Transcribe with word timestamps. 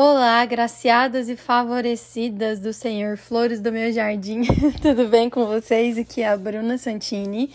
Olá, 0.00 0.46
graciadas 0.46 1.28
e 1.28 1.34
favorecidas 1.34 2.60
do 2.60 2.72
Senhor, 2.72 3.16
flores 3.16 3.60
do 3.60 3.72
meu 3.72 3.92
jardim, 3.92 4.42
tudo 4.80 5.08
bem 5.08 5.28
com 5.28 5.44
vocês? 5.44 5.98
Aqui 5.98 6.22
é 6.22 6.28
a 6.28 6.36
Bruna 6.36 6.78
Santini 6.78 7.52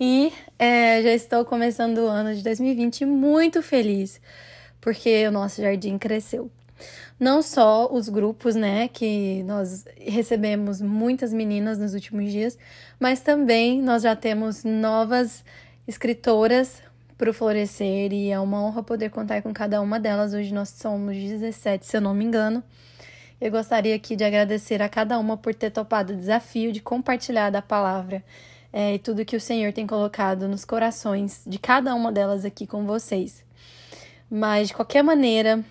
e 0.00 0.32
é, 0.58 1.00
já 1.00 1.12
estou 1.12 1.44
começando 1.44 1.98
o 1.98 2.08
ano 2.08 2.34
de 2.34 2.42
2020 2.42 3.04
muito 3.04 3.62
feliz 3.62 4.20
porque 4.80 5.28
o 5.28 5.30
nosso 5.30 5.62
jardim 5.62 5.96
cresceu. 5.96 6.50
Não 7.20 7.40
só 7.40 7.88
os 7.88 8.08
grupos, 8.08 8.56
né, 8.56 8.88
que 8.88 9.44
nós 9.44 9.84
recebemos 9.96 10.80
muitas 10.80 11.32
meninas 11.32 11.78
nos 11.78 11.94
últimos 11.94 12.32
dias, 12.32 12.58
mas 12.98 13.20
também 13.20 13.80
nós 13.80 14.02
já 14.02 14.16
temos 14.16 14.64
novas 14.64 15.44
escritoras 15.86 16.82
para 17.16 17.30
o 17.30 17.34
Florescer 17.34 18.12
e 18.12 18.30
é 18.30 18.38
uma 18.38 18.62
honra 18.62 18.82
poder 18.82 19.10
contar 19.10 19.42
com 19.42 19.52
cada 19.52 19.80
uma 19.80 19.98
delas. 19.98 20.34
Hoje 20.34 20.52
nós 20.52 20.68
somos 20.68 21.16
17, 21.16 21.86
se 21.86 21.96
eu 21.96 22.00
não 22.00 22.14
me 22.14 22.24
engano. 22.24 22.62
Eu 23.40 23.50
gostaria 23.50 23.94
aqui 23.94 24.16
de 24.16 24.24
agradecer 24.24 24.80
a 24.82 24.88
cada 24.88 25.18
uma 25.18 25.36
por 25.36 25.54
ter 25.54 25.70
topado 25.70 26.12
o 26.12 26.16
desafio 26.16 26.72
de 26.72 26.80
compartilhar 26.80 27.50
da 27.50 27.60
palavra 27.60 28.22
é, 28.72 28.94
e 28.94 28.98
tudo 28.98 29.24
que 29.24 29.36
o 29.36 29.40
Senhor 29.40 29.72
tem 29.72 29.86
colocado 29.86 30.48
nos 30.48 30.64
corações 30.64 31.42
de 31.46 31.58
cada 31.58 31.94
uma 31.94 32.12
delas 32.12 32.44
aqui 32.44 32.66
com 32.66 32.84
vocês. 32.84 33.44
Mas, 34.30 34.68
de 34.68 34.74
qualquer 34.74 35.02
maneira, 35.02 35.64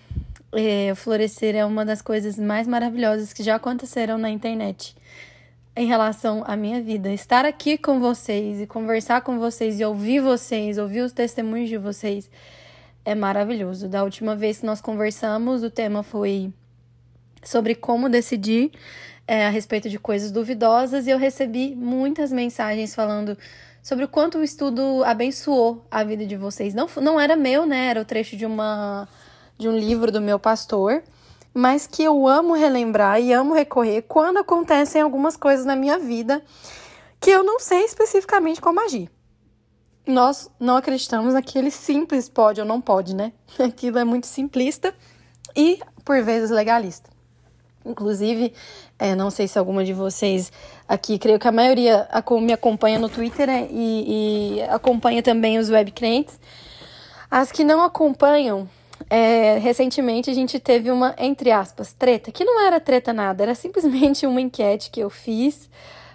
é, 0.52 0.90
o 0.92 0.96
Florescer 0.96 1.54
é 1.54 1.64
uma 1.64 1.84
das 1.84 2.00
coisas 2.00 2.38
mais 2.38 2.66
maravilhosas 2.66 3.32
que 3.32 3.42
já 3.42 3.56
aconteceram 3.56 4.16
na 4.16 4.30
internet 4.30 4.96
em 5.76 5.86
relação 5.86 6.42
à 6.46 6.56
minha 6.56 6.80
vida. 6.80 7.12
Estar 7.12 7.44
aqui 7.44 7.76
com 7.76 8.00
vocês 8.00 8.62
e 8.62 8.66
conversar 8.66 9.20
com 9.20 9.38
vocês 9.38 9.78
e 9.78 9.84
ouvir 9.84 10.20
vocês, 10.20 10.78
ouvir 10.78 11.02
os 11.02 11.12
testemunhos 11.12 11.68
de 11.68 11.76
vocês 11.76 12.30
é 13.04 13.14
maravilhoso. 13.14 13.86
Da 13.86 14.02
última 14.02 14.34
vez 14.34 14.60
que 14.60 14.66
nós 14.66 14.80
conversamos, 14.80 15.62
o 15.62 15.70
tema 15.70 16.02
foi 16.02 16.50
sobre 17.44 17.74
como 17.74 18.08
decidir 18.08 18.72
é, 19.28 19.46
a 19.46 19.50
respeito 19.50 19.90
de 19.90 19.98
coisas 19.98 20.32
duvidosas 20.32 21.06
e 21.06 21.10
eu 21.10 21.18
recebi 21.18 21.74
muitas 21.76 22.32
mensagens 22.32 22.94
falando 22.94 23.36
sobre 23.82 24.04
o 24.04 24.08
quanto 24.08 24.38
o 24.38 24.42
estudo 24.42 25.04
abençoou 25.04 25.86
a 25.90 26.02
vida 26.02 26.24
de 26.24 26.36
vocês. 26.36 26.74
Não, 26.74 26.88
não 27.00 27.20
era 27.20 27.36
meu, 27.36 27.66
né? 27.66 27.88
Era 27.88 28.00
o 28.00 28.04
trecho 28.04 28.34
de 28.34 28.46
uma 28.46 29.06
de 29.58 29.68
um 29.68 29.76
livro 29.76 30.10
do 30.10 30.20
meu 30.20 30.38
pastor 30.38 31.02
mas 31.56 31.86
que 31.86 32.02
eu 32.02 32.28
amo 32.28 32.52
relembrar 32.52 33.18
e 33.18 33.32
amo 33.32 33.54
recorrer 33.54 34.02
quando 34.02 34.36
acontecem 34.36 35.00
algumas 35.00 35.38
coisas 35.38 35.64
na 35.64 35.74
minha 35.74 35.98
vida 35.98 36.42
que 37.18 37.30
eu 37.30 37.42
não 37.42 37.58
sei 37.58 37.82
especificamente 37.82 38.60
como 38.60 38.78
agir. 38.78 39.10
Nós 40.06 40.50
não 40.60 40.76
acreditamos 40.76 41.32
naquele 41.32 41.70
simples 41.70 42.28
pode 42.28 42.60
ou 42.60 42.66
não 42.66 42.78
pode, 42.78 43.14
né? 43.14 43.32
Aquilo 43.58 43.98
é 43.98 44.04
muito 44.04 44.26
simplista 44.26 44.94
e, 45.56 45.80
por 46.04 46.22
vezes, 46.22 46.50
legalista. 46.50 47.08
Inclusive, 47.86 48.52
é, 48.98 49.14
não 49.14 49.30
sei 49.30 49.48
se 49.48 49.58
alguma 49.58 49.82
de 49.82 49.94
vocês 49.94 50.52
aqui, 50.86 51.18
creio 51.18 51.38
que 51.38 51.48
a 51.48 51.52
maioria 51.52 52.06
me 52.42 52.52
acompanha 52.52 52.98
no 52.98 53.08
Twitter 53.08 53.46
né? 53.46 53.66
e, 53.70 54.58
e 54.58 54.62
acompanha 54.64 55.22
também 55.22 55.58
os 55.58 55.70
web 55.70 55.90
crentes. 55.90 56.38
As 57.30 57.50
que 57.50 57.64
não 57.64 57.82
acompanham, 57.82 58.68
é, 59.08 59.58
recentemente 59.58 60.30
a 60.30 60.34
gente 60.34 60.58
teve 60.58 60.90
uma, 60.90 61.14
entre 61.18 61.50
aspas, 61.50 61.92
treta, 61.92 62.32
que 62.32 62.44
não 62.44 62.60
era 62.60 62.80
treta 62.80 63.12
nada, 63.12 63.42
era 63.42 63.54
simplesmente 63.54 64.26
uma 64.26 64.40
enquete 64.40 64.90
que 64.90 65.00
eu 65.00 65.10
fiz 65.10 65.70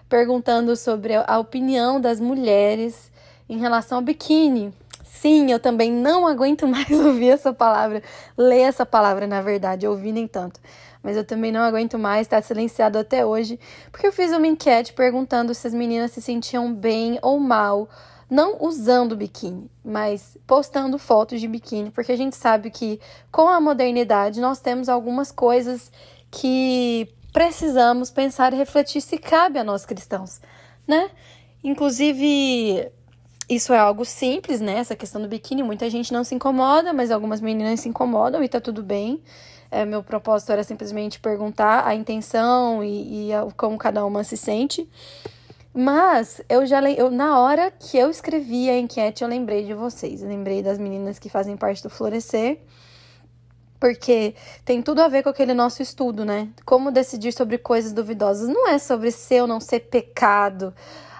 perguntando 0.09 0.75
sobre 0.75 1.13
a 1.15 1.39
opinião 1.39 2.01
das 2.01 2.19
mulheres 2.19 3.09
em 3.47 3.57
relação 3.57 3.99
ao 3.99 4.03
biquíni. 4.03 4.73
Sim, 5.05 5.51
eu 5.51 5.59
também 5.59 5.91
não 5.91 6.27
aguento 6.27 6.65
mais 6.67 6.91
ouvir 6.91 7.29
essa 7.29 7.53
palavra, 7.53 8.03
ler 8.37 8.61
essa 8.61 8.85
palavra, 8.85 9.25
na 9.25 9.41
verdade, 9.41 9.87
ouvir 9.87 10.11
nem 10.11 10.27
tanto. 10.27 10.59
Mas 11.01 11.15
eu 11.15 11.23
também 11.23 11.51
não 11.51 11.61
aguento 11.61 11.97
mais 11.97 12.27
estar 12.27 12.43
silenciado 12.43 12.97
até 12.99 13.25
hoje, 13.25 13.59
porque 13.91 14.05
eu 14.05 14.11
fiz 14.11 14.31
uma 14.31 14.45
enquete 14.45 14.93
perguntando 14.93 15.53
se 15.53 15.65
as 15.65 15.73
meninas 15.73 16.11
se 16.11 16.21
sentiam 16.21 16.73
bem 16.73 17.17
ou 17.21 17.39
mal 17.39 17.87
não 18.31 18.55
usando 18.61 19.13
biquíni, 19.13 19.69
mas 19.83 20.37
postando 20.47 20.97
fotos 20.97 21.41
de 21.41 21.49
biquíni, 21.49 21.91
porque 21.91 22.13
a 22.13 22.17
gente 22.17 22.37
sabe 22.37 22.71
que 22.71 22.97
com 23.29 23.49
a 23.49 23.59
modernidade 23.59 24.39
nós 24.39 24.61
temos 24.61 24.87
algumas 24.87 25.33
coisas 25.33 25.91
que 26.31 27.13
precisamos 27.33 28.09
pensar 28.09 28.53
e 28.53 28.55
refletir 28.55 29.01
se 29.01 29.17
cabe 29.17 29.59
a 29.59 29.65
nós 29.65 29.85
cristãos, 29.85 30.39
né? 30.87 31.11
Inclusive, 31.61 32.89
isso 33.49 33.73
é 33.73 33.77
algo 33.77 34.05
simples, 34.05 34.61
né? 34.61 34.77
Essa 34.77 34.95
questão 34.95 35.21
do 35.21 35.27
biquíni, 35.27 35.61
muita 35.61 35.89
gente 35.89 36.13
não 36.13 36.23
se 36.23 36.33
incomoda, 36.33 36.93
mas 36.93 37.11
algumas 37.11 37.41
meninas 37.41 37.81
se 37.81 37.89
incomodam 37.89 38.41
e 38.41 38.47
tá 38.47 38.61
tudo 38.61 38.81
bem. 38.81 39.21
É, 39.69 39.83
meu 39.83 40.01
propósito 40.01 40.53
era 40.53 40.63
simplesmente 40.63 41.19
perguntar 41.19 41.85
a 41.85 41.93
intenção 41.93 42.81
e, 42.81 43.27
e 43.27 43.33
a, 43.33 43.45
como 43.57 43.77
cada 43.77 44.05
uma 44.05 44.23
se 44.23 44.37
sente. 44.37 44.89
Mas 45.73 46.41
eu 46.49 46.65
já 46.65 46.81
eu, 46.91 47.09
na 47.09 47.39
hora 47.39 47.71
que 47.71 47.97
eu 47.97 48.09
escrevi 48.09 48.69
a 48.69 48.77
enquete, 48.77 49.23
eu 49.23 49.29
lembrei 49.29 49.65
de 49.65 49.73
vocês. 49.73 50.21
Eu 50.21 50.27
lembrei 50.27 50.61
das 50.61 50.77
meninas 50.77 51.17
que 51.17 51.29
fazem 51.29 51.55
parte 51.55 51.81
do 51.81 51.89
Florescer. 51.89 52.59
Porque 53.79 54.35
tem 54.63 54.81
tudo 54.81 55.01
a 55.01 55.07
ver 55.07 55.23
com 55.23 55.29
aquele 55.29 55.53
nosso 55.53 55.81
estudo, 55.81 56.23
né? 56.23 56.49
Como 56.65 56.91
decidir 56.91 57.31
sobre 57.31 57.57
coisas 57.57 57.93
duvidosas. 57.93 58.47
Não 58.47 58.67
é 58.67 58.77
sobre 58.77 59.11
ser 59.11 59.41
ou 59.41 59.47
não 59.47 59.59
ser 59.59 59.79
pecado. 59.79 60.73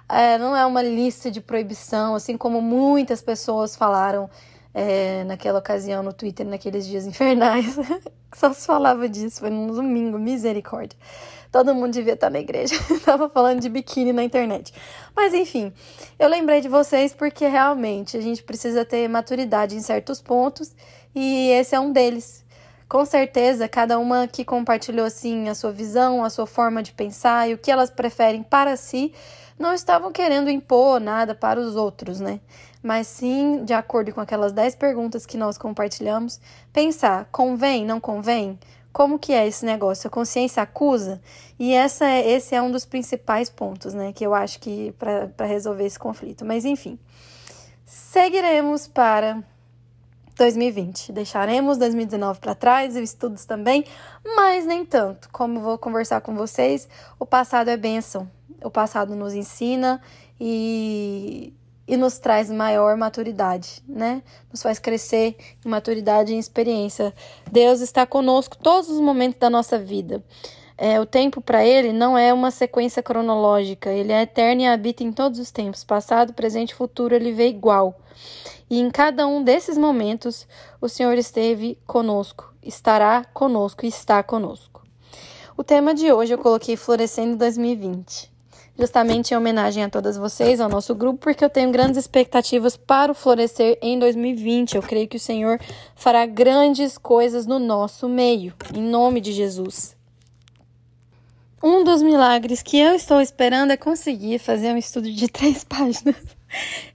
É, 0.08 0.38
não 0.38 0.56
é 0.56 0.66
uma 0.66 0.82
lista 0.82 1.32
de 1.32 1.40
proibição, 1.40 2.14
assim 2.14 2.36
como 2.38 2.62
muitas 2.62 3.22
pessoas 3.22 3.78
falaram 3.78 4.30
é, 4.74 5.24
naquela 5.24 5.60
ocasião 5.60 6.04
no 6.04 6.12
Twitter, 6.12 6.46
naqueles 6.46 6.86
dias 6.86 7.06
infernais. 7.06 7.78
Só 8.36 8.52
se 8.54 8.66
falava 8.66 9.08
disso, 9.08 9.40
foi 9.40 9.50
no 9.50 9.74
domingo, 9.74 10.20
misericórdia. 10.20 10.98
Todo 11.52 11.76
mundo 11.76 11.92
devia 11.92 12.14
estar 12.14 12.30
na 12.30 12.40
igreja. 12.40 12.76
Tava 13.04 13.28
falando 13.28 13.60
de 13.60 13.68
biquíni 13.68 14.14
na 14.14 14.24
internet. 14.24 14.74
Mas 15.16 15.34
enfim, 15.34 15.74
eu 16.18 16.30
lembrei 16.30 16.62
de 16.62 16.70
vocês 16.70 17.14
porque 17.14 17.46
realmente 17.48 18.16
a 18.16 18.22
gente 18.22 18.42
precisa 18.42 18.86
ter 18.86 19.08
maturidade 19.10 19.76
em 19.76 19.82
certos 19.82 20.22
pontos 20.22 20.74
e 21.14 21.50
esse 21.50 21.76
é 21.76 21.80
um 21.80 21.92
deles. 21.92 22.46
Com 22.88 23.06
certeza, 23.06 23.70
cada 23.70 23.98
uma 24.00 24.28
que 24.28 24.44
compartilhou 24.44 25.06
assim 25.06 25.48
a 25.50 25.56
sua 25.56 25.72
visão, 25.72 26.24
a 26.24 26.30
sua 26.30 26.46
forma 26.46 26.84
de 26.84 26.92
pensar 26.92 27.50
e 27.50 27.54
o 27.54 27.58
que 27.58 27.72
elas 27.72 27.90
preferem 27.90 28.44
para 28.44 28.76
si, 28.76 29.14
não 29.58 29.74
estavam 29.74 30.12
querendo 30.12 30.50
impor 30.50 31.00
nada 31.00 31.34
para 31.34 31.60
os 31.60 31.76
outros, 31.76 32.20
né? 32.20 32.42
Mas 32.84 33.08
sim, 33.08 33.64
de 33.64 33.74
acordo 33.74 34.12
com 34.12 34.20
aquelas 34.20 34.52
10 34.52 34.76
perguntas 34.76 35.26
que 35.26 35.38
nós 35.38 35.58
compartilhamos, 35.58 36.40
pensar: 36.74 37.30
convém, 37.32 37.86
não 37.86 38.00
convém? 38.00 38.60
Como 38.92 39.18
que 39.18 39.34
é 39.34 39.48
esse 39.48 39.66
negócio? 39.66 40.08
A 40.08 40.12
consciência 40.12 40.62
acusa? 40.62 41.22
E 41.58 41.74
essa 41.74 42.06
é, 42.06 42.30
esse 42.30 42.54
é 42.54 42.62
um 42.62 42.70
dos 42.70 42.86
principais 42.86 43.50
pontos, 43.50 43.94
né? 43.94 44.12
Que 44.12 44.26
eu 44.26 44.34
acho 44.34 44.60
que 44.60 44.94
para 44.98 45.46
resolver 45.46 45.86
esse 45.86 45.98
conflito. 45.98 46.44
Mas 46.44 46.66
enfim, 46.66 47.00
seguiremos 47.86 48.88
para 48.88 49.44
2020. 50.36 51.12
Deixaremos 51.12 51.78
2019 51.78 52.40
para 52.40 52.56
trás, 52.56 52.96
os 52.96 53.02
estudos 53.02 53.46
também, 53.46 53.86
mas 54.36 54.66
nem 54.66 54.86
tanto. 54.86 55.30
Como 55.30 55.60
vou 55.60 55.78
conversar 55.78 56.22
com 56.22 56.36
vocês, 56.36 56.88
o 57.20 57.26
passado 57.26 57.70
é 57.70 57.78
bênção. 57.78 58.30
O 58.64 58.70
passado 58.70 59.16
nos 59.16 59.34
ensina 59.34 60.02
e 60.40 61.54
e 61.92 61.98
nos 61.98 62.18
traz 62.18 62.50
maior 62.50 62.96
maturidade, 62.96 63.84
né? 63.86 64.24
Nos 64.50 64.64
faz 64.64 64.80
crescer 64.80 65.36
em 65.66 65.68
maturidade 65.68 66.32
e 66.32 66.36
em 66.38 66.40
experiência. 66.40 67.14
Deus 67.52 67.82
está 67.82 68.06
conosco 68.06 68.56
todos 68.56 68.90
os 68.90 69.02
momentos 69.02 69.38
da 69.38 69.50
nossa 69.50 69.78
vida. 69.78 70.24
É, 70.78 71.02
o 71.02 71.06
tempo 71.06 71.42
para 71.42 71.66
ele 71.66 71.92
não 71.92 72.18
é 72.18 72.34
uma 72.34 72.50
sequência 72.50 73.04
cronológica, 73.04 73.90
ele 73.90 74.14
é 74.14 74.22
eterno 74.22 74.62
e 74.62 74.68
habita 74.68 75.04
em 75.04 75.12
todos 75.12 75.38
os 75.38 75.52
tempos, 75.52 75.84
passado, 75.84 76.32
presente 76.34 76.70
e 76.70 76.76
futuro, 76.76 77.14
ele 77.14 77.34
vê 77.34 77.50
igual. 77.50 78.00
E 78.70 78.80
em 78.80 78.90
cada 78.90 79.28
um 79.28 79.44
desses 79.44 79.78
momentos, 79.78 80.48
o 80.80 80.88
Senhor 80.88 81.18
esteve 81.18 81.78
conosco, 81.86 82.54
estará 82.64 83.26
conosco 83.34 83.86
e 83.86 83.90
está 83.90 84.24
conosco. 84.24 84.82
O 85.58 85.64
tema 85.64 85.94
de 85.94 86.10
hoje 86.10 86.34
eu 86.34 86.38
coloquei 86.38 86.78
Florescendo 86.78 87.36
2020 87.36 88.31
justamente 88.78 89.32
em 89.32 89.38
homenagem 89.38 89.84
a 89.84 89.90
todas 89.90 90.18
vocês, 90.18 90.60
ao 90.60 90.70
nosso 90.70 90.96
grupo, 90.96 91.20
porque 91.20 91.44
eu 91.44 91.50
tenho 91.50 91.72
grandes 91.72 91.98
expectativas 91.98 92.76
para 92.76 93.12
o 93.12 93.16
florescer 93.16 93.78
em 93.82 94.00
2020. 94.00 94.76
Eu 94.76 94.82
creio 94.82 95.08
que 95.08 95.18
o 95.18 95.20
Senhor 95.20 95.60
fará 95.96 96.26
grandes 96.26 96.98
coisas 96.98 97.46
no 97.46 97.60
nosso 97.60 98.10
meio, 98.10 98.54
em 98.76 98.82
nome 98.82 99.22
de 99.22 99.32
Jesus. 99.32 99.96
Um 101.64 101.84
dos 101.84 102.02
milagres 102.02 102.64
que 102.64 102.80
eu 102.80 102.96
estou 102.96 103.22
esperando 103.22 103.72
é 103.72 103.78
conseguir 103.78 104.40
fazer 104.40 104.74
um 104.74 104.78
estudo 104.78 105.12
de 105.12 105.28
três 105.30 105.64
páginas. 105.64 106.16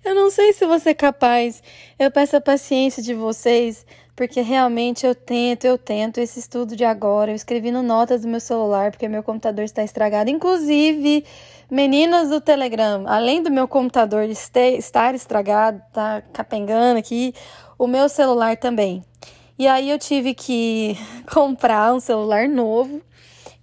Eu 0.04 0.14
não 0.14 0.28
sei 0.28 0.52
se 0.52 0.66
você 0.66 0.90
é 0.90 0.94
capaz. 0.94 1.62
Eu 1.98 2.10
peço 2.10 2.36
a 2.36 2.40
paciência 2.40 3.02
de 3.02 3.14
vocês, 3.14 3.86
porque 4.16 4.40
realmente 4.40 5.06
eu 5.06 5.14
tento, 5.14 5.66
eu 5.66 5.78
tento 5.78 6.18
esse 6.18 6.40
estudo 6.40 6.74
de 6.74 6.84
agora. 6.84 7.30
Eu 7.30 7.36
escrevi 7.36 7.70
no 7.70 7.82
notas 7.82 8.22
do 8.22 8.28
meu 8.28 8.40
celular, 8.40 8.90
porque 8.90 9.06
meu 9.06 9.22
computador 9.22 9.64
está 9.64 9.84
estragado. 9.84 10.30
Inclusive, 10.30 11.24
Meninas 11.68 12.28
do 12.28 12.40
Telegram, 12.40 13.02
além 13.08 13.42
do 13.42 13.50
meu 13.50 13.66
computador 13.66 14.22
estar 14.28 15.14
estragado, 15.16 15.82
tá 15.92 16.22
capengando 16.32 16.96
aqui, 16.96 17.34
o 17.76 17.88
meu 17.88 18.08
celular 18.08 18.56
também. 18.56 19.02
E 19.58 19.66
aí 19.66 19.90
eu 19.90 19.98
tive 19.98 20.32
que 20.32 20.96
comprar 21.28 21.92
um 21.92 21.98
celular 21.98 22.48
novo, 22.48 23.02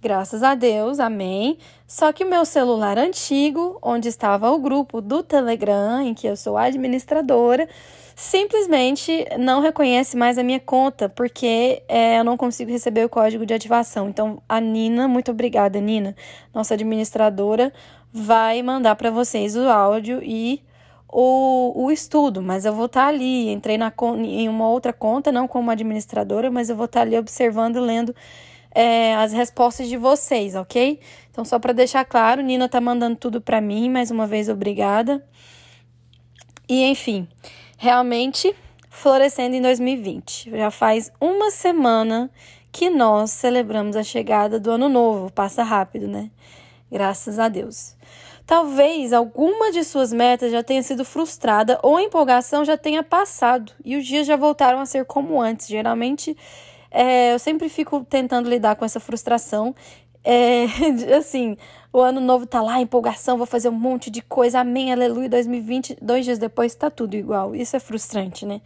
graças 0.02 0.42
a 0.42 0.54
Deus, 0.54 1.00
amém. 1.00 1.56
Só 1.86 2.12
que 2.12 2.24
o 2.24 2.28
meu 2.28 2.44
celular 2.44 2.98
antigo, 2.98 3.78
onde 3.80 4.08
estava 4.08 4.50
o 4.50 4.58
grupo 4.58 5.00
do 5.00 5.22
Telegram, 5.22 6.02
em 6.02 6.12
que 6.12 6.26
eu 6.26 6.36
sou 6.36 6.58
administradora, 6.58 7.66
simplesmente 8.14 9.26
não 9.38 9.60
reconhece 9.60 10.16
mais 10.16 10.38
a 10.38 10.42
minha 10.42 10.60
conta, 10.60 11.08
porque 11.08 11.82
é, 11.88 12.18
eu 12.18 12.24
não 12.24 12.36
consigo 12.36 12.70
receber 12.70 13.04
o 13.04 13.08
código 13.08 13.44
de 13.44 13.54
ativação. 13.54 14.08
Então, 14.08 14.42
a 14.48 14.60
Nina, 14.60 15.08
muito 15.08 15.30
obrigada, 15.30 15.80
Nina, 15.80 16.14
nossa 16.54 16.74
administradora, 16.74 17.72
vai 18.12 18.62
mandar 18.62 18.94
para 18.94 19.10
vocês 19.10 19.56
o 19.56 19.68
áudio 19.68 20.22
e 20.22 20.62
o, 21.08 21.84
o 21.84 21.90
estudo, 21.90 22.40
mas 22.42 22.64
eu 22.64 22.72
vou 22.72 22.86
estar 22.86 23.02
tá 23.02 23.08
ali. 23.08 23.50
Entrei 23.50 23.76
na, 23.76 23.92
em 24.18 24.48
uma 24.48 24.68
outra 24.68 24.92
conta, 24.92 25.32
não 25.32 25.48
como 25.48 25.70
administradora, 25.70 26.50
mas 26.50 26.70
eu 26.70 26.76
vou 26.76 26.86
estar 26.86 27.00
tá 27.00 27.06
ali 27.06 27.18
observando, 27.18 27.80
lendo 27.80 28.14
é, 28.74 29.14
as 29.14 29.32
respostas 29.32 29.88
de 29.88 29.96
vocês, 29.96 30.54
ok? 30.54 31.00
Então, 31.30 31.44
só 31.44 31.58
para 31.58 31.72
deixar 31.72 32.04
claro, 32.04 32.42
Nina 32.42 32.68
tá 32.68 32.80
mandando 32.80 33.16
tudo 33.16 33.40
para 33.40 33.60
mim, 33.60 33.88
mais 33.88 34.10
uma 34.10 34.26
vez, 34.26 34.48
obrigada. 34.48 35.24
E 36.68 36.82
enfim, 36.84 37.28
realmente 37.84 38.56
florescendo 38.88 39.54
em 39.54 39.60
2020. 39.60 40.50
Já 40.50 40.70
faz 40.70 41.12
uma 41.20 41.50
semana 41.50 42.30
que 42.72 42.88
nós 42.88 43.30
celebramos 43.30 43.94
a 43.94 44.02
chegada 44.02 44.58
do 44.58 44.70
ano 44.70 44.88
novo. 44.88 45.30
Passa 45.30 45.62
rápido, 45.62 46.08
né? 46.08 46.30
Graças 46.90 47.38
a 47.38 47.46
Deus. 47.46 47.94
Talvez 48.46 49.12
alguma 49.12 49.70
de 49.70 49.84
suas 49.84 50.14
metas 50.14 50.50
já 50.50 50.62
tenha 50.62 50.82
sido 50.82 51.04
frustrada 51.04 51.78
ou 51.82 51.96
a 51.96 52.02
empolgação 52.02 52.64
já 52.64 52.76
tenha 52.76 53.02
passado 53.02 53.70
e 53.84 53.96
os 53.96 54.06
dias 54.06 54.26
já 54.26 54.36
voltaram 54.36 54.80
a 54.80 54.86
ser 54.86 55.04
como 55.04 55.40
antes. 55.40 55.66
Geralmente, 55.66 56.34
é, 56.90 57.34
eu 57.34 57.38
sempre 57.38 57.68
fico 57.68 58.02
tentando 58.08 58.48
lidar 58.48 58.76
com 58.76 58.84
essa 58.84 58.98
frustração. 58.98 59.74
É, 60.24 60.64
assim, 61.18 61.58
o 61.94 62.00
ano 62.00 62.20
novo 62.20 62.44
tá 62.44 62.60
lá, 62.60 62.80
empolgação, 62.80 63.38
vou 63.38 63.46
fazer 63.46 63.68
um 63.68 63.72
monte 63.72 64.10
de 64.10 64.20
coisa, 64.20 64.58
amém, 64.58 64.92
aleluia. 64.92 65.28
2020, 65.28 65.98
dois 66.02 66.24
dias 66.24 66.40
depois 66.40 66.74
tá 66.74 66.90
tudo 66.90 67.14
igual. 67.14 67.54
Isso 67.54 67.76
é 67.76 67.78
frustrante, 67.78 68.44
né? 68.44 68.60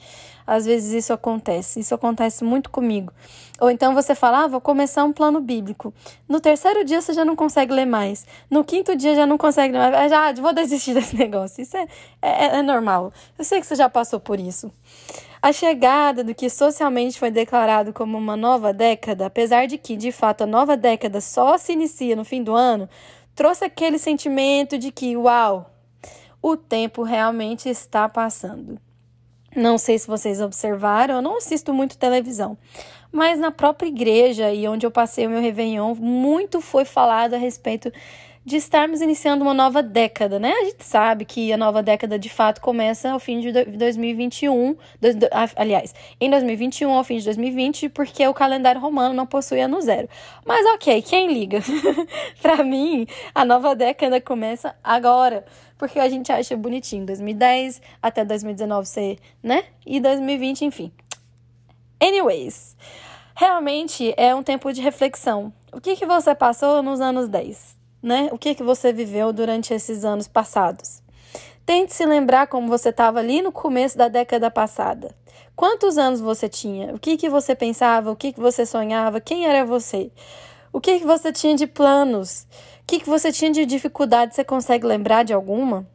Às 0.46 0.64
vezes 0.64 1.04
isso 1.04 1.12
acontece. 1.12 1.78
Isso 1.78 1.94
acontece 1.94 2.42
muito 2.42 2.70
comigo. 2.70 3.12
Ou 3.60 3.70
então 3.70 3.92
você 3.92 4.14
fala, 4.14 4.44
ah, 4.44 4.46
vou 4.46 4.62
começar 4.62 5.04
um 5.04 5.12
plano 5.12 5.42
bíblico. 5.42 5.92
No 6.26 6.40
terceiro 6.40 6.82
dia 6.86 7.02
você 7.02 7.12
já 7.12 7.22
não 7.22 7.36
consegue 7.36 7.70
ler 7.70 7.84
mais. 7.84 8.26
No 8.50 8.64
quinto 8.64 8.96
dia 8.96 9.14
já 9.14 9.26
não 9.26 9.36
consegue 9.36 9.76
ler 9.76 9.90
mais. 9.90 10.10
Ah, 10.10 10.32
já, 10.32 10.40
vou 10.40 10.54
desistir 10.54 10.94
desse 10.98 11.14
negócio. 11.14 11.60
Isso 11.60 11.76
é, 11.76 11.86
é, 12.22 12.44
é 12.56 12.62
normal. 12.62 13.12
Eu 13.38 13.44
sei 13.44 13.60
que 13.60 13.66
você 13.66 13.75
já 13.75 13.90
passou 13.90 14.19
por 14.19 14.40
isso. 14.40 14.72
A 15.40 15.52
chegada 15.52 16.25
do 16.25 16.34
que 16.34 16.48
socialmente 16.50 17.19
foi 17.19 17.30
declarado 17.30 17.92
como 17.92 18.19
uma 18.19 18.36
nova 18.36 18.72
década, 18.72 19.26
apesar 19.26 19.66
de 19.66 19.78
que, 19.78 19.96
de 19.96 20.10
fato, 20.10 20.42
a 20.42 20.46
nova 20.46 20.76
década 20.76 21.20
só 21.20 21.56
se 21.56 21.75
inicia 21.75 22.16
no 22.16 22.25
fim 22.25 22.42
do 22.42 22.54
ano, 22.56 22.88
trouxe 23.38 23.64
aquele 23.64 24.00
sentimento 24.00 24.76
de 24.76 24.90
que, 24.90 25.17
uau, 25.17 25.70
o 26.43 26.56
tempo 26.56 27.05
realmente 27.05 27.69
está 27.69 28.08
passando. 28.08 28.81
Não 29.55 29.79
sei 29.79 29.96
se 29.96 30.08
vocês 30.08 30.40
observaram, 30.40 31.14
eu 31.14 31.23
não 31.23 31.37
assisto 31.37 31.73
muito 31.73 31.96
televisão, 31.96 32.58
mas 33.12 33.38
na 33.38 33.52
própria 33.52 33.87
igreja 33.87 34.52
e 34.52 34.67
onde 34.67 34.85
eu 34.85 34.90
passei 34.90 35.25
o 35.25 35.31
meu 35.31 35.40
Réveillon, 35.40 35.94
muito 35.94 36.61
foi 36.61 36.85
falado 36.85 37.35
a 37.35 37.38
respeito 37.38 37.93
de 38.48 38.56
estarmos 38.56 39.02
iniciando 39.02 39.44
uma 39.44 39.52
nova 39.52 39.82
década, 39.82 40.38
né? 40.38 40.50
A 40.50 40.64
gente 40.64 40.82
sabe 40.82 41.26
que 41.26 41.52
a 41.52 41.56
nova 41.56 41.82
década 41.82 42.18
de 42.18 42.30
fato 42.30 42.62
começa 42.62 43.10
ao 43.12 43.20
fim 43.20 43.40
de 43.40 43.52
2021, 43.52 44.74
aliás, 45.54 45.94
em 46.18 46.30
2021 46.30 46.90
ao 46.90 47.04
fim 47.04 47.18
de 47.18 47.26
2020, 47.26 47.90
porque 47.90 48.26
o 48.26 48.32
calendário 48.32 48.80
romano 48.80 49.14
não 49.14 49.26
possui 49.26 49.60
ano 49.60 49.78
zero. 49.82 50.08
Mas 50.46 50.64
ok, 50.74 51.02
quem 51.02 51.30
liga? 51.30 51.60
para 52.40 52.64
mim, 52.64 53.06
a 53.34 53.44
nova 53.44 53.76
década 53.76 54.18
começa 54.18 54.74
agora, 54.82 55.44
porque 55.76 56.00
a 56.00 56.08
gente 56.08 56.32
acha 56.32 56.56
bonitinho 56.56 57.04
2010 57.04 57.82
até 58.02 58.24
2019 58.24 58.88
ser, 58.88 59.18
né? 59.42 59.62
E 59.86 60.00
2020, 60.00 60.64
enfim. 60.64 60.90
Anyways, 62.00 62.74
realmente 63.36 64.14
é 64.16 64.34
um 64.34 64.42
tempo 64.42 64.72
de 64.72 64.80
reflexão. 64.80 65.52
O 65.70 65.82
que, 65.82 65.96
que 65.96 66.06
você 66.06 66.34
passou 66.34 66.82
nos 66.82 66.98
anos 66.98 67.28
10? 67.28 67.77
Né? 68.02 68.28
O 68.32 68.38
que, 68.38 68.54
que 68.54 68.62
você 68.62 68.92
viveu 68.92 69.32
durante 69.32 69.74
esses 69.74 70.04
anos 70.04 70.28
passados. 70.28 71.02
Tente 71.66 71.92
se 71.92 72.06
lembrar 72.06 72.46
como 72.46 72.68
você 72.68 72.88
estava 72.88 73.18
ali 73.18 73.42
no 73.42 73.52
começo 73.52 73.98
da 73.98 74.08
década 74.08 74.50
passada. 74.50 75.14
Quantos 75.54 75.98
anos 75.98 76.20
você 76.20 76.48
tinha? 76.48 76.94
O 76.94 76.98
que, 76.98 77.16
que 77.16 77.28
você 77.28 77.54
pensava? 77.54 78.10
O 78.10 78.16
que, 78.16 78.32
que 78.32 78.40
você 78.40 78.64
sonhava? 78.64 79.20
Quem 79.20 79.46
era 79.46 79.66
você? 79.66 80.10
O 80.72 80.80
que, 80.80 81.00
que 81.00 81.04
você 81.04 81.30
tinha 81.32 81.54
de 81.54 81.66
planos? 81.66 82.46
O 82.82 82.86
que, 82.86 83.00
que 83.00 83.08
você 83.08 83.30
tinha 83.30 83.50
de 83.50 83.66
dificuldade? 83.66 84.34
Você 84.34 84.44
consegue 84.44 84.86
lembrar 84.86 85.24
de 85.24 85.34
alguma? 85.34 85.86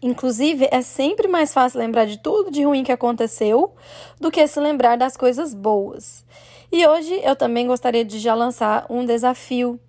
Inclusive, 0.00 0.68
é 0.70 0.82
sempre 0.82 1.26
mais 1.28 1.52
fácil 1.52 1.78
lembrar 1.78 2.06
de 2.06 2.18
tudo 2.18 2.50
de 2.50 2.62
ruim 2.62 2.84
que 2.84 2.92
aconteceu 2.92 3.74
do 4.20 4.30
que 4.30 4.46
se 4.46 4.60
lembrar 4.60 4.96
das 4.96 5.16
coisas 5.16 5.52
boas. 5.52 6.24
E 6.70 6.86
hoje 6.86 7.20
eu 7.22 7.34
também 7.34 7.66
gostaria 7.66 8.04
de 8.04 8.18
já 8.18 8.34
lançar 8.34 8.86
um 8.88 9.04
desafio 9.04 9.80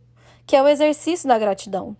que 0.48 0.56
é 0.56 0.64
o 0.64 0.68
exercício 0.68 1.28
da 1.28 1.38
gratidão. 1.38 1.96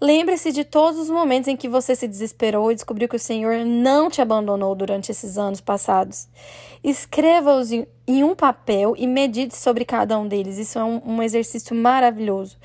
Lembre-se 0.00 0.50
de 0.50 0.64
todos 0.64 0.98
os 0.98 1.08
momentos 1.08 1.46
em 1.46 1.56
que 1.56 1.68
você 1.68 1.94
se 1.94 2.08
desesperou 2.08 2.72
e 2.72 2.74
descobriu 2.74 3.08
que 3.08 3.14
o 3.14 3.20
Senhor 3.20 3.64
não 3.64 4.10
te 4.10 4.20
abandonou 4.20 4.74
durante 4.74 5.12
esses 5.12 5.38
anos 5.38 5.60
passados. 5.60 6.28
Escreva-os 6.82 7.70
em 7.70 8.24
um 8.24 8.34
papel 8.34 8.94
e 8.98 9.06
medite 9.06 9.56
sobre 9.56 9.84
cada 9.84 10.18
um 10.18 10.26
deles. 10.26 10.58
Isso 10.58 10.76
é 10.76 10.82
um, 10.82 11.00
um, 11.06 11.22
exercício 11.22 11.76
maravilhoso. 11.76 12.56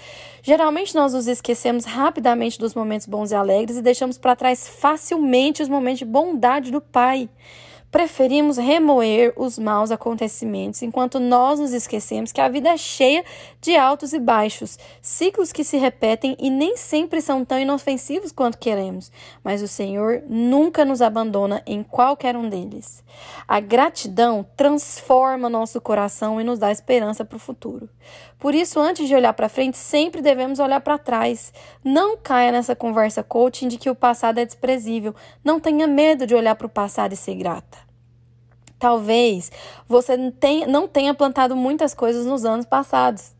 Geralmente 0.41 0.95
nós 0.95 1.13
nos 1.13 1.27
esquecemos 1.27 1.85
rapidamente 1.85 2.57
dos 2.57 2.73
momentos 2.73 3.05
bons 3.05 3.31
e 3.31 3.35
alegres 3.35 3.77
e 3.77 3.83
deixamos 3.83 4.17
para 4.17 4.35
trás 4.35 4.67
facilmente 4.67 5.61
os 5.61 5.69
momentos 5.69 5.99
de 5.99 6.05
bondade 6.05 6.71
do 6.71 6.81
Pai. 6.81 7.29
Preferimos 7.89 8.57
remoer 8.57 9.33
os 9.37 9.57
maus 9.57 9.91
acontecimentos 9.91 10.81
enquanto 10.81 11.19
nós 11.19 11.57
nos 11.57 11.71
esquecemos 11.71 12.33
que 12.33 12.41
a 12.41 12.49
vida 12.49 12.69
é 12.69 12.77
cheia 12.77 13.23
de 13.61 13.77
altos 13.77 14.11
e 14.11 14.19
baixos, 14.19 14.77
ciclos 15.01 15.53
que 15.53 15.63
se 15.63 15.77
repetem 15.77 16.35
e 16.37 16.49
nem 16.49 16.75
sempre 16.75 17.21
são 17.21 17.45
tão 17.45 17.57
inofensivos 17.57 18.33
quanto 18.33 18.57
queremos, 18.57 19.09
mas 19.41 19.61
o 19.61 19.69
Senhor 19.69 20.21
nunca 20.27 20.83
nos 20.83 21.01
abandona 21.01 21.63
em 21.65 21.81
qualquer 21.81 22.35
um 22.35 22.49
deles. 22.49 23.03
A 23.47 23.61
gratidão 23.61 24.45
transforma 24.57 25.49
nosso 25.49 25.79
coração 25.79 26.41
e 26.41 26.43
nos 26.43 26.59
dá 26.59 26.69
esperança 26.69 27.23
para 27.23 27.37
o 27.37 27.39
futuro. 27.39 27.89
Por 28.39 28.53
isso, 28.53 28.79
antes 28.79 29.07
de 29.07 29.15
olhar 29.15 29.33
para 29.33 29.49
frente, 29.49 29.77
sempre 29.77 30.21
devemos 30.21 30.59
olhar 30.59 30.79
para 30.81 30.97
trás. 30.97 31.51
Não 31.83 32.15
caia 32.17 32.51
nessa 32.51 32.75
conversa 32.75 33.23
coaching 33.23 33.67
de 33.67 33.77
que 33.77 33.89
o 33.89 33.95
passado 33.95 34.37
é 34.37 34.45
desprezível. 34.45 35.15
Não 35.43 35.59
tenha 35.59 35.87
medo 35.87 36.27
de 36.27 36.35
olhar 36.35 36.55
para 36.55 36.67
o 36.67 36.69
passado 36.69 37.13
e 37.13 37.17
ser 37.17 37.35
grata. 37.35 37.77
Talvez 38.77 39.51
você 39.87 40.15
não 40.67 40.87
tenha 40.87 41.13
plantado 41.15 41.55
muitas 41.55 41.95
coisas 41.95 42.25
nos 42.25 42.45
anos 42.45 42.65
passados. 42.65 43.35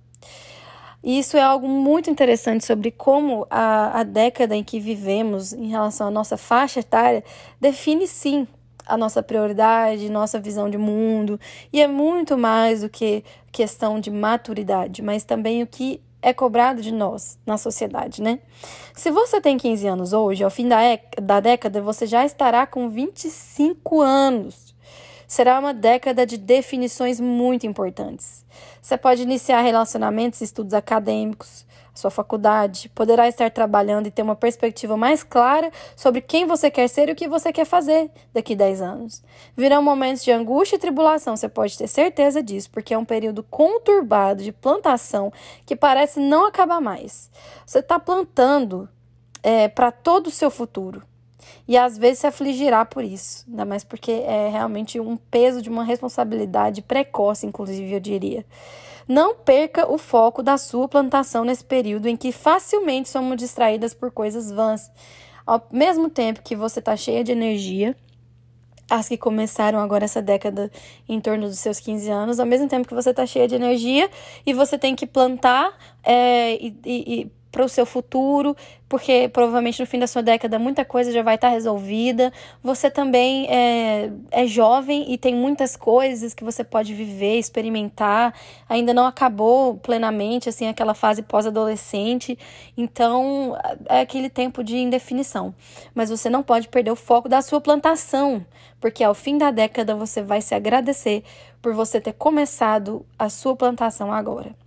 E 1.03 1.19
isso 1.19 1.37
é 1.37 1.41
algo 1.41 1.67
muito 1.67 2.09
interessante 2.09 2.65
sobre 2.65 2.89
como 2.89 3.45
a, 3.51 3.99
a 3.99 4.03
década 4.03 4.55
em 4.55 4.63
que 4.63 4.79
vivemos, 4.79 5.53
em 5.53 5.67
relação 5.67 6.07
à 6.07 6.11
nossa 6.11 6.37
faixa 6.37 6.79
etária, 6.79 7.23
define 7.61 8.07
sim 8.07 8.47
a 8.87 8.97
nossa 8.97 9.21
prioridade, 9.21 10.09
nossa 10.09 10.39
visão 10.39 10.69
de 10.69 10.77
mundo. 10.77 11.39
E 11.71 11.81
é 11.81 11.87
muito 11.87 12.37
mais 12.37 12.81
do 12.81 12.89
que 12.89 13.23
questão 13.51 13.99
de 13.99 14.09
maturidade, 14.09 15.01
mas 15.01 15.23
também 15.23 15.61
o 15.61 15.67
que 15.67 16.01
é 16.21 16.33
cobrado 16.33 16.81
de 16.81 16.91
nós 16.91 17.37
na 17.45 17.57
sociedade, 17.57 18.21
né? 18.21 18.39
Se 18.93 19.11
você 19.11 19.39
tem 19.39 19.57
15 19.57 19.87
anos 19.87 20.13
hoje, 20.13 20.43
ao 20.43 20.49
fim 20.49 20.67
da, 20.67 20.79
da 21.21 21.39
década, 21.39 21.81
você 21.81 22.07
já 22.07 22.25
estará 22.25 22.65
com 22.65 22.89
25 22.89 24.01
anos 24.01 24.67
será 25.27 25.59
uma 25.59 25.73
década 25.73 26.25
de 26.25 26.37
definições 26.37 27.19
muito 27.19 27.67
importantes. 27.67 28.45
Você 28.81 28.97
pode 28.97 29.21
iniciar 29.21 29.61
relacionamentos 29.61 30.39
estudos 30.39 30.73
acadêmicos, 30.73 31.66
sua 31.97 32.11
faculdade, 32.11 32.89
poderá 32.89 33.27
estar 33.27 33.49
trabalhando 33.51 34.07
e 34.07 34.11
ter 34.11 34.21
uma 34.21 34.35
perspectiva 34.35 34.95
mais 34.95 35.23
clara 35.23 35.71
sobre 35.95 36.21
quem 36.21 36.45
você 36.45 36.69
quer 36.69 36.87
ser 36.87 37.09
e 37.09 37.11
o 37.11 37.15
que 37.15 37.27
você 37.27 37.51
quer 37.51 37.65
fazer 37.65 38.09
daqui 38.33 38.53
a 38.53 38.57
10 38.57 38.81
anos. 38.81 39.23
Virão 39.55 39.81
momentos 39.81 40.23
de 40.23 40.31
angústia 40.31 40.75
e 40.75 40.79
tribulação, 40.79 41.35
você 41.35 41.49
pode 41.49 41.77
ter 41.77 41.87
certeza 41.87 42.41
disso, 42.41 42.69
porque 42.71 42.93
é 42.93 42.97
um 42.97 43.05
período 43.05 43.43
conturbado 43.43 44.43
de 44.43 44.51
plantação 44.51 45.31
que 45.65 45.75
parece 45.75 46.19
não 46.19 46.45
acabar 46.45 46.79
mais. 46.79 47.29
Você 47.65 47.79
está 47.79 47.99
plantando 47.99 48.87
é, 49.43 49.67
para 49.67 49.91
todo 49.91 50.27
o 50.27 50.31
seu 50.31 50.49
futuro. 50.49 51.03
E 51.67 51.77
às 51.77 51.97
vezes 51.97 52.19
se 52.19 52.27
afligirá 52.27 52.85
por 52.85 53.03
isso, 53.03 53.45
ainda 53.47 53.65
mais 53.65 53.83
porque 53.83 54.11
é 54.11 54.49
realmente 54.49 54.99
um 54.99 55.17
peso 55.17 55.61
de 55.61 55.69
uma 55.69 55.83
responsabilidade 55.83 56.81
precoce, 56.81 57.45
inclusive, 57.45 57.93
eu 57.93 57.99
diria. 57.99 58.45
Não 59.07 59.35
perca 59.35 59.89
o 59.89 59.97
foco 59.97 60.43
da 60.43 60.57
sua 60.57 60.87
plantação 60.87 61.45
nesse 61.45 61.63
período 61.63 62.07
em 62.07 62.17
que 62.17 62.31
facilmente 62.31 63.09
somos 63.09 63.37
distraídas 63.37 63.93
por 63.93 64.11
coisas 64.11 64.51
vãs. 64.51 64.91
Ao 65.45 65.65
mesmo 65.71 66.09
tempo 66.09 66.41
que 66.41 66.55
você 66.55 66.79
está 66.79 66.95
cheia 66.95 67.23
de 67.23 67.31
energia, 67.31 67.95
as 68.89 69.07
que 69.07 69.17
começaram 69.17 69.79
agora 69.79 70.05
essa 70.05 70.21
década 70.21 70.71
em 71.07 71.19
torno 71.19 71.47
dos 71.47 71.59
seus 71.59 71.79
15 71.79 72.09
anos, 72.09 72.39
ao 72.39 72.45
mesmo 72.45 72.67
tempo 72.67 72.87
que 72.87 72.93
você 72.93 73.11
está 73.11 73.25
cheia 73.25 73.47
de 73.47 73.55
energia 73.55 74.09
e 74.45 74.53
você 74.53 74.77
tem 74.77 74.95
que 74.95 75.05
plantar 75.05 75.77
é, 76.03 76.55
e, 76.55 76.75
e, 76.85 77.31
para 77.51 77.63
o 77.63 77.69
seu 77.69 77.85
futuro, 77.85 78.55
porque 78.89 79.29
provavelmente 79.29 79.79
no 79.79 79.85
fim 79.85 79.99
da 79.99 80.07
sua 80.07 80.21
década 80.21 80.59
muita 80.59 80.85
coisa 80.85 81.11
já 81.11 81.21
vai 81.21 81.35
estar 81.35 81.47
tá 81.47 81.53
resolvida. 81.53 82.31
Você 82.63 82.89
também 82.89 83.47
é, 83.49 84.11
é 84.31 84.47
jovem 84.47 85.11
e 85.11 85.17
tem 85.17 85.33
muitas 85.33 85.75
coisas 85.75 86.33
que 86.33 86.43
você 86.43 86.63
pode 86.63 86.93
viver, 86.93 87.37
experimentar. 87.37 88.33
Ainda 88.67 88.93
não 88.93 89.05
acabou 89.05 89.77
plenamente 89.77 90.49
assim 90.49 90.67
aquela 90.67 90.93
fase 90.93 91.21
pós-adolescente, 91.21 92.37
então 92.75 93.57
é 93.89 94.01
aquele 94.01 94.29
tempo 94.29 94.63
de 94.63 94.77
indefinição. 94.77 95.53
Mas 95.93 96.09
você 96.09 96.29
não 96.29 96.43
pode 96.43 96.67
perder 96.67 96.91
o 96.91 96.95
foco 96.95 97.27
da 97.29 97.41
sua 97.41 97.61
plantação, 97.61 98.45
porque 98.79 99.03
ao 99.03 99.13
fim 99.13 99.37
da 99.37 99.51
década 99.51 99.95
você 99.95 100.21
vai 100.21 100.41
se 100.41 100.53
agradecer 100.53 101.23
por 101.61 101.73
você 101.73 101.99
ter 101.99 102.13
começado 102.13 103.05
a 103.17 103.29
sua 103.29 103.55
plantação 103.55 104.11
agora. 104.11 104.66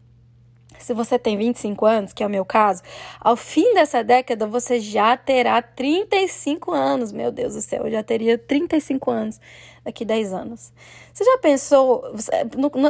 Se 0.80 0.94
você 0.94 1.18
tem 1.18 1.36
25 1.36 1.84
anos, 1.84 2.12
que 2.12 2.22
é 2.22 2.26
o 2.26 2.30
meu 2.30 2.44
caso, 2.44 2.82
ao 3.20 3.36
fim 3.36 3.74
dessa 3.74 4.02
década 4.02 4.46
você 4.46 4.80
já 4.80 5.16
terá 5.16 5.60
35 5.60 6.72
anos. 6.72 7.12
Meu 7.12 7.30
Deus 7.30 7.54
do 7.54 7.60
céu, 7.60 7.84
eu 7.84 7.90
já 7.90 8.02
teria 8.02 8.38
35 8.38 9.10
anos 9.10 9.40
daqui 9.84 10.04
10 10.04 10.32
anos. 10.32 10.72
Você 11.12 11.24
já 11.24 11.38
pensou, 11.38 12.02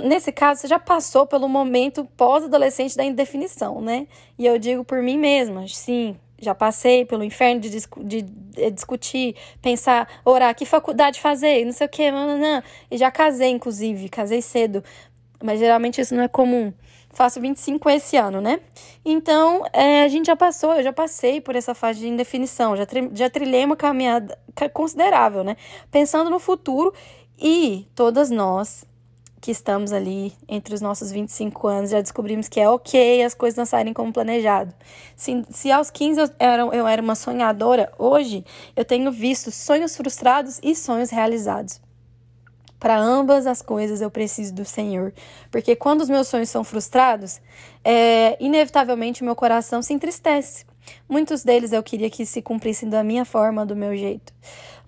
nesse 0.05 0.31
caso, 0.31 0.61
você 0.61 0.69
já 0.69 0.79
passou 0.79 1.27
pelo 1.27 1.49
momento 1.49 2.05
pós-adolescente 2.17 2.97
da 2.97 3.05
indefinição, 3.05 3.81
né? 3.81 4.07
E 4.39 4.47
eu 4.47 4.59
digo 4.59 4.85
por 4.85 5.03
mim 5.03 5.19
mesma, 5.19 5.67
sim, 5.67 6.17
já 6.39 6.55
passei 6.55 7.05
pelo 7.05 7.25
inferno 7.25 7.61
de, 7.61 7.71
discu 7.71 8.05
de, 8.05 8.23
de, 8.23 8.71
discutir, 8.71 9.35
pensar, 9.61 10.09
orar, 10.25 10.55
que 10.55 10.65
faculdade 10.65 11.21
fazer, 11.21 11.65
não 11.65 11.73
sei 11.73 11.87
o 11.87 11.91
que, 11.91 12.05
e 12.91 12.97
já 12.97 13.11
casei, 13.11 13.51
inclusive, 13.51 14.09
casei 14.09 14.41
cedo, 14.41 14.83
mas 15.43 15.59
geralmente 15.59 16.01
isso 16.01 16.15
não 16.15 16.23
é 16.23 16.29
comum 16.29 16.73
faço 17.13 17.41
25 17.41 17.91
esse 17.91 18.17
ano, 18.17 18.41
né? 18.41 18.61
Então, 19.05 19.65
é, 19.73 20.03
a 20.03 20.09
gente 20.09 20.27
já 20.27 20.37
passou, 20.37 20.75
eu 20.75 20.83
já 20.83 20.93
passei 20.93 21.41
por 21.41 21.57
essa 21.57 21.75
fase 21.75 22.01
de 22.01 22.09
indefinição, 22.09 22.77
já, 22.77 22.87
tri, 22.87 23.11
já 23.13 23.29
trilhei 23.29 23.65
uma 23.65 23.77
caminhada 23.77 24.39
considerável, 24.73 25.45
né? 25.45 25.57
Pensando 25.91 26.31
no 26.31 26.39
futuro 26.39 26.93
e 27.39 27.87
todas 27.95 28.31
nós 28.31 28.85
que 29.41 29.51
estamos 29.51 29.91
ali 29.93 30.35
entre 30.47 30.75
os 30.75 30.83
nossos 30.83 31.11
25 31.11 31.67
anos 31.67 31.91
já 31.91 32.01
descobrimos 32.01 32.47
que 32.47 32.61
é 32.61 32.69
ok 32.69 33.25
as 33.25 33.33
coisas 33.33 33.57
não 33.57 33.65
saírem 33.65 33.95
como 33.95 34.13
planejado. 34.13 34.75
Se, 35.17 35.43
se 35.51 35.73
aos 35.73 35.91
15 35.91 36.21
eu 36.21 36.31
era, 36.39 36.63
eu 36.63 36.87
era 36.87 37.01
uma 37.01 37.15
sonhadora, 37.15 37.91
hoje 37.99 38.45
eu 38.77 38.85
tenho 38.85 39.11
visto 39.11 39.51
sonhos 39.51 39.97
frustrados 39.97 40.61
e 40.63 40.75
sonhos 40.77 41.11
realizados. 41.11 41.81
Para 42.81 42.99
ambas 42.99 43.47
as 43.47 43.61
coisas 43.61 44.01
eu 44.01 44.11
preciso 44.11 44.55
do 44.55 44.65
Senhor, 44.65 45.13
porque 45.51 45.77
quando 45.77 46.01
os 46.01 46.09
meus 46.09 46.29
sonhos 46.29 46.49
são 46.49 46.65
frustrados, 46.65 47.39
é, 47.85 48.43
inevitavelmente 48.43 49.23
meu 49.23 49.37
coração 49.37 49.83
se 49.83 49.93
entristece. 49.93 50.65
Muitos 51.07 51.45
deles 51.45 51.73
eu 51.73 51.83
queria 51.83 52.09
que 52.09 52.25
se 52.25 52.41
cumprissem 52.41 52.89
da 52.89 53.05
minha 53.05 53.27
forma, 53.27 53.67
do 53.67 53.77
meu 53.77 53.95
jeito. 53.95 54.33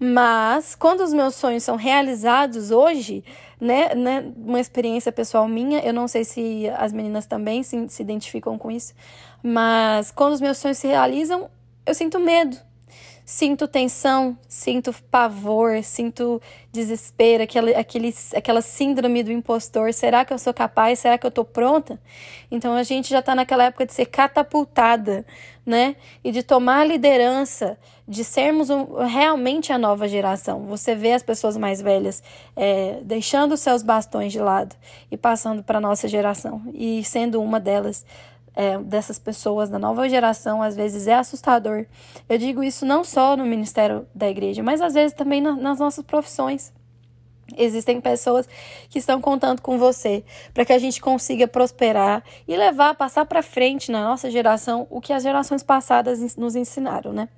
Mas 0.00 0.75
quando 0.75 1.02
os 1.02 1.12
meus 1.12 1.34
sonhos 1.34 1.62
são 1.62 1.76
realizados 1.76 2.70
hoje, 2.70 3.22
né, 3.61 3.94
né, 3.94 4.32
uma 4.37 4.58
experiência 4.58 5.12
pessoal 5.12 5.46
minha, 5.46 5.80
eu 5.80 5.92
não 5.92 6.08
sei 6.08 6.25
se 6.25 6.68
as 6.70 6.94
meninas 6.94 7.26
também 7.26 7.62
se, 7.62 7.88
se 7.90 8.02
identificam 8.02 8.56
com 8.56 8.70
isso, 8.70 8.94
mas 9.42 10.11
quando 10.11 10.32
os 10.32 10.40
meus 10.40 10.56
sonhos 10.56 10.78
se 10.78 10.87
realizam, 10.87 11.50
eu 11.84 11.94
sinto 11.94 12.18
medo 12.18 12.56
sinto 13.25 13.69
tensão, 13.69 14.37
sinto 14.49 14.93
pavor, 15.11 15.83
sinto 15.83 16.41
desespero, 16.73 17.43
aquele, 17.43 17.75
aquele, 17.75 18.14
aquela 18.35 18.61
síndrome 18.61 19.23
do 19.23 19.33
impostor. 19.33 19.93
Será 19.93 20.25
que 20.25 20.33
eu 20.33 20.38
sou 20.38 20.52
capaz? 20.52 20.99
Será 20.99 21.17
que 21.17 21.26
eu 21.26 21.31
tô 21.31 21.45
pronta? 21.45 22.00
Então 22.50 22.75
a 22.75 22.83
gente 22.83 23.11
já 23.11 23.21
está 23.21 23.35
naquela 23.35 23.64
época 23.64 23.87
de 23.87 23.93
ser 23.93 24.07
catapultada, 24.07 25.25
né? 25.64 25.97
E 26.25 26.33
de 26.33 26.43
tomar 26.43 26.81
a 26.81 26.85
liderança, 26.85 27.79
de 28.07 28.25
sermos 28.25 28.69
um, 28.69 28.97
realmente 29.05 29.73
a 29.73 29.79
nova 29.79 30.09
geração. 30.09 30.67
Você 30.67 30.95
vê 30.95 31.12
as 31.12 31.23
pessoas 31.23 31.57
mais 31.57 31.81
velhas 31.81 32.23
é, 32.57 32.99
deixando 33.02 33.57
seus 33.57 33.83
bastões 33.83 34.33
de 34.33 34.41
lado 34.41 34.75
e 35.11 35.17
passando 35.17 35.62
para 35.62 35.79
a 35.79 35.81
nossa 35.81 36.09
geração 36.09 36.62
e 36.75 37.05
sendo 37.05 37.41
uma 37.41 37.61
delas 37.61 38.05
é, 38.54 38.78
dessas 38.78 39.18
pessoas 39.18 39.68
da 39.68 39.78
nova 39.78 40.09
geração 40.09 40.62
às 40.62 40.76
vezes 40.76 41.06
é 41.06 41.14
assustador. 41.14 41.87
Eu 42.28 42.38
digo 42.38 42.62
isso 42.62 42.85
não 42.85 43.04
só 43.04 43.37
no 43.37 43.44
ministério 43.44 44.06
da 44.14 44.28
igreja, 44.28 44.62
mas 44.62 44.80
às 44.80 44.94
vezes 44.94 45.14
também 45.14 45.40
na, 45.40 45.52
nas 45.52 45.78
nossas 45.78 46.04
profissões. 46.04 46.73
Existem 47.56 48.00
pessoas 48.00 48.49
que 48.88 48.99
estão 48.99 49.21
contando 49.21 49.61
com 49.61 49.76
você 49.76 50.25
para 50.54 50.64
que 50.64 50.73
a 50.73 50.78
gente 50.78 51.00
consiga 51.00 51.47
prosperar 51.47 52.23
e 52.49 52.56
levar, 52.56 52.94
passar 52.94 53.26
para 53.26 53.42
frente 53.42 53.90
na 53.90 54.02
nossa 54.02 54.30
geração 54.30 54.87
o 54.88 55.00
que 55.00 55.12
as 55.12 55.23
gerações 55.23 55.62
passadas 55.62 56.37
nos 56.37 56.56
ensinaram, 56.56 57.12
né? 57.12 57.28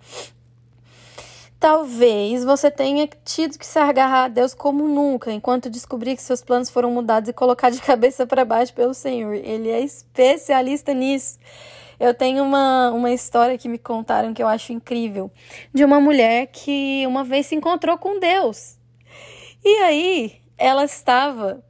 Talvez 1.64 2.44
você 2.44 2.70
tenha 2.70 3.08
tido 3.24 3.58
que 3.58 3.64
se 3.64 3.78
agarrar 3.78 4.24
a 4.24 4.28
Deus 4.28 4.52
como 4.52 4.86
nunca, 4.86 5.32
enquanto 5.32 5.70
descobrir 5.70 6.14
que 6.14 6.20
seus 6.20 6.42
planos 6.42 6.68
foram 6.68 6.90
mudados 6.90 7.30
e 7.30 7.32
colocar 7.32 7.70
de 7.70 7.80
cabeça 7.80 8.26
para 8.26 8.44
baixo 8.44 8.74
pelo 8.74 8.92
Senhor. 8.92 9.32
Ele 9.32 9.70
é 9.70 9.80
especialista 9.80 10.92
nisso. 10.92 11.38
Eu 11.98 12.12
tenho 12.12 12.44
uma, 12.44 12.90
uma 12.90 13.10
história 13.12 13.56
que 13.56 13.66
me 13.66 13.78
contaram 13.78 14.34
que 14.34 14.42
eu 14.42 14.46
acho 14.46 14.74
incrível, 14.74 15.30
de 15.72 15.82
uma 15.82 15.98
mulher 15.98 16.48
que 16.48 17.02
uma 17.06 17.24
vez 17.24 17.46
se 17.46 17.54
encontrou 17.54 17.96
com 17.96 18.20
Deus. 18.20 18.76
E 19.64 19.78
aí, 19.84 20.42
ela 20.58 20.84
estava 20.84 21.64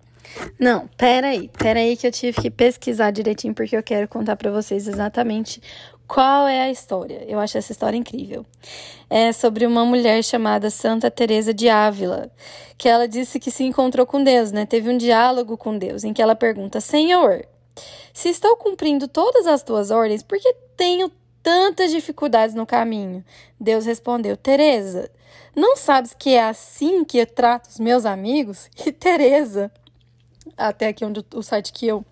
não, 0.58 0.88
peraí, 0.96 1.48
peraí 1.56 1.96
que 1.96 2.06
eu 2.06 2.10
tive 2.10 2.40
que 2.40 2.50
pesquisar 2.50 3.10
direitinho 3.10 3.54
porque 3.54 3.76
eu 3.76 3.82
quero 3.82 4.08
contar 4.08 4.36
para 4.36 4.50
vocês 4.50 4.88
exatamente 4.88 5.62
qual 6.06 6.46
é 6.46 6.62
a 6.62 6.70
história? 6.70 7.24
Eu 7.26 7.40
acho 7.40 7.56
essa 7.56 7.72
história 7.72 7.96
incrível. 7.96 8.44
É 9.08 9.32
sobre 9.32 9.66
uma 9.66 9.84
mulher 9.84 10.22
chamada 10.22 10.70
Santa 10.70 11.10
Teresa 11.10 11.54
de 11.54 11.68
Ávila, 11.68 12.30
que 12.76 12.88
ela 12.88 13.08
disse 13.08 13.40
que 13.40 13.50
se 13.50 13.64
encontrou 13.64 14.06
com 14.06 14.22
Deus, 14.22 14.52
né? 14.52 14.66
Teve 14.66 14.90
um 14.90 14.98
diálogo 14.98 15.56
com 15.56 15.76
Deus 15.76 16.04
em 16.04 16.12
que 16.12 16.20
ela 16.20 16.34
pergunta: 16.34 16.80
"Senhor, 16.80 17.46
se 18.12 18.28
estou 18.28 18.54
cumprindo 18.56 19.08
todas 19.08 19.46
as 19.46 19.62
tuas 19.62 19.90
ordens, 19.90 20.22
por 20.22 20.38
que 20.38 20.54
tenho 20.76 21.10
tantas 21.42 21.90
dificuldades 21.90 22.54
no 22.54 22.66
caminho?" 22.66 23.24
Deus 23.58 23.86
respondeu: 23.86 24.36
"Teresa, 24.36 25.10
não 25.56 25.76
sabes 25.76 26.14
que 26.14 26.30
é 26.30 26.44
assim 26.44 27.02
que 27.04 27.18
eu 27.18 27.26
trato 27.26 27.70
os 27.70 27.80
meus 27.80 28.04
amigos?" 28.04 28.68
E 28.86 28.92
Teresa, 28.92 29.72
até 30.56 30.88
aqui 30.88 31.04
onde 31.04 31.24
o 31.34 31.42
site 31.42 31.72
que 31.72 31.86
eu 31.86 32.04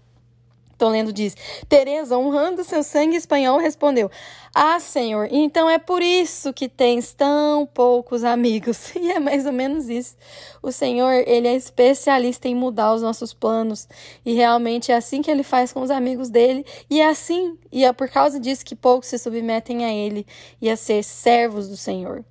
Tô 0.83 0.89
lendo 0.89 1.13
diz: 1.13 1.37
Teresa, 1.69 2.19
honrando 2.19 2.65
seu 2.65 2.83
sangue 2.83 3.15
espanhol, 3.15 3.57
respondeu: 3.57 4.11
Ah, 4.53 4.81
Senhor, 4.81 5.29
então 5.31 5.71
é 5.71 5.79
por 5.79 6.03
isso 6.03 6.53
que 6.53 6.69
tens 6.69 7.13
tão 7.13 7.65
poucos 7.67 8.25
amigos. 8.25 8.91
E 9.01 9.13
é 9.13 9.21
mais 9.21 9.47
ou 9.47 9.53
menos 9.53 9.89
isso. 9.89 10.17
O 10.61 10.73
Senhor, 10.73 11.23
ele 11.25 11.47
é 11.47 11.55
especialista 11.55 12.49
em 12.49 12.55
mudar 12.57 12.95
os 12.95 13.01
nossos 13.01 13.33
planos. 13.33 13.87
E 14.27 14.35
realmente 14.35 14.91
é 14.91 14.97
assim 14.97 15.23
que 15.23 15.31
ele 15.31 15.45
faz 15.45 15.73
com 15.73 15.83
os 15.83 15.91
amigos 15.91 16.29
dele. 16.29 16.67
E 16.91 17.01
é 17.01 17.07
assim, 17.07 17.57
e 17.71 17.85
é 17.85 17.93
por 17.93 18.09
causa 18.09 18.41
disso 18.41 18.65
que 18.65 18.75
poucos 18.75 19.07
se 19.09 19.19
submetem 19.19 19.85
a 19.85 19.93
ele 19.93 20.27
e 20.61 20.69
a 20.69 20.77
ser 20.77 21.05
servos 21.05 21.69
do 21.69 21.77
Senhor. 21.77 22.25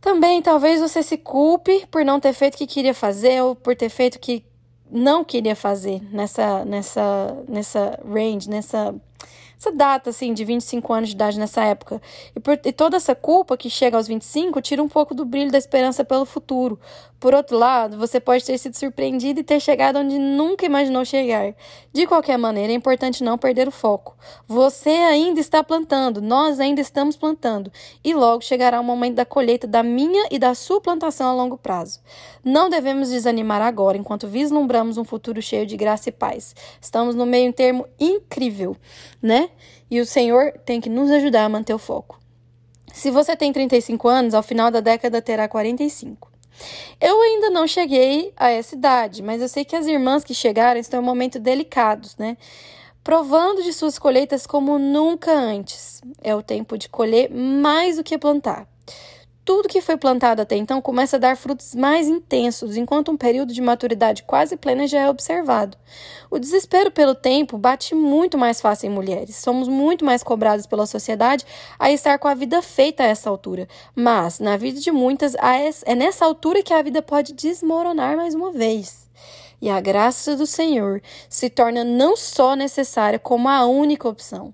Também 0.00 0.40
talvez 0.40 0.80
você 0.80 1.02
se 1.02 1.16
culpe 1.16 1.84
por 1.90 2.04
não 2.04 2.20
ter 2.20 2.32
feito 2.32 2.54
o 2.54 2.58
que 2.58 2.68
queria 2.68 2.94
fazer 2.94 3.42
ou 3.42 3.56
por 3.56 3.74
ter 3.74 3.88
feito 3.88 4.14
o 4.14 4.20
que 4.20 4.44
não 4.90 5.24
queria 5.24 5.56
fazer 5.56 6.02
nessa, 6.12 6.64
nessa, 6.64 7.44
nessa 7.48 8.00
range, 8.04 8.48
nessa 8.48 8.94
essa 9.58 9.72
data, 9.72 10.10
assim, 10.10 10.34
de 10.34 10.44
25 10.44 10.92
anos 10.92 11.08
de 11.08 11.14
idade 11.14 11.38
nessa 11.38 11.64
época. 11.64 12.00
E, 12.34 12.40
por, 12.40 12.60
e 12.62 12.72
toda 12.72 12.96
essa 12.96 13.14
culpa 13.14 13.56
que 13.56 13.70
chega 13.70 13.96
aos 13.96 14.06
25 14.06 14.60
tira 14.60 14.82
um 14.82 14.88
pouco 14.88 15.14
do 15.14 15.24
brilho 15.24 15.50
da 15.50 15.56
esperança 15.56 16.04
pelo 16.04 16.26
futuro. 16.26 16.78
Por 17.26 17.34
outro 17.34 17.58
lado, 17.58 17.98
você 17.98 18.20
pode 18.20 18.44
ter 18.44 18.56
sido 18.56 18.76
surpreendido 18.76 19.40
e 19.40 19.42
ter 19.42 19.58
chegado 19.58 19.98
onde 19.98 20.16
nunca 20.16 20.64
imaginou 20.64 21.04
chegar. 21.04 21.56
De 21.92 22.06
qualquer 22.06 22.38
maneira, 22.38 22.72
é 22.72 22.76
importante 22.76 23.24
não 23.24 23.36
perder 23.36 23.66
o 23.66 23.72
foco. 23.72 24.16
Você 24.46 24.90
ainda 24.90 25.40
está 25.40 25.64
plantando, 25.64 26.22
nós 26.22 26.60
ainda 26.60 26.80
estamos 26.80 27.16
plantando, 27.16 27.68
e 28.04 28.14
logo 28.14 28.44
chegará 28.44 28.80
o 28.80 28.84
momento 28.84 29.16
da 29.16 29.24
colheita 29.24 29.66
da 29.66 29.82
minha 29.82 30.28
e 30.30 30.38
da 30.38 30.54
sua 30.54 30.80
plantação 30.80 31.28
a 31.28 31.34
longo 31.34 31.58
prazo. 31.58 31.98
Não 32.44 32.70
devemos 32.70 33.10
desanimar 33.10 33.60
agora, 33.60 33.98
enquanto 33.98 34.28
vislumbramos 34.28 34.96
um 34.96 35.02
futuro 35.04 35.42
cheio 35.42 35.66
de 35.66 35.76
graça 35.76 36.10
e 36.10 36.12
paz. 36.12 36.54
Estamos 36.80 37.16
no 37.16 37.26
meio 37.26 37.52
termo 37.52 37.88
incrível, 37.98 38.76
né? 39.20 39.50
E 39.90 39.98
o 40.00 40.06
Senhor 40.06 40.52
tem 40.64 40.80
que 40.80 40.88
nos 40.88 41.10
ajudar 41.10 41.46
a 41.46 41.48
manter 41.48 41.74
o 41.74 41.78
foco. 41.78 42.20
Se 42.94 43.10
você 43.10 43.34
tem 43.34 43.52
35 43.52 44.06
anos, 44.06 44.32
ao 44.32 44.44
final 44.44 44.70
da 44.70 44.78
década 44.78 45.20
terá 45.20 45.48
45. 45.48 46.35
Eu 47.00 47.20
ainda 47.20 47.50
não 47.50 47.66
cheguei 47.66 48.32
a 48.36 48.50
essa 48.50 48.74
idade, 48.74 49.22
mas 49.22 49.42
eu 49.42 49.48
sei 49.48 49.64
que 49.64 49.76
as 49.76 49.86
irmãs 49.86 50.24
que 50.24 50.34
chegaram 50.34 50.80
estão 50.80 51.00
em 51.00 51.04
momentos 51.04 51.40
delicados, 51.40 52.16
né? 52.16 52.36
Provando 53.04 53.62
de 53.62 53.72
suas 53.72 53.98
colheitas 53.98 54.46
como 54.46 54.78
nunca 54.78 55.32
antes. 55.32 56.00
É 56.22 56.34
o 56.34 56.42
tempo 56.42 56.76
de 56.76 56.88
colher 56.88 57.30
mais 57.30 57.96
do 57.96 58.04
que 58.04 58.18
plantar. 58.18 58.66
Tudo 59.46 59.68
que 59.68 59.80
foi 59.80 59.96
plantado 59.96 60.42
até 60.42 60.56
então 60.56 60.82
começa 60.82 61.14
a 61.14 61.20
dar 61.20 61.36
frutos 61.36 61.72
mais 61.72 62.08
intensos, 62.08 62.76
enquanto 62.76 63.12
um 63.12 63.16
período 63.16 63.52
de 63.52 63.62
maturidade 63.62 64.24
quase 64.24 64.56
plena 64.56 64.88
já 64.88 65.02
é 65.02 65.08
observado. 65.08 65.78
O 66.28 66.36
desespero 66.36 66.90
pelo 66.90 67.14
tempo 67.14 67.56
bate 67.56 67.94
muito 67.94 68.36
mais 68.36 68.60
fácil 68.60 68.88
em 68.88 68.92
mulheres. 68.92 69.36
Somos 69.36 69.68
muito 69.68 70.04
mais 70.04 70.24
cobrados 70.24 70.66
pela 70.66 70.84
sociedade 70.84 71.46
a 71.78 71.92
estar 71.92 72.18
com 72.18 72.26
a 72.26 72.34
vida 72.34 72.60
feita 72.60 73.04
a 73.04 73.06
essa 73.06 73.30
altura. 73.30 73.68
Mas, 73.94 74.40
na 74.40 74.56
vida 74.56 74.80
de 74.80 74.90
muitas, 74.90 75.36
é 75.36 75.94
nessa 75.94 76.24
altura 76.24 76.60
que 76.60 76.74
a 76.74 76.82
vida 76.82 77.00
pode 77.00 77.32
desmoronar 77.32 78.16
mais 78.16 78.34
uma 78.34 78.50
vez. 78.50 79.08
E 79.62 79.70
a 79.70 79.80
graça 79.80 80.34
do 80.34 80.44
Senhor 80.44 81.00
se 81.30 81.48
torna 81.48 81.84
não 81.84 82.16
só 82.16 82.56
necessária, 82.56 83.18
como 83.18 83.48
a 83.48 83.64
única 83.64 84.08
opção 84.08 84.52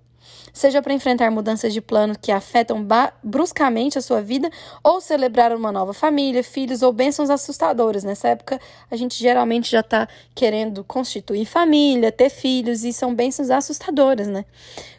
seja 0.53 0.83
para 0.83 0.93
enfrentar 0.93 1.31
mudanças 1.31 1.73
de 1.73 1.81
plano 1.81 2.15
que 2.21 2.31
afetam 2.31 2.87
bruscamente 3.23 3.99
a 3.99 4.03
sua 4.03 4.21
vida 4.21 4.51
ou 4.83 5.01
celebrar 5.01 5.55
uma 5.55 5.73
nova 5.73 5.93
família, 5.93 6.45
filhos 6.45 6.83
ou 6.83 6.93
bênçãos 6.93 7.31
assustadoras. 7.31 8.05
Nessa 8.05 8.29
época, 8.29 8.61
a 8.91 8.97
gente 8.97 9.19
geralmente 9.19 9.71
já 9.71 9.81
está 9.81 10.07
querendo 10.35 10.85
constituir 10.85 11.47
família, 11.47 12.13
ter 12.13 12.31
filhos 12.31 12.85
e 12.85 12.93
são 12.93 13.15
bênçãos 13.15 13.51
assustadoras, 13.51 14.29
né? 14.29 14.45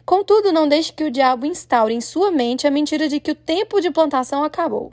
Contudo, 0.04 0.52
não 0.52 0.68
deixe 0.68 0.92
que 0.92 1.04
o 1.04 1.10
diabo 1.10 1.46
instaure 1.46 1.94
em 1.94 2.00
sua 2.00 2.30
mente 2.30 2.66
a 2.66 2.70
mentira 2.70 3.08
de 3.08 3.20
que 3.20 3.30
o 3.30 3.34
tempo 3.34 3.80
de 3.80 3.90
plantação 3.90 4.42
acabou 4.42 4.92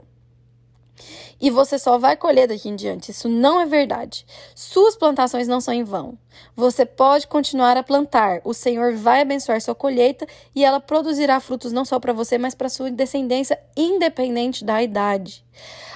e 1.42 1.50
você 1.50 1.76
só 1.76 1.98
vai 1.98 2.16
colher 2.16 2.46
daqui 2.46 2.68
em 2.68 2.76
diante. 2.76 3.10
Isso 3.10 3.28
não 3.28 3.60
é 3.60 3.66
verdade. 3.66 4.24
Suas 4.54 4.94
plantações 4.94 5.48
não 5.48 5.60
são 5.60 5.74
em 5.74 5.82
vão. 5.82 6.16
Você 6.54 6.86
pode 6.86 7.26
continuar 7.26 7.76
a 7.76 7.82
plantar. 7.82 8.40
O 8.44 8.54
Senhor 8.54 8.94
vai 8.94 9.22
abençoar 9.22 9.60
sua 9.60 9.74
colheita 9.74 10.24
e 10.54 10.64
ela 10.64 10.78
produzirá 10.78 11.40
frutos 11.40 11.72
não 11.72 11.84
só 11.84 11.98
para 11.98 12.12
você, 12.12 12.38
mas 12.38 12.54
para 12.54 12.68
sua 12.68 12.90
descendência, 12.90 13.58
independente 13.76 14.64
da 14.64 14.80
idade. 14.80 15.44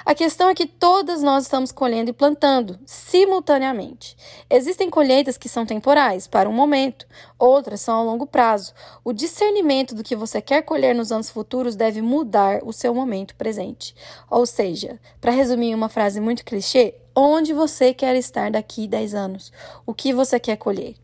A 0.05 0.15
questão 0.15 0.49
é 0.49 0.55
que 0.55 0.67
todas 0.67 1.21
nós 1.23 1.45
estamos 1.45 1.73
colhendo 1.73 2.11
e 2.11 2.13
plantando 2.13 2.79
simultaneamente. 2.87 4.17
Existem 4.49 4.89
colheitas 4.89 5.37
que 5.37 5.49
são 5.49 5.67
temporais, 5.67 6.29
para 6.29 6.49
um 6.49 6.53
momento, 6.53 7.07
outras 7.39 7.81
são 7.81 7.99
a 7.99 8.03
longo 8.05 8.27
prazo. 8.27 8.73
O 9.03 9.13
discernimento 9.13 9.95
do 9.95 10.05
que 10.05 10.15
você 10.15 10.41
quer 10.41 10.63
colher 10.63 10.95
nos 10.95 11.11
anos 11.11 11.29
futuros 11.29 11.75
deve 11.75 12.01
mudar 12.03 12.61
o 12.63 12.73
seu 12.73 12.95
momento 12.95 13.35
presente. 13.35 13.97
Ou 14.31 14.47
seja, 14.47 15.01
para 15.21 15.33
resumir 15.37 15.69
em 15.69 15.75
uma 15.75 15.89
frase 15.89 16.21
muito 16.21 16.45
clichê, 16.45 16.95
onde 17.15 17.53
você 17.53 17.95
quer 17.95 18.17
estar 18.17 18.51
daqui 18.51 18.89
10 18.89 19.15
anos? 19.15 19.53
O 19.87 19.95
que 19.95 20.13
você 20.13 20.41
quer 20.41 20.57
colher? 20.57 20.97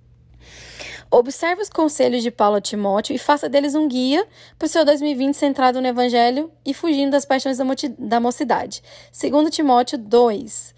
Observe 1.10 1.60
os 1.60 1.68
conselhos 1.68 2.22
de 2.22 2.30
Paulo 2.30 2.56
a 2.56 2.60
Timóteo 2.60 3.14
e 3.14 3.18
faça 3.18 3.46
deles 3.46 3.74
um 3.74 3.86
guia 3.86 4.26
para 4.58 4.64
o 4.64 4.68
seu 4.68 4.82
2020 4.82 5.34
centrado 5.34 5.78
no 5.78 5.86
Evangelho 5.86 6.50
e 6.64 6.72
fugindo 6.72 7.10
das 7.10 7.26
paixões 7.26 7.58
da 7.98 8.18
mocidade. 8.18 8.82
Segundo 9.12 9.50
Timóteo 9.50 9.98
2. 9.98 10.74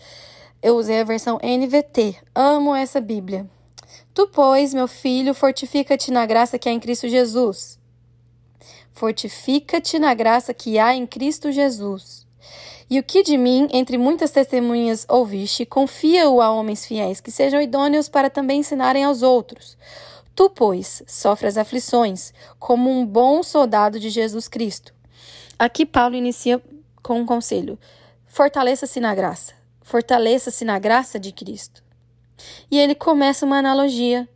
Eu 0.61 0.77
usei 0.77 1.01
a 1.01 1.05
versão 1.05 1.39
NVT. 1.41 2.17
Amo 2.35 2.75
essa 2.75 3.01
Bíblia. 3.01 3.49
Tu, 4.13 4.27
pois, 4.27 4.75
meu 4.75 4.89
filho, 4.89 5.35
fortifica-te 5.35 6.11
na 6.11 6.27
graça 6.27 6.59
que 6.59 6.69
há 6.69 6.73
em 6.73 6.81
Cristo 6.81 7.09
Jesus. 7.09 7.79
Fortifica-te 8.93 9.99
na 10.01 10.15
graça 10.15 10.53
que 10.53 10.79
há 10.81 10.95
em 10.95 11.07
Cristo 11.07 11.53
Jesus. 11.53 12.24
E 12.89 12.99
o 12.99 13.03
que 13.03 13.23
de 13.23 13.37
mim, 13.37 13.69
entre 13.73 13.97
muitas 13.97 14.31
testemunhas, 14.31 15.07
ouviste, 15.09 15.65
confia-o 15.65 16.41
a 16.41 16.51
homens 16.51 16.85
fiéis, 16.85 17.21
que 17.21 17.31
sejam 17.31 17.61
idôneos 17.61 18.09
para 18.09 18.29
também 18.29 18.61
ensinarem 18.61 19.05
aos 19.05 19.23
outros. 19.23 19.77
Tu, 20.35 20.51
pois, 20.51 21.03
sofres 21.07 21.57
aflições, 21.57 22.33
como 22.59 22.91
um 22.91 23.07
bom 23.07 23.43
soldado 23.43 23.99
de 24.01 24.11
Jesus 24.11 24.49
Cristo. 24.49 24.93
Aqui 25.59 25.87
Paulo 25.87 26.17
inicia 26.17 26.61
com 27.03 27.21
um 27.21 27.27
conselho: 27.27 27.79
fortaleça-se 28.27 28.99
na 29.01 29.15
graça, 29.15 29.55
fortaleça-se 29.83 30.65
na 30.65 30.79
graça 30.79 31.19
de 31.19 31.33
Cristo. 31.33 31.83
E 32.71 32.79
ele 32.79 32.95
começa 32.95 33.47
uma 33.47 33.59
analogia 33.59 34.29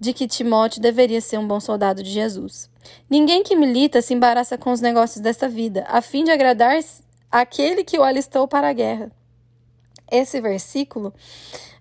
de 0.00 0.12
que 0.12 0.28
Timóteo 0.28 0.80
deveria 0.80 1.20
ser 1.20 1.38
um 1.38 1.46
bom 1.46 1.60
soldado 1.60 2.02
de 2.02 2.10
Jesus. 2.10 2.68
Ninguém 3.08 3.42
que 3.42 3.56
milita 3.56 4.02
se 4.02 4.14
embaraça 4.14 4.58
com 4.58 4.72
os 4.72 4.80
negócios 4.80 5.20
desta 5.20 5.48
vida, 5.48 5.84
a 5.88 6.00
fim 6.00 6.24
de 6.24 6.30
agradar 6.30 6.78
aquele 7.30 7.84
que 7.84 7.98
o 7.98 8.02
alistou 8.02 8.46
para 8.46 8.68
a 8.68 8.72
guerra. 8.72 9.10
Esse 10.10 10.40
versículo 10.40 11.12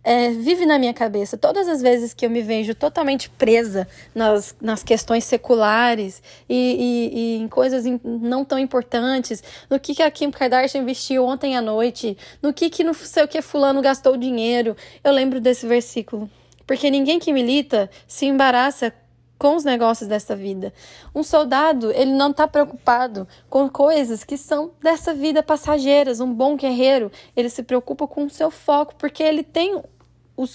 é, 0.03 0.31
vive 0.31 0.65
na 0.65 0.79
minha 0.79 0.93
cabeça. 0.93 1.37
Todas 1.37 1.67
as 1.67 1.81
vezes 1.81 2.13
que 2.13 2.25
eu 2.25 2.29
me 2.29 2.41
vejo 2.41 2.73
totalmente 2.73 3.29
presa 3.29 3.85
nas, 4.15 4.55
nas 4.61 4.81
questões 4.81 5.25
seculares 5.25 6.23
e, 6.47 6.55
e, 6.55 7.19
e 7.19 7.37
em 7.39 7.47
coisas 7.49 7.83
não 8.03 8.45
tão 8.45 8.57
importantes, 8.57 9.43
no 9.69 9.77
que, 9.77 9.93
que 9.95 10.01
a 10.01 10.09
Kim 10.09 10.31
Kardashian 10.31 10.85
vestiu 10.85 11.25
ontem 11.25 11.57
à 11.57 11.61
noite, 11.61 12.17
no 12.41 12.53
que, 12.53 12.69
que 12.69 12.85
não 12.85 12.93
sei 12.93 13.23
o 13.23 13.27
que 13.27 13.41
fulano 13.41 13.81
gastou 13.81 14.15
dinheiro, 14.15 14.77
eu 15.03 15.11
lembro 15.11 15.41
desse 15.41 15.67
versículo. 15.67 16.29
Porque 16.65 16.89
ninguém 16.89 17.19
que 17.19 17.33
milita 17.33 17.89
se 18.07 18.25
embaraça 18.25 18.93
com 19.37 19.55
os 19.55 19.63
negócios 19.63 20.09
dessa 20.09 20.35
vida. 20.35 20.73
Um 21.13 21.23
soldado, 21.23 21.91
ele 21.91 22.11
não 22.11 22.31
está 22.31 22.47
preocupado 22.47 23.27
com 23.49 23.69
coisas 23.69 24.23
que 24.23 24.37
são 24.37 24.71
dessa 24.81 25.13
vida 25.13 25.43
passageiras. 25.43 26.19
Um 26.19 26.33
bom 26.33 26.55
guerreiro, 26.55 27.11
ele 27.35 27.49
se 27.49 27.63
preocupa 27.63 28.07
com 28.07 28.25
o 28.25 28.29
seu 28.29 28.49
foco, 28.49 28.95
porque 28.95 29.21
ele 29.21 29.43
tem 29.43 29.81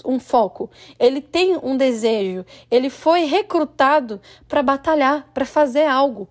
um 0.05 0.19
foco, 0.19 0.69
ele 0.97 1.21
tem 1.21 1.57
um 1.61 1.75
desejo, 1.75 2.45
ele 2.71 2.89
foi 2.89 3.25
recrutado 3.25 4.21
para 4.47 4.63
batalhar, 4.63 5.27
para 5.33 5.45
fazer 5.45 5.85
algo. 5.85 6.27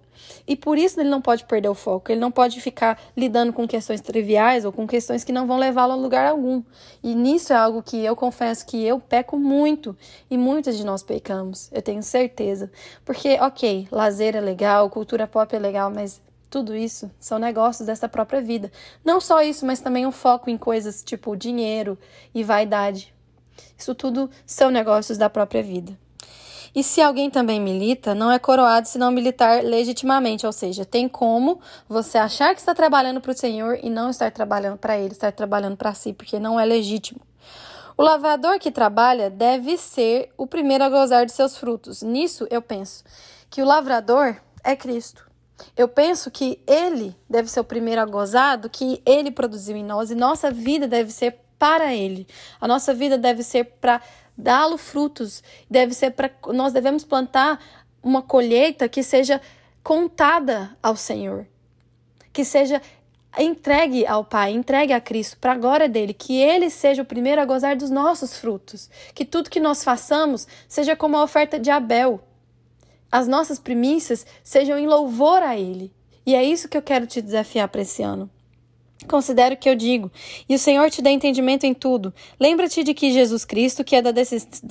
E 0.47 0.57
por 0.57 0.79
isso 0.79 1.01
ele 1.01 1.09
não 1.09 1.21
pode 1.21 1.45
perder 1.45 1.69
o 1.69 1.75
foco, 1.75 2.11
ele 2.11 2.21
não 2.21 2.31
pode 2.31 2.61
ficar 2.61 3.01
lidando 3.17 3.53
com 3.53 3.67
questões 3.67 4.01
triviais 4.01 4.65
ou 4.65 4.73
com 4.73 4.87
questões 4.87 5.25
que 5.25 5.33
não 5.33 5.47
vão 5.47 5.59
levá-lo 5.59 5.93
a 5.93 5.97
lugar 5.97 6.27
algum. 6.27 6.63
E 7.03 7.15
nisso 7.15 7.53
é 7.53 7.57
algo 7.57 7.83
que 7.83 8.05
eu 8.05 8.17
confesso 8.17 8.67
que 8.67 8.83
eu 8.85 9.01
peco 9.01 9.39
muito 9.39 9.97
e 10.31 10.39
muitas 10.39 10.77
de 10.77 10.85
nós 10.85 11.03
pecamos, 11.03 11.71
eu 11.73 11.83
tenho 11.83 12.03
certeza. 12.03 12.71
Porque, 13.05 13.39
ok, 13.41 13.89
lazer 13.91 14.37
é 14.37 14.41
legal, 14.41 14.89
cultura 14.91 15.27
pop 15.27 15.55
é 15.55 15.59
legal, 15.59 15.91
mas 15.91 16.21
tudo 16.51 16.77
isso 16.77 17.11
são 17.19 17.39
negócios 17.39 17.87
dessa 17.87 18.09
própria 18.09 18.43
vida. 18.43 18.71
Não 19.05 19.21
só 19.21 19.43
isso, 19.43 19.65
mas 19.65 19.81
também 19.81 20.07
um 20.07 20.13
foco 20.13 20.51
em 20.51 20.59
coisas 20.59 21.03
tipo 21.03 21.35
dinheiro 21.35 21.99
e 22.35 22.45
vaidade. 22.45 23.12
Isso 23.77 23.95
tudo 23.95 24.31
são 24.47 24.71
negócios 24.71 25.19
da 25.19 25.29
própria 25.29 25.63
vida. 25.63 25.97
E 26.75 26.83
se 26.83 27.03
alguém 27.03 27.29
também 27.29 27.61
milita, 27.61 28.15
não 28.15 28.31
é 28.31 28.39
coroado 28.39 28.89
se 28.89 28.97
não 28.97 29.11
militar 29.11 29.63
legitimamente, 29.63 30.47
ou 30.47 30.53
seja, 30.53 30.87
tem 30.87 31.07
como 31.07 31.61
você 31.87 32.17
achar 32.17 32.55
que 32.55 32.61
está 32.61 32.75
trabalhando 32.75 33.21
para 33.21 33.33
o 33.33 33.37
Senhor 33.37 33.79
e 33.83 33.91
não 33.91 34.09
estar 34.09 34.31
trabalhando 34.31 34.79
para 34.79 34.97
Ele, 34.97 35.13
estar 35.13 35.33
trabalhando 35.33 35.77
para 35.77 35.93
si, 35.93 36.15
porque 36.15 36.39
não 36.39 36.59
é 36.59 36.65
legítimo. 36.65 37.21
O 37.97 38.03
lavrador 38.03 38.59
que 38.59 38.71
trabalha 38.71 39.29
deve 39.29 39.77
ser 39.77 40.33
o 40.39 40.47
primeiro 40.47 40.83
a 40.83 40.89
gozar 40.89 41.27
de 41.27 41.33
seus 41.33 41.59
frutos. 41.59 42.03
Nisso 42.03 42.47
eu 42.51 42.63
penso 42.63 43.05
que 43.51 43.61
o 43.61 43.67
lavrador 43.67 44.37
é 44.65 44.75
Cristo. 44.75 45.31
Eu 45.77 45.87
penso 45.87 46.31
que 46.31 46.59
ele 46.67 47.15
deve 47.29 47.51
ser 47.51 47.61
o 47.61 47.65
primeiro 47.65 48.01
a 48.01 48.07
gozar 48.07 48.57
do 48.57 48.71
que 48.71 49.03
ele 49.05 49.31
produziu 49.31 49.77
em 49.77 49.85
nós 49.85 50.11
e 50.11 50.15
nossa 50.15 50.51
vida 50.51 50.89
deve 50.89 51.13
ser 51.13 51.39
para 51.63 51.95
Ele. 51.95 52.27
A 52.61 52.67
nossa 52.67 52.93
vida 52.93 53.17
deve 53.17 53.45
ser 53.45 53.63
para 53.81 54.03
dá-lo 54.37 54.77
frutos, 54.77 55.45
deve 55.71 55.95
ser 55.95 56.11
para 56.11 56.29
nós 56.49 56.73
devemos 56.73 57.05
plantar 57.05 57.63
uma 58.03 58.21
colheita 58.21 58.89
que 58.89 59.01
seja 59.01 59.41
contada 59.81 60.77
ao 60.83 60.97
Senhor, 60.97 61.47
que 62.33 62.45
seja 62.45 62.83
entregue 63.39 64.05
ao 64.05 64.25
Pai, 64.25 64.51
entregue 64.51 64.93
a 64.93 65.01
Cristo 65.01 65.37
para 65.39 65.53
a 65.53 65.57
glória 65.57 65.89
dele, 65.89 66.13
que 66.13 66.37
ele 66.37 66.69
seja 66.69 67.03
o 67.03 67.07
primeiro 67.07 67.41
a 67.41 67.45
gozar 67.45 67.77
dos 67.77 67.91
nossos 67.91 68.37
frutos, 68.37 68.91
que 69.15 69.25
tudo 69.25 69.49
que 69.49 69.61
nós 69.61 69.85
façamos 69.85 70.49
seja 70.67 70.97
como 70.97 71.17
a 71.17 71.23
oferta 71.23 71.61
de 71.61 71.71
Abel. 71.71 72.21
As 73.09 73.29
nossas 73.29 73.61
primícias 73.61 74.27
sejam 74.43 74.77
em 74.77 74.89
louvor 74.89 75.45
a 75.45 75.57
ele. 75.57 75.95
E 76.27 76.35
é 76.35 76.43
isso 76.43 76.69
que 76.69 76.77
eu 76.77 76.83
quero 76.83 77.07
te 77.07 77.23
desafiar 77.23 77.69
para 77.69 77.83
esse 77.83 78.03
ano. 78.03 78.29
Considere 79.09 79.55
o 79.55 79.59
que 79.59 79.69
eu 79.69 79.75
digo, 79.75 80.11
e 80.49 80.55
o 80.55 80.59
Senhor 80.59 80.91
te 80.91 81.03
dê 81.03 81.11
entendimento 81.11 81.65
em 81.65 81.75
tudo. 81.75 82.13
Lembra-te 82.39 82.83
de 82.83 82.95
que 82.95 83.13
Jesus 83.13 83.45
Cristo, 83.45 83.85
que 83.85 83.97
é, 83.97 84.03
da 84.03 84.13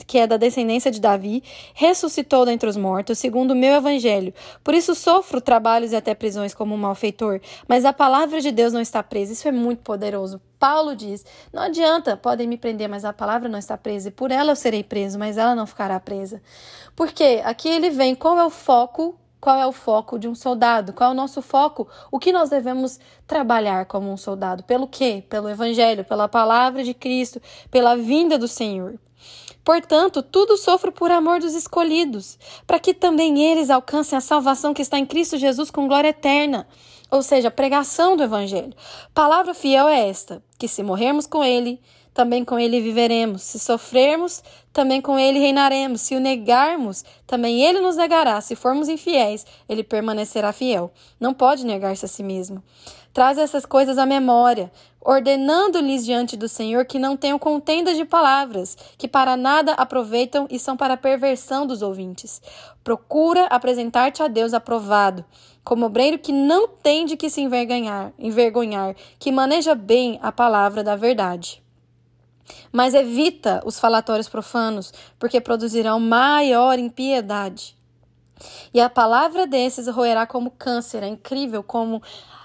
que 0.08 0.18
é 0.18 0.28
da 0.28 0.38
descendência 0.38 0.92
de 0.92 1.00
Davi, 1.00 1.44
ressuscitou 1.74 2.46
dentre 2.46 2.70
os 2.70 2.78
mortos, 2.78 3.20
segundo 3.20 3.52
o 3.52 3.56
meu 3.56 3.76
evangelho. 3.76 4.34
Por 4.64 4.74
isso 4.74 4.96
sofro 4.96 5.42
trabalhos 5.42 5.92
e 5.92 5.96
até 5.96 6.14
prisões 6.14 6.54
como 6.54 6.76
um 6.76 6.78
malfeitor, 6.78 7.40
mas 7.68 7.86
a 7.86 7.94
palavra 7.94 8.42
de 8.42 8.52
Deus 8.52 8.74
não 8.74 8.82
está 8.82 9.04
presa. 9.04 9.34
Isso 9.34 9.48
é 9.48 9.52
muito 9.52 9.80
poderoso. 9.80 10.42
Paulo 10.60 10.96
diz: 10.96 11.26
Não 11.52 11.64
adianta, 11.64 12.16
podem 12.16 12.48
me 12.48 12.58
prender, 12.58 12.88
mas 12.88 13.04
a 13.04 13.12
palavra 13.12 13.50
não 13.50 13.58
está 13.58 13.78
presa, 13.78 14.10
e 14.10 14.12
por 14.12 14.32
ela 14.32 14.52
eu 14.52 14.56
serei 14.56 14.84
preso, 14.84 15.18
mas 15.18 15.38
ela 15.38 15.56
não 15.56 15.66
ficará 15.66 16.00
presa. 16.00 16.42
Porque 16.96 17.42
aqui 17.44 17.68
ele 17.68 17.90
vem, 17.90 18.14
qual 18.14 18.38
é 18.38 18.46
o 18.46 18.50
foco 18.50 19.16
qual 19.42 19.58
é 19.58 19.66
o 19.66 19.72
foco 19.72 20.20
de 20.20 20.28
um 20.28 20.36
soldado? 20.36 20.94
Qual 20.94 21.10
é 21.10 21.14
o 21.14 21.16
nosso 21.16 21.42
foco? 21.42 21.88
O 22.12 22.20
que 22.20 22.32
nós 22.32 22.52
devemos 22.52 23.00
trabalhar 23.26 23.88
como 23.88 24.12
um 24.12 24.16
soldado? 24.16 24.62
Pelo 24.64 24.88
quê? 24.88 25.24
Pelo 25.28 25.50
Evangelho, 25.50 26.06
pela 26.06 26.30
palavra 26.30 26.84
de 26.84 26.94
Cristo, 26.94 27.42
pela 27.72 27.98
vinda 27.98 28.38
do 28.38 28.48
Senhor. 28.48 29.00
Portanto, 29.64 30.22
tudo 30.22 30.58
sofro 30.58 30.92
por 30.92 31.12
amor 31.12 31.40
dos 31.40 31.56
escolhidos, 31.56 32.38
para 32.68 32.80
que 32.80 32.94
também 32.94 33.44
eles 33.44 33.72
alcancem 33.72 34.16
a 34.16 34.22
salvação 34.22 34.76
que 34.76 34.82
está 34.82 35.00
em 35.00 35.06
Cristo 35.08 35.38
Jesus 35.38 35.72
com 35.72 35.88
glória 35.88 36.10
eterna. 36.10 36.68
Ou 37.10 37.24
seja, 37.24 37.48
a 37.48 37.52
pregação 37.52 38.16
do 38.16 38.24
Evangelho. 38.24 38.74
Palavra 39.14 39.56
fiel 39.56 39.88
é 39.88 40.08
esta: 40.08 40.42
que 40.58 40.68
se 40.68 40.84
morrermos 40.84 41.26
com 41.26 41.44
Ele, 41.44 41.82
também 42.14 42.44
com 42.44 42.60
Ele 42.60 42.82
viveremos. 42.82 43.42
Se 43.42 43.60
sofrermos, 43.60 44.44
também 44.74 45.02
com 45.02 45.18
Ele 45.18 45.40
reinaremos. 45.40 46.02
Se 46.02 46.16
o 46.16 46.20
negarmos, 46.20 47.04
também 47.26 47.62
Ele 47.64 47.80
nos 47.80 47.96
negará. 47.96 48.40
Se 48.42 48.56
formos 48.56 48.90
infiéis, 48.90 49.46
Ele 49.68 49.84
permanecerá 49.84 50.52
fiel. 50.52 50.92
Não 51.20 51.34
pode 51.34 51.66
negar-se 51.66 52.06
a 52.06 52.08
si 52.08 52.24
mesmo. 52.24 52.62
Traz 53.14 53.38
essas 53.38 53.66
coisas 53.66 53.98
à 53.98 54.06
memória, 54.06 54.72
ordenando-lhes 55.02 56.06
diante 56.06 56.38
do 56.38 56.48
Senhor 56.48 56.86
que 56.86 56.98
não 56.98 57.18
tenham 57.18 57.38
contenda 57.38 57.94
de 57.94 58.06
palavras, 58.06 58.78
que 58.98 59.06
para 59.06 59.36
nada 59.36 59.74
aproveitam 59.74 60.48
e 60.50 60.58
são 60.58 60.78
para 60.78 60.94
a 60.94 60.98
perversão 60.98 61.68
dos 61.68 61.82
ouvintes. 61.82 62.42
Procura 62.84 63.48
apresentar-te 63.48 64.24
a 64.24 64.30
Deus 64.30 64.54
aprovado, 64.54 65.26
como 65.62 65.86
obreiro 65.86 66.20
que 66.20 66.32
não 66.32 66.70
tem 66.70 67.06
de 67.06 67.18
que 67.18 67.30
se 67.30 67.42
envergonhar, 67.42 68.14
envergonhar, 68.18 68.96
que 69.20 69.30
maneja 69.30 69.76
bem 69.76 70.18
a 70.22 70.32
palavra 70.32 70.82
da 70.82 70.96
verdade. 70.96 71.62
Mas 72.72 72.94
evita 72.94 73.62
os 73.66 73.80
falatórios 73.80 74.30
profanos, 74.30 74.94
porque 75.20 75.42
produzirão 75.42 76.00
maior 76.00 76.80
impiedade. 76.80 77.76
E 78.74 78.80
a 78.80 78.90
palavra 78.90 79.46
desses 79.46 79.88
roerá 79.88 80.26
como 80.26 80.52
câncer. 80.52 81.04
É 81.04 81.08
incrível 81.08 81.62
como, 81.64 82.02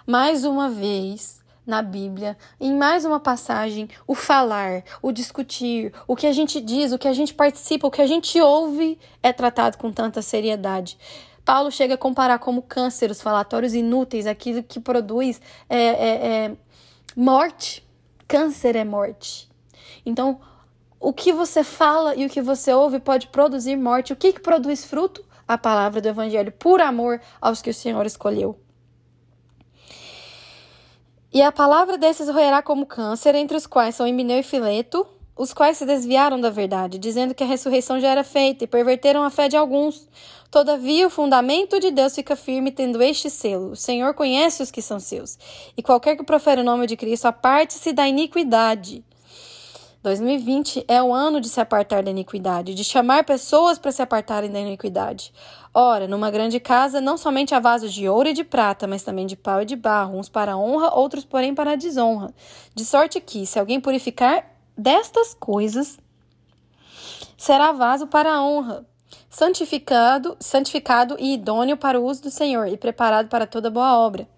mais 0.06 0.44
uma 0.44 0.68
vez, 0.68 1.42
na 1.66 1.82
Bíblia, 1.82 2.36
em 2.60 2.74
mais 2.74 3.04
uma 3.04 3.18
passagem, 3.18 3.88
o 4.06 4.14
falar, 4.14 4.84
o 5.02 5.10
discutir, 5.10 5.92
o 6.06 6.14
que 6.14 6.26
a 6.26 6.32
gente 6.32 6.60
diz, 6.60 6.92
o 6.92 6.98
que 6.98 7.08
a 7.08 7.12
gente 7.12 7.34
participa, 7.34 7.88
o 7.88 7.90
que 7.90 8.00
a 8.00 8.06
gente 8.06 8.40
ouve 8.40 8.98
é 9.22 9.32
tratado 9.32 9.76
com 9.76 9.90
tanta 9.90 10.22
seriedade. 10.22 10.96
Paulo 11.44 11.70
chega 11.70 11.94
a 11.94 11.98
comparar 11.98 12.38
como 12.38 12.62
câncer 12.62 13.10
os 13.10 13.20
falatórios 13.20 13.74
inúteis, 13.74 14.26
aquilo 14.26 14.62
que 14.62 14.80
produz 14.80 15.40
é, 15.68 15.78
é, 15.78 16.26
é 16.26 16.56
morte. 17.16 17.86
Câncer 18.28 18.74
é 18.74 18.84
morte. 18.84 19.48
Então, 20.06 20.40
o 21.00 21.12
que 21.12 21.32
você 21.32 21.64
fala 21.64 22.14
e 22.14 22.24
o 22.24 22.30
que 22.30 22.40
você 22.40 22.72
ouve 22.72 23.00
pode 23.00 23.26
produzir 23.28 23.76
morte. 23.76 24.12
O 24.12 24.16
que, 24.16 24.32
que 24.32 24.40
produz 24.40 24.84
fruto? 24.84 25.24
A 25.46 25.58
palavra 25.58 26.00
do 26.00 26.08
Evangelho, 26.08 26.52
por 26.52 26.80
amor 26.80 27.20
aos 27.40 27.60
que 27.60 27.70
o 27.70 27.74
Senhor 27.74 28.04
escolheu. 28.06 28.58
E 31.32 31.42
a 31.42 31.52
palavra 31.52 31.98
desses 31.98 32.28
roerá 32.28 32.62
como 32.62 32.86
câncer, 32.86 33.34
entre 33.34 33.56
os 33.56 33.66
quais 33.66 33.94
são 33.94 34.06
Emineu 34.06 34.38
e 34.38 34.42
Fileto, 34.42 35.06
os 35.36 35.52
quais 35.52 35.76
se 35.76 35.84
desviaram 35.84 36.40
da 36.40 36.48
verdade, 36.48 36.98
dizendo 36.98 37.34
que 37.34 37.44
a 37.44 37.46
ressurreição 37.46 38.00
já 38.00 38.08
era 38.08 38.24
feita 38.24 38.64
e 38.64 38.66
perverteram 38.66 39.22
a 39.22 39.30
fé 39.30 39.46
de 39.48 39.56
alguns. 39.56 40.08
Todavia, 40.50 41.06
o 41.06 41.10
fundamento 41.10 41.78
de 41.78 41.90
Deus 41.90 42.14
fica 42.14 42.34
firme, 42.34 42.70
tendo 42.70 43.02
este 43.02 43.28
selo: 43.28 43.72
O 43.72 43.76
Senhor 43.76 44.14
conhece 44.14 44.62
os 44.62 44.70
que 44.70 44.80
são 44.80 44.98
seus. 44.98 45.38
E 45.76 45.82
qualquer 45.82 46.16
que 46.16 46.24
profere 46.24 46.62
o 46.62 46.64
nome 46.64 46.86
de 46.86 46.96
Cristo, 46.96 47.26
aparte-se 47.26 47.92
da 47.92 48.08
iniquidade. 48.08 49.04
2020 50.06 50.84
é 50.86 51.02
o 51.02 51.12
ano 51.12 51.40
de 51.40 51.48
se 51.48 51.60
apartar 51.60 52.00
da 52.04 52.12
iniquidade, 52.12 52.74
de 52.74 52.84
chamar 52.84 53.24
pessoas 53.24 53.76
para 53.76 53.90
se 53.90 54.00
apartarem 54.00 54.52
da 54.52 54.60
iniquidade. 54.60 55.32
Ora, 55.74 56.06
numa 56.06 56.30
grande 56.30 56.60
casa, 56.60 57.00
não 57.00 57.16
somente 57.16 57.56
há 57.56 57.58
vasos 57.58 57.92
de 57.92 58.08
ouro 58.08 58.28
e 58.28 58.32
de 58.32 58.44
prata, 58.44 58.86
mas 58.86 59.02
também 59.02 59.26
de 59.26 59.34
pau 59.34 59.62
e 59.62 59.64
de 59.64 59.74
barro, 59.74 60.16
uns 60.16 60.28
para 60.28 60.56
honra, 60.56 60.94
outros, 60.94 61.24
porém, 61.24 61.56
para 61.56 61.76
desonra. 61.76 62.32
De 62.72 62.84
sorte 62.84 63.20
que, 63.20 63.44
se 63.44 63.58
alguém 63.58 63.80
purificar 63.80 64.48
destas 64.78 65.34
coisas, 65.34 65.98
será 67.36 67.72
vaso 67.72 68.06
para 68.06 68.32
a 68.32 68.44
honra, 68.44 68.86
santificado, 69.28 70.36
santificado 70.38 71.16
e 71.18 71.34
idôneo 71.34 71.76
para 71.76 71.98
o 71.98 72.04
uso 72.04 72.22
do 72.22 72.30
Senhor 72.30 72.68
e 72.68 72.76
preparado 72.76 73.28
para 73.28 73.44
toda 73.44 73.72
boa 73.72 73.98
obra. 73.98 74.28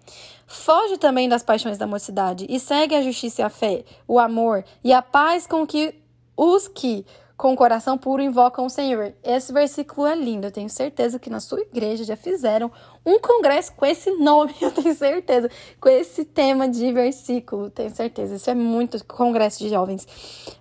Foge 0.49 0.97
também 0.97 1.29
das 1.29 1.43
paixões 1.43 1.77
da 1.77 1.85
mocidade 1.85 2.47
e 2.49 2.59
segue 2.59 2.95
a 2.95 3.01
justiça 3.03 3.41
e 3.41 3.45
a 3.45 3.49
fé, 3.49 3.85
o 4.07 4.17
amor 4.17 4.65
e 4.83 4.91
a 4.91 5.01
paz 5.01 5.45
com 5.45 5.65
que 5.65 5.93
os 6.35 6.67
que 6.67 7.05
com 7.37 7.53
o 7.53 7.55
coração 7.55 7.97
puro 7.97 8.21
invocam 8.21 8.65
o 8.65 8.69
Senhor. 8.69 9.13
Esse 9.23 9.53
versículo 9.53 10.05
é 10.05 10.13
lindo. 10.13 10.47
Eu 10.47 10.51
tenho 10.51 10.69
certeza 10.69 11.17
que 11.17 11.29
na 11.29 11.39
sua 11.39 11.61
igreja 11.61 12.03
já 12.03 12.17
fizeram 12.17 12.69
um 13.05 13.17
congresso 13.17 13.71
com 13.73 13.85
esse 13.85 14.11
nome. 14.11 14.53
Eu 14.59 14.71
tenho 14.71 14.93
certeza. 14.93 15.49
Com 15.79 15.87
esse 15.87 16.25
tema 16.25 16.67
de 16.67 16.91
versículo. 16.91 17.69
Tenho 17.69 17.95
certeza. 17.95 18.35
Isso 18.35 18.49
é 18.49 18.55
muito 18.55 19.05
congresso 19.05 19.59
de 19.59 19.69
jovens. 19.69 20.05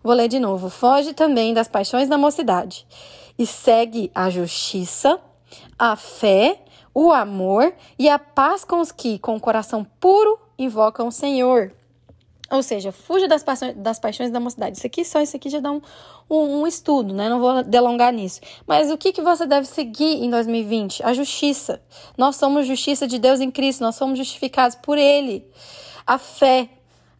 Vou 0.05 0.15
ler 0.15 0.29
de 0.29 0.39
novo. 0.39 0.71
Foge 0.71 1.15
também 1.15 1.53
das 1.53 1.67
paixões 1.67 2.09
da 2.09 2.17
mocidade 2.17 2.87
e 3.37 3.45
segue 3.45 4.13
a 4.15 4.31
justiça, 4.31 5.21
a 5.77 5.97
fé, 5.97 6.61
o 7.01 7.13
amor 7.13 7.73
e 7.97 8.09
a 8.09 8.19
paz 8.19 8.65
com 8.65 8.81
os 8.81 8.91
que, 8.91 9.21
com 9.21 9.37
o 9.37 9.41
coração 9.41 9.87
puro, 10.01 10.37
invocam 10.59 11.07
o 11.07 11.13
Senhor. 11.13 11.73
Ou 12.51 12.61
seja, 12.61 12.91
fuja 12.91 13.29
das, 13.29 13.45
paixões, 13.45 13.77
das 13.77 14.01
paixões 14.01 14.33
da 14.33 14.41
mocidade. 14.41 14.79
Isso 14.79 14.87
aqui, 14.87 15.05
só 15.05 15.21
isso 15.21 15.37
aqui 15.37 15.49
já 15.49 15.61
dá 15.61 15.71
um, 15.71 15.81
um, 16.29 16.63
um, 16.63 16.67
estudo, 16.67 17.15
né? 17.15 17.29
Não 17.29 17.39
vou 17.39 17.63
delongar 17.63 18.13
nisso. 18.13 18.41
Mas 18.67 18.91
o 18.91 18.99
que, 18.99 19.13
que 19.13 19.23
você 19.23 19.47
deve 19.47 19.69
seguir 19.69 20.25
em 20.25 20.29
2020? 20.29 21.05
A 21.05 21.13
justiça. 21.13 21.81
Nós 22.17 22.35
somos 22.35 22.67
justiça 22.67 23.07
de 23.07 23.17
Deus 23.17 23.41
em 23.41 23.51
Cristo, 23.51 23.85
nós 23.85 23.95
somos 23.95 24.19
justificados 24.19 24.77
por 24.77 24.99
Ele. 24.99 25.47
A 26.05 26.19
fé. 26.19 26.69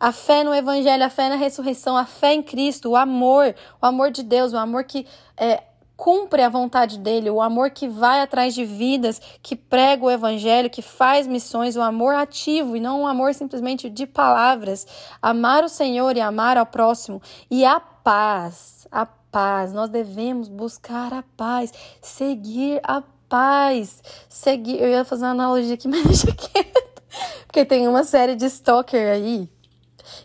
A 0.01 0.11
fé 0.11 0.43
no 0.43 0.53
Evangelho, 0.53 1.05
a 1.05 1.11
fé 1.11 1.29
na 1.29 1.37
ressurreição, 1.37 1.97
a 1.97 2.05
fé 2.05 2.35
em 2.35 2.43
Cristo, 2.43 2.91
o 2.91 2.97
amor, 2.97 3.55
o 3.81 3.87
amor 3.87 4.11
de 4.11 4.25
Deus, 4.25 4.53
o 4.53 4.57
amor 4.57 4.85
que 4.85 5.07
é, 5.37 5.63
cumpre 5.99 6.43
a 6.43 6.49
vontade 6.49 6.97
dele, 6.97 7.29
o 7.29 7.43
amor 7.43 7.71
que 7.71 7.89
vai 7.89 8.21
atrás 8.21 8.55
de 8.55 8.65
vidas, 8.65 9.21
que 9.43 9.57
prega 9.57 10.05
o 10.05 10.11
evangelho, 10.11 10.71
que 10.71 10.81
faz 10.81 11.27
missões, 11.27 11.75
o 11.75 11.83
amor 11.83 12.15
ativo 12.15 12.77
e 12.77 12.81
não 12.81 13.03
um 13.03 13.07
amor 13.07 13.35
simplesmente 13.35 13.91
de 13.91 14.07
palavras. 14.07 14.87
Amar 15.21 15.65
o 15.65 15.69
Senhor 15.69 16.17
e 16.17 16.21
amar 16.21 16.57
ao 16.57 16.65
próximo 16.65 17.21
e 17.51 17.65
a 17.65 17.81
paz, 17.81 18.87
a 18.93 19.05
paz. 19.05 19.73
Nós 19.73 19.91
devemos 19.91 20.49
buscar 20.49 21.13
a 21.13 21.25
paz, 21.37 21.73
seguir 22.01 22.81
a 22.85 23.03
paz, 23.29 24.01
seguir. 24.29 24.81
Eu 24.81 24.89
ia 24.89 25.05
fazer 25.05 25.25
uma 25.25 25.33
analogia 25.33 25.75
aqui, 25.75 25.89
mas 25.91 26.05
deixa 26.05 26.33
quieto. 26.33 27.03
Porque 27.45 27.65
tem 27.65 27.89
uma 27.89 28.05
série 28.05 28.37
de 28.37 28.47
stalker 28.47 29.15
aí 29.15 29.51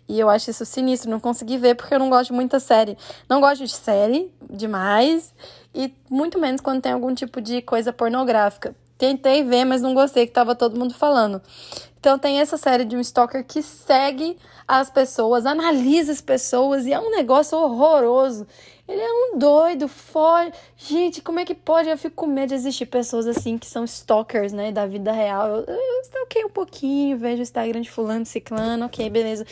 e 0.08 0.20
eu 0.20 0.30
acho 0.30 0.50
isso 0.50 0.66
sinistro, 0.66 1.10
não 1.10 1.20
consegui 1.20 1.58
ver 1.58 1.76
porque 1.76 1.94
eu 1.94 2.00
não 2.00 2.10
gosto 2.10 2.28
de 2.28 2.34
muita 2.34 2.60
série. 2.60 2.98
Não 3.30 3.40
gosto 3.40 3.66
de 3.66 3.72
série 3.72 4.32
demais 4.50 5.34
e 5.74 5.94
muito 6.10 6.40
menos 6.40 6.62
quando 6.62 6.82
tem 6.82 6.92
algum 6.92 7.14
tipo 7.14 7.42
de 7.42 7.62
coisa 7.62 7.92
pornográfica. 7.92 8.76
Tentei 8.98 9.44
ver, 9.44 9.66
mas 9.66 9.82
não 9.82 9.94
gostei 9.94 10.28
que 10.28 10.34
tava 10.34 10.56
todo 10.56 10.80
mundo 10.80 10.94
falando. 10.94 11.42
Então 12.00 12.20
tem 12.20 12.40
essa 12.40 12.58
série 12.58 12.86
de 12.86 12.96
um 12.96 13.00
stalker 13.00 13.46
que 13.46 13.62
segue 13.62 14.38
as 14.68 14.90
pessoas, 14.90 15.46
analisa 15.46 16.12
as 16.12 16.22
pessoas 16.22 16.86
e 16.86 16.94
é 16.94 17.00
um 17.00 17.10
negócio 17.10 17.58
horroroso. 17.58 18.46
Ele 18.88 19.02
é 19.02 19.14
um 19.14 19.38
doido, 19.38 19.88
foge. 19.88 20.52
Gente, 20.76 21.22
como 21.22 21.40
é 21.40 21.46
que 21.46 21.56
pode? 21.56 21.90
Eu 21.90 21.98
fico 21.98 22.18
com 22.18 22.28
medo 22.28 22.50
de 22.50 22.56
existir 22.56 22.86
pessoas 22.86 23.26
assim 23.26 23.58
que 23.58 23.66
são 23.66 23.86
stalkers, 23.86 24.52
né, 24.52 24.72
da 24.72 24.86
vida 24.86 25.12
real. 25.12 25.48
Eu, 25.48 25.64
eu 25.64 26.02
stalkei 26.02 26.44
um 26.44 26.50
pouquinho, 26.50 27.18
vejo 27.18 27.40
o 27.40 27.44
Instagram 27.44 27.82
de 27.82 27.90
fulano, 27.90 28.26
ciclano, 28.26 28.86
ok, 28.86 29.10
beleza 29.10 29.46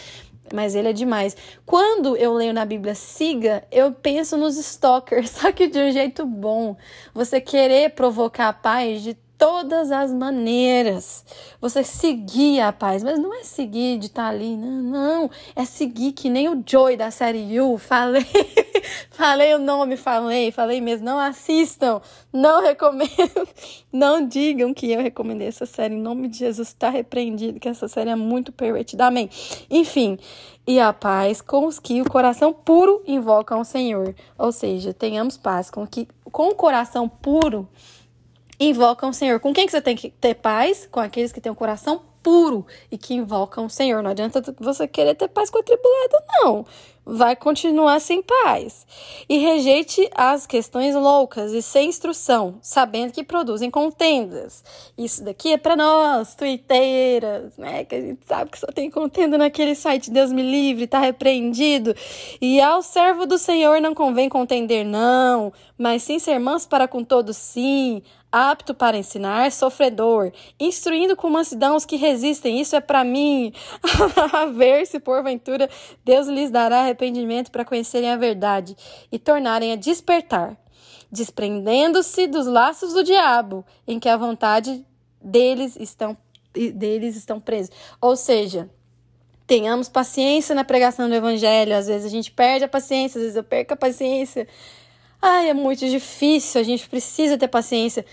mas 0.53 0.75
ele 0.75 0.89
é 0.89 0.93
demais. 0.93 1.35
Quando 1.65 2.15
eu 2.15 2.33
leio 2.33 2.53
na 2.53 2.65
Bíblia 2.65 2.95
siga, 2.95 3.63
eu 3.71 3.91
penso 3.91 4.37
nos 4.37 4.57
stalkers, 4.57 5.29
só 5.37 5.51
que 5.51 5.67
de 5.67 5.79
um 5.79 5.91
jeito 5.91 6.25
bom. 6.25 6.75
Você 7.13 7.39
querer 7.39 7.91
provocar 7.91 8.49
a 8.49 8.53
paz 8.53 9.01
de 9.01 9.15
todas 9.41 9.91
as 9.91 10.13
maneiras. 10.13 11.25
Você 11.59 11.83
seguir 11.83 12.59
a 12.59 12.71
paz, 12.71 13.01
mas 13.01 13.17
não 13.17 13.33
é 13.33 13.43
seguir 13.43 13.97
de 13.97 14.05
estar 14.05 14.25
tá 14.25 14.29
ali, 14.29 14.55
não, 14.55 14.81
não. 14.83 15.31
É 15.55 15.65
seguir 15.65 16.11
que 16.11 16.29
nem 16.29 16.47
o 16.47 16.63
Joy 16.63 16.95
da 16.95 17.09
série 17.09 17.55
You. 17.55 17.79
Falei, 17.79 18.23
falei 19.11 19.53
o 19.53 19.59
nome, 19.59 19.97
falei, 19.97 20.51
falei 20.51 20.81
mesmo. 20.81 21.05
Não 21.05 21.19
assistam, 21.19 22.01
não 22.31 22.61
recomendo. 22.61 23.11
Não 23.91 24.25
digam 24.25 24.73
que 24.73 24.89
eu 24.89 25.01
recomendei 25.01 25.47
essa 25.47 25.65
série. 25.65 25.95
Em 25.95 26.01
nome 26.01 26.29
de 26.29 26.37
Jesus, 26.37 26.69
está 26.69 26.89
repreendido, 26.89 27.59
que 27.59 27.67
essa 27.67 27.89
série 27.89 28.09
é 28.09 28.15
muito 28.15 28.51
pervertida. 28.51 29.07
Amém. 29.07 29.29
Enfim, 29.69 30.17
e 30.65 30.79
a 30.79 30.93
paz 30.93 31.41
com 31.41 31.65
os 31.65 31.77
que 31.77 32.01
o 32.01 32.09
coração 32.09 32.53
puro 32.53 33.03
invocam 33.05 33.59
o 33.59 33.65
Senhor. 33.65 34.15
Ou 34.37 34.51
seja, 34.51 34.93
tenhamos 34.93 35.37
paz 35.37 35.69
com 35.69 35.85
que 35.85 36.07
com 36.31 36.49
o 36.49 36.55
coração 36.55 37.09
puro 37.09 37.67
invocam 38.59 39.09
o 39.09 39.13
Senhor. 39.13 39.39
Com 39.39 39.53
quem 39.53 39.65
que 39.65 39.71
você 39.71 39.81
tem 39.81 39.95
que 39.95 40.09
ter 40.09 40.35
paz? 40.35 40.87
Com 40.89 40.99
aqueles 40.99 41.31
que 41.31 41.41
têm 41.41 41.51
o 41.51 41.55
coração 41.55 42.01
puro 42.21 42.65
e 42.91 42.97
que 42.97 43.13
invocam 43.13 43.65
o 43.65 43.69
Senhor. 43.69 44.01
Não 44.01 44.11
adianta 44.11 44.41
você 44.59 44.87
querer 44.87 45.15
ter 45.15 45.27
paz 45.27 45.49
com 45.49 45.59
a 45.59 45.63
tribulada, 45.63 46.23
não. 46.29 46.65
Vai 47.03 47.35
continuar 47.35 47.99
sem 47.99 48.21
paz. 48.21 48.85
E 49.27 49.39
rejeite 49.39 50.07
as 50.13 50.45
questões 50.45 50.93
loucas 50.93 51.51
e 51.51 51.61
sem 51.61 51.89
instrução, 51.89 52.59
sabendo 52.61 53.11
que 53.11 53.23
produzem 53.23 53.71
contendas. 53.71 54.63
Isso 54.95 55.23
daqui 55.23 55.51
é 55.53 55.57
para 55.57 55.75
nós, 55.75 56.35
tuiteiras, 56.35 57.57
né? 57.57 57.85
Que 57.85 57.95
a 57.95 58.01
gente 58.01 58.19
sabe 58.25 58.51
que 58.51 58.59
só 58.59 58.67
tem 58.67 58.89
contenda 58.91 59.35
naquele 59.35 59.73
site 59.73 60.11
Deus 60.11 60.31
me 60.31 60.43
livre, 60.43 60.85
tá 60.85 60.99
repreendido. 60.99 61.95
E 62.39 62.61
ao 62.61 62.83
servo 62.83 63.25
do 63.25 63.37
Senhor 63.37 63.81
não 63.81 63.95
convém 63.95 64.29
contender, 64.29 64.85
não, 64.85 65.51
mas 65.77 66.03
sim 66.03 66.19
ser 66.19 66.37
manso 66.39 66.69
para 66.69 66.87
com 66.87 67.03
todos, 67.03 67.35
sim 67.35 68.03
apto 68.31 68.73
para 68.73 68.97
ensinar, 68.97 69.51
sofredor, 69.51 70.31
instruindo 70.59 71.15
com 71.15 71.29
mansidão 71.29 71.75
os 71.75 71.85
que 71.85 71.97
resistem. 71.97 72.59
Isso 72.59 72.75
é 72.75 72.79
para 72.79 73.03
mim. 73.03 73.53
a 74.33 74.45
ver 74.45 74.87
se 74.87 74.99
porventura 74.99 75.69
Deus 76.05 76.27
lhes 76.27 76.49
dará 76.49 76.81
arrependimento 76.81 77.51
para 77.51 77.65
conhecerem 77.65 78.09
a 78.09 78.17
verdade 78.17 78.75
e 79.11 79.19
tornarem 79.19 79.71
a 79.73 79.75
despertar, 79.75 80.55
desprendendo-se 81.11 82.27
dos 82.27 82.47
laços 82.47 82.93
do 82.93 83.03
diabo, 83.03 83.65
em 83.87 83.99
que 83.99 84.07
a 84.07 84.17
vontade 84.17 84.85
deles 85.21 85.75
estão 85.75 86.17
deles 86.53 87.15
estão 87.15 87.39
presos. 87.39 87.71
Ou 88.01 88.15
seja, 88.15 88.69
tenhamos 89.47 89.89
paciência 89.89 90.55
na 90.55 90.63
pregação 90.63 91.09
do 91.09 91.15
evangelho. 91.15 91.75
Às 91.75 91.87
vezes 91.87 92.05
a 92.05 92.09
gente 92.09 92.31
perde 92.31 92.65
a 92.65 92.67
paciência, 92.67 93.17
às 93.17 93.23
vezes 93.23 93.35
eu 93.35 93.43
perco 93.43 93.73
a 93.73 93.77
paciência. 93.77 94.47
Ai, 95.21 95.49
é 95.49 95.53
muito 95.53 95.87
difícil, 95.87 96.59
a 96.59 96.63
gente 96.63 96.89
precisa 96.89 97.37
ter 97.37 97.47
paciência. 97.47 98.03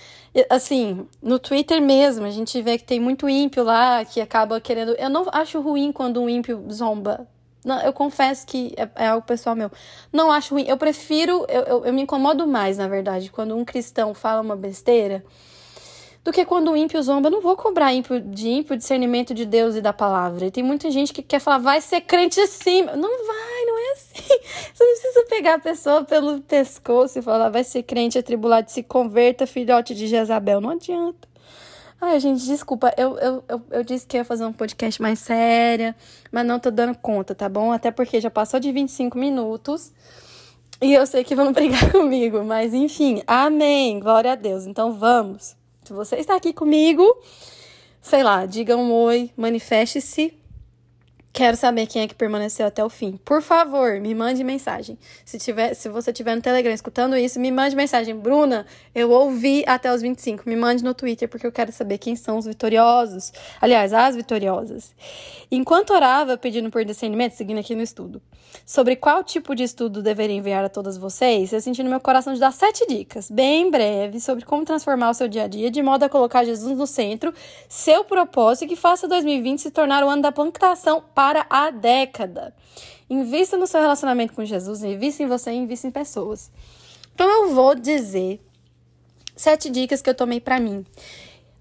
Assim, 0.51 1.07
no 1.23 1.39
Twitter 1.39 1.81
mesmo, 1.81 2.27
a 2.27 2.31
gente 2.31 2.61
vê 2.61 2.77
que 2.77 2.85
tem 2.85 3.01
muito 3.01 3.29
ímpio 3.29 3.65
lá 3.65 4.05
que 4.05 4.21
acaba 4.21 4.61
querendo. 4.61 4.93
Eu 4.93 5.09
não 5.09 5.27
acho 5.33 5.61
ruim 5.61 5.91
quando 5.91 6.21
um 6.21 6.29
ímpio 6.29 6.67
zomba. 6.71 7.27
Não, 7.65 7.81
eu 7.81 7.93
confesso 7.93 8.47
que 8.47 8.75
é, 8.77 8.89
é 9.05 9.09
algo 9.09 9.27
pessoal 9.27 9.57
meu. 9.57 9.71
Não 10.13 10.31
acho 10.31 10.55
ruim. 10.55 10.65
Eu 10.69 10.77
prefiro. 10.77 11.47
Eu, 11.49 11.63
eu, 11.63 11.87
eu 11.87 11.93
me 11.93 12.03
incomodo 12.03 12.47
mais, 12.47 12.77
na 12.77 12.87
verdade, 12.87 13.31
quando 13.31 13.57
um 13.57 13.65
cristão 13.65 14.13
fala 14.15 14.43
uma 14.43 14.57
besteira 14.57 15.25
do 16.29 16.33
que 16.33 16.45
quando 16.45 16.71
o 16.71 16.77
ímpio 16.77 17.03
zomba. 17.03 17.29
Eu 17.29 17.33
não 17.33 17.41
vou 17.41 17.57
cobrar 17.57 17.93
ímpio, 17.95 18.21
de 18.21 18.49
ímpio 18.49 18.77
discernimento 18.77 19.33
de 19.33 19.47
Deus 19.47 19.75
e 19.77 19.81
da 19.81 19.95
palavra. 19.95 20.45
E 20.45 20.51
tem 20.51 20.63
muita 20.63 20.91
gente 20.91 21.11
que 21.11 21.23
quer 21.23 21.41
falar, 21.41 21.57
vai 21.57 21.81
ser 21.81 22.03
crente 22.03 22.39
assim. 22.39 22.83
Não 22.83 23.27
vai, 23.27 23.65
não 23.65 23.79
é 23.79 23.93
assim. 23.93 24.39
Você 24.75 24.85
não 24.85 24.93
precisa 24.93 25.25
pegar 25.31 25.55
a 25.55 25.59
pessoa 25.59 26.05
pelo 26.05 26.41
pescoço 26.43 27.19
e 27.19 27.23
falar, 27.23 27.49
vai 27.49 27.65
ser 27.65 27.83
crente 27.83 28.19
atribulado, 28.19 28.71
se 28.71 28.83
converta, 28.83 29.47
filhote 29.47 29.95
de 29.95 30.07
Jezabel. 30.07 30.61
Não 30.61 30.71
adianta. 30.71 31.27
Ai, 31.99 32.21
gente, 32.21 32.45
desculpa. 32.45 32.93
Eu, 32.99 33.19
eu, 33.19 33.45
eu, 33.49 33.63
eu, 33.71 33.83
disse 33.83 34.07
que 34.07 34.19
ia 34.19 34.25
fazer 34.25 34.45
um 34.45 34.53
podcast 34.53 35.01
mais 35.01 35.19
séria, 35.21 35.97
mas 36.31 36.47
não 36.47 36.61
tô 36.61 36.71
dando 36.71 36.95
conta, 36.99 37.35
tá 37.35 37.49
bom? 37.49 37.73
Até 37.73 37.91
porque 37.91 38.21
já 38.21 38.31
passou 38.31 38.61
de 38.61 38.71
25 38.71 39.17
minutos. 39.17 39.93
E 40.81 40.93
eu 40.93 41.07
sei 41.07 41.25
que 41.25 41.35
vão 41.35 41.51
brigar 41.57 41.91
comigo, 41.91 42.45
mas 42.45 42.75
enfim, 42.75 43.23
amém. 43.27 43.99
Glória 43.99 44.33
a 44.33 44.37
Deus. 44.37 44.67
Então 44.67 44.93
vamos. 44.93 45.58
Se 45.89 45.95
você 45.95 46.17
está 46.17 46.37
aqui 46.37 46.53
comigo, 46.53 47.03
sei 48.03 48.23
lá, 48.23 48.45
diga 48.45 48.77
um 48.77 48.93
oi, 48.93 49.31
manifeste-se 49.35 50.39
Quero 51.39 51.57
saber 51.57 51.87
quem 51.87 52.03
é 52.03 52.09
que 52.09 52.17
permaneceu 52.17 52.67
até 52.67 52.85
o 52.85 52.89
fim. 52.89 53.17
Por 53.25 53.41
favor, 53.41 54.01
me 54.01 54.13
mande 54.13 54.43
mensagem. 54.43 54.99
Se, 55.25 55.39
tiver, 55.39 55.73
se 55.73 55.89
você 55.89 56.11
estiver 56.11 56.35
no 56.35 56.43
Telegram 56.43 56.73
escutando 56.73 57.17
isso, 57.17 57.39
me 57.39 57.53
mande 57.53 57.77
mensagem. 57.77 58.17
Bruna, 58.17 58.67
eu 58.93 59.11
ouvi 59.13 59.63
até 59.65 59.93
os 59.95 60.03
25. 60.03 60.49
Me 60.49 60.57
mande 60.57 60.83
no 60.83 60.93
Twitter, 60.95 61.29
porque 61.29 61.47
eu 61.47 61.53
quero 61.53 61.71
saber 61.71 61.99
quem 61.99 62.17
são 62.17 62.39
os 62.39 62.47
vitoriosos. 62.47 63.33
Aliás, 63.61 63.93
as 63.93 64.17
vitoriosas. 64.17 64.93
Enquanto 65.49 65.93
orava, 65.93 66.37
pedindo 66.37 66.71
por 66.71 66.85
discernimento, 66.85 67.35
seguindo 67.35 67.61
aqui 67.61 67.77
no 67.77 67.83
estudo, 67.83 68.21
sobre 68.65 68.97
qual 68.97 69.25
tipo 69.25 69.55
de 69.55 69.63
estudo 69.63 70.03
deveria 70.03 70.37
enviar 70.37 70.65
a 70.65 70.69
todas 70.69 70.97
vocês, 70.97 71.53
eu 71.53 71.61
senti 71.61 71.83
no 71.83 71.91
meu 71.91 72.01
coração 72.01 72.35
de 72.35 72.41
dar 72.41 72.53
sete 72.53 72.87
dicas, 72.87 73.31
bem 73.31 73.71
breve, 73.71 74.21
sobre 74.21 74.45
como 74.45 74.65
transformar 74.65 75.11
o 75.11 75.15
seu 75.15 75.29
dia 75.29 75.45
a 75.45 75.49
dia 75.49 75.71
de 75.71 75.83
modo 75.83 76.03
a 76.03 76.09
colocar 76.09 76.45
Jesus 76.45 76.77
no 76.77 76.87
centro, 76.87 77.33
seu 77.69 78.05
propósito 78.05 78.65
e 78.65 78.69
que 78.69 78.77
faça 78.77 79.09
2020 79.09 79.61
se 79.61 79.71
tornar 79.71 80.05
o 80.05 80.09
ano 80.09 80.23
da 80.23 80.33
plantação 80.33 81.03
para 81.15 81.47
a 81.49 81.71
década. 81.71 82.55
Invista 83.09 83.57
no 83.57 83.67
seu 83.67 83.81
relacionamento 83.81 84.35
com 84.35 84.45
Jesus, 84.45 84.83
invista 84.83 85.23
em 85.23 85.27
você 85.27 85.51
e 85.51 85.57
invista 85.57 85.87
em 85.87 85.91
pessoas. 85.91 86.51
Então 87.15 87.29
eu 87.29 87.55
vou 87.55 87.75
dizer 87.75 88.41
sete 89.35 89.71
dicas 89.71 90.03
que 90.03 90.11
eu 90.11 90.15
tomei 90.15 90.41
para 90.41 90.61
mim. 90.61 90.85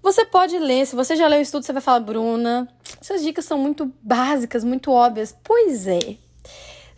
Você 0.02 0.24
pode 0.24 0.58
ler, 0.58 0.86
se 0.86 0.94
você 0.94 1.16
já 1.16 1.26
leu 1.26 1.38
o 1.38 1.42
estudo, 1.42 1.64
você 1.64 1.72
vai 1.72 1.82
falar, 1.82 2.00
Bruna, 2.00 2.68
essas 3.00 3.22
dicas 3.22 3.44
são 3.44 3.58
muito 3.58 3.92
básicas, 4.02 4.62
muito 4.62 4.90
óbvias. 4.92 5.34
Pois 5.42 5.86
é. 5.86 6.27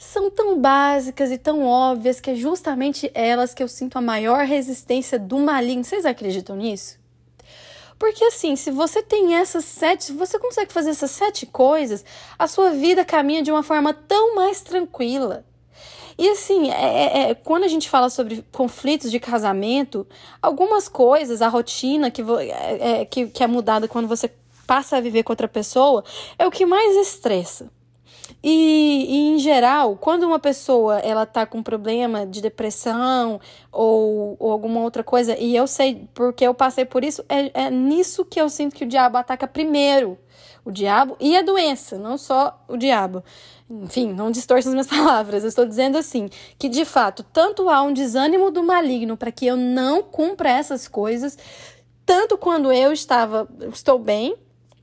São 0.03 0.31
tão 0.31 0.59
básicas 0.59 1.31
e 1.31 1.37
tão 1.37 1.63
óbvias 1.67 2.23
que 2.23 2.31
é 2.31 2.35
justamente 2.35 3.11
elas 3.13 3.53
que 3.53 3.63
eu 3.63 3.69
sinto 3.69 3.99
a 3.99 4.01
maior 4.01 4.47
resistência 4.47 5.19
do 5.19 5.39
maligno. 5.39 5.85
Vocês 5.85 6.07
acreditam 6.07 6.57
nisso? 6.57 6.99
Porque 7.99 8.25
assim, 8.25 8.57
se 8.57 8.71
você 8.71 9.03
tem 9.03 9.35
essas 9.35 9.63
sete, 9.67 10.05
se 10.05 10.13
você 10.15 10.39
consegue 10.39 10.73
fazer 10.73 10.89
essas 10.89 11.11
sete 11.11 11.45
coisas, 11.45 12.03
a 12.39 12.49
sua 12.49 12.71
vida 12.71 13.05
caminha 13.05 13.43
de 13.43 13.53
uma 13.53 13.63
forma 13.63 13.93
tão 13.93 14.35
mais 14.35 14.63
tranquila. 14.63 15.45
E 16.17 16.31
assim, 16.31 16.71
é, 16.71 17.19
é, 17.27 17.31
é 17.31 17.35
quando 17.35 17.65
a 17.65 17.69
gente 17.69 17.91
fala 17.91 18.09
sobre 18.09 18.43
conflitos 18.51 19.11
de 19.11 19.21
casamento, 19.21 20.07
algumas 20.41 20.89
coisas, 20.89 21.43
a 21.43 21.49
rotina 21.49 22.11
que, 22.11 22.23
é, 22.23 23.03
é, 23.03 23.05
que, 23.05 23.27
que 23.27 23.45
é 23.45 23.47
mudada 23.47 23.87
quando 23.87 24.09
você 24.09 24.33
passa 24.67 24.97
a 24.97 25.01
viver 25.03 25.25
com 25.25 25.33
outra 25.33 25.47
pessoa, 25.47 26.03
é 26.39 26.47
o 26.47 26.51
que 26.51 26.65
mais 26.65 26.97
estressa. 27.07 27.71
E, 28.43 29.07
e, 29.09 29.35
em 29.35 29.39
geral, 29.39 29.97
quando 29.97 30.23
uma 30.23 30.39
pessoa 30.39 30.99
ela 31.01 31.27
tá 31.27 31.45
com 31.45 31.63
problema 31.63 32.27
de 32.27 32.41
depressão 32.41 33.39
ou, 33.71 34.37
ou 34.39 34.51
alguma 34.51 34.81
outra 34.81 35.05
coisa, 35.05 35.37
e 35.39 35.55
eu 35.55 35.67
sei 35.67 36.09
porque 36.15 36.47
eu 36.47 36.55
passei 36.55 36.87
por 36.87 37.05
isso, 37.05 37.23
é, 37.29 37.67
é 37.67 37.71
nisso 37.71 38.25
que 38.25 38.41
eu 38.41 38.49
sinto 38.49 38.75
que 38.75 38.85
o 38.85 38.89
diabo 38.89 39.19
ataca 39.19 39.47
primeiro. 39.47 40.19
O 40.65 40.71
diabo 40.71 41.17
e 41.21 41.37
a 41.37 41.43
doença, 41.43 41.99
não 41.99 42.17
só 42.17 42.63
o 42.69 42.77
diabo. 42.77 43.23
Enfim, 43.71 44.13
não 44.13 44.31
distorça 44.31 44.69
as 44.69 44.75
minhas 44.75 44.87
palavras. 44.89 45.43
Eu 45.43 45.49
estou 45.49 45.67
dizendo 45.67 45.97
assim, 45.99 46.29
que 46.59 46.69
de 46.69 46.85
fato, 46.85 47.23
tanto 47.23 47.69
há 47.69 47.83
um 47.83 47.93
desânimo 47.93 48.51
do 48.51 48.63
maligno 48.63 49.17
para 49.17 49.31
que 49.31 49.47
eu 49.47 49.57
não 49.57 50.03
cumpra 50.03 50.51
essas 50.51 50.89
coisas, 50.89 51.39
tanto 52.05 52.37
quando 52.37 52.73
eu 52.73 52.93
estava, 52.93 53.49
estou 53.73 53.99
bem, 53.99 54.35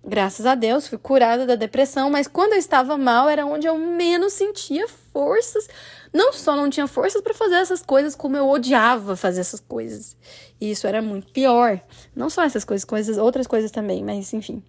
Graças 0.10 0.46
a 0.46 0.56
Deus, 0.56 0.88
fui 0.88 0.98
curada 0.98 1.46
da 1.46 1.56
depressão, 1.56 2.10
mas 2.10 2.30
quando 2.30 2.54
eu 2.54 2.60
estava 2.60 2.98
mal 2.98 3.28
era 3.28 3.46
onde 3.46 3.67
eu 3.67 3.78
menos 3.78 4.32
sentia 4.32 4.88
forças. 4.88 5.67
Não 6.13 6.32
só 6.32 6.56
não 6.56 6.70
tinha 6.70 6.88
forças 6.88 7.22
para 7.22 7.34
fazer 7.34 7.56
essas 7.56 7.82
coisas, 7.82 8.15
como 8.15 8.38
eu 8.38 8.48
odiava 8.48 9.17
fazer 9.17 9.41
essas 9.41 9.60
coisas. 9.60 10.15
E 10.62 10.72
isso 10.72 10.88
era 10.88 11.02
muito 11.02 11.30
pior. 11.34 11.82
Não 12.15 12.30
só 12.30 12.43
essas 12.43 12.63
coisas, 12.63 12.86
coisas, 12.86 13.17
outras 13.17 13.48
coisas 13.48 13.70
também, 13.70 14.02
mas 14.02 14.34
enfim. 14.34 14.63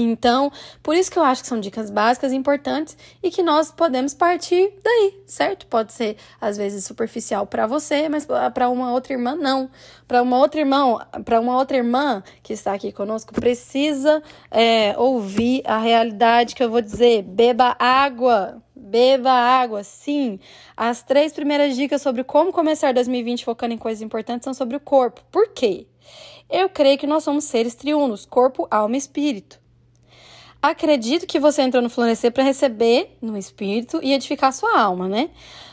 Então, 0.00 0.52
por 0.80 0.94
isso 0.94 1.10
que 1.10 1.18
eu 1.18 1.24
acho 1.24 1.42
que 1.42 1.48
são 1.48 1.58
dicas 1.58 1.90
básicas 1.90 2.32
importantes 2.32 2.96
e 3.20 3.32
que 3.32 3.42
nós 3.42 3.72
podemos 3.72 4.14
partir 4.14 4.72
daí, 4.80 5.20
certo? 5.26 5.66
Pode 5.66 5.92
ser 5.92 6.16
às 6.40 6.56
vezes 6.56 6.84
superficial 6.84 7.48
para 7.48 7.66
você, 7.66 8.08
mas 8.08 8.24
para 8.54 8.68
uma 8.68 8.92
outra 8.92 9.12
irmã 9.12 9.34
não. 9.34 9.68
Para 10.06 10.22
uma 10.22 10.38
outra 10.38 10.60
irmã, 10.60 11.04
para 11.24 11.40
uma 11.40 11.58
outra 11.58 11.78
irmã 11.78 12.22
que 12.44 12.52
está 12.52 12.74
aqui 12.74 12.92
conosco, 12.92 13.34
precisa 13.34 14.22
é, 14.52 14.94
ouvir 14.96 15.62
a 15.64 15.78
realidade 15.78 16.54
que 16.54 16.62
eu 16.62 16.70
vou 16.70 16.80
dizer. 16.80 17.22
Beba 17.22 17.74
água, 17.76 18.62
Beba 18.76 19.32
água, 19.32 19.82
sim. 19.82 20.38
As 20.76 21.02
três 21.02 21.32
primeiras 21.32 21.74
dicas 21.74 22.00
sobre 22.00 22.22
como 22.22 22.52
começar 22.52 22.94
2020 22.94 23.44
focando 23.44 23.74
em 23.74 23.78
coisas 23.78 24.00
importantes 24.00 24.44
são 24.44 24.54
sobre 24.54 24.76
o 24.76 24.80
corpo. 24.80 25.24
Por 25.32 25.48
quê? 25.48 25.88
Eu 26.48 26.68
creio 26.68 26.96
que 26.96 27.06
nós 27.06 27.24
somos 27.24 27.44
seres 27.44 27.74
triunos, 27.74 28.24
corpo, 28.24 28.68
alma 28.70 28.94
e 28.94 28.98
espírito. 28.98 29.60
Acredito 30.60 31.26
que 31.26 31.38
você 31.38 31.62
entrou 31.62 31.80
no 31.82 31.88
Florescer 31.88 32.32
para 32.32 32.42
receber 32.42 33.16
no 33.22 33.36
espírito 33.38 34.00
e 34.02 34.12
edificar 34.12 34.52
sua 34.52 34.80
alma, 34.80 35.08
né? 35.08 35.30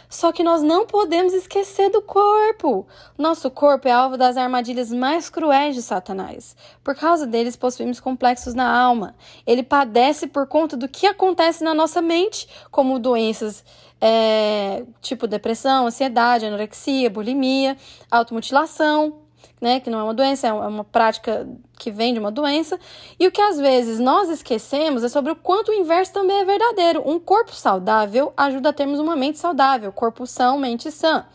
Só 0.07 0.31
que 0.31 0.43
nós 0.43 0.61
não 0.61 0.85
podemos 0.85 1.33
esquecer 1.33 1.89
do 1.89 2.03
corpo. 2.03 2.85
Nosso 3.17 3.49
corpo 3.49 3.87
é 3.87 3.91
alvo 3.91 4.15
das 4.15 4.37
armadilhas 4.37 4.91
mais 4.91 5.29
cruéis 5.29 5.75
de 5.75 5.81
Satanás. 5.81 6.55
Por 6.83 6.95
causa 6.95 7.25
deles, 7.25 7.55
possuímos 7.55 7.99
complexos 7.99 8.53
na 8.53 8.69
alma. 8.79 9.15
Ele 9.45 9.63
padece 9.63 10.27
por 10.27 10.47
conta 10.47 10.77
do 10.77 10.87
que 10.87 11.07
acontece 11.07 11.63
na 11.63 11.73
nossa 11.73 12.01
mente, 12.01 12.47
como 12.69 12.99
doenças 12.99 13.65
é, 13.99 14.83
tipo 15.01 15.25
depressão, 15.25 15.87
ansiedade, 15.87 16.45
anorexia, 16.45 17.09
bulimia, 17.09 17.75
automutilação, 18.11 19.24
né, 19.65 19.79
que 19.79 19.89
não 19.89 19.99
é 19.99 20.03
uma 20.03 20.13
doença, 20.13 20.45
é, 20.45 20.51
é 20.51 20.53
uma 20.53 20.83
prática 20.83 21.47
que 21.79 21.89
vem 21.89 22.13
de 22.13 22.19
uma 22.19 22.29
doença. 22.29 22.79
E 23.19 23.25
o 23.25 23.31
que 23.31 23.41
às 23.41 23.57
vezes 23.57 23.99
nós 23.99 24.29
esquecemos 24.29 25.03
é 25.03 25.09
sobre 25.09 25.31
o 25.31 25.35
quanto 25.35 25.71
o 25.71 25.73
inverso 25.73 26.13
também 26.13 26.37
é 26.37 26.45
verdadeiro. 26.45 27.01
Um 27.03 27.19
corpo 27.19 27.51
saudável 27.51 28.31
ajuda 28.37 28.69
a 28.69 28.73
termos 28.73 28.99
uma 28.99 29.15
mente 29.15 29.39
saudável, 29.39 29.91
corpo 29.91 30.27
são, 30.27 30.59
mente 30.59 30.91
sã. 30.91 31.25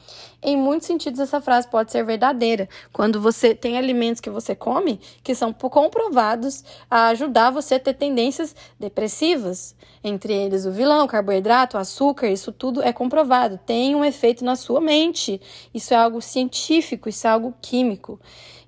Em 0.43 0.57
muitos 0.57 0.87
sentidos, 0.87 1.21
essa 1.21 1.41
frase 1.41 1.69
pode 1.69 1.93
ser 1.93 2.03
verdadeira. 2.03 2.69
Quando 2.93 3.21
você 3.21 3.55
tem 3.55 3.77
alimentos 3.77 4.21
que 4.21 4.31
você 4.31 4.55
come 4.55 4.99
que 5.23 5.35
são 5.35 5.53
comprovados 5.53 6.65
a 6.91 7.09
ajudar 7.09 7.51
você 7.51 7.75
a 7.75 7.81
ter 7.81 7.95
tendências 7.95 8.57
depressivas, 8.79 9.75
entre 10.03 10.33
eles 10.33 10.65
o 10.65 10.73
vilão, 10.73 11.05
o 11.05 11.09
carboidrato, 11.09 11.77
o 11.77 11.81
açúcar, 11.81 12.29
isso 12.29 12.53
tudo 12.53 12.83
é 12.83 12.91
comprovado, 12.93 13.61
tem 13.67 13.95
um 13.95 14.05
efeito 14.05 14.43
na 14.43 14.57
sua 14.57 14.81
mente. 14.81 15.41
Isso 15.75 15.93
é 15.93 15.97
algo 15.99 16.23
científico, 16.23 17.09
isso 17.09 17.27
é 17.27 17.31
algo 17.31 17.55
químico. 17.61 18.19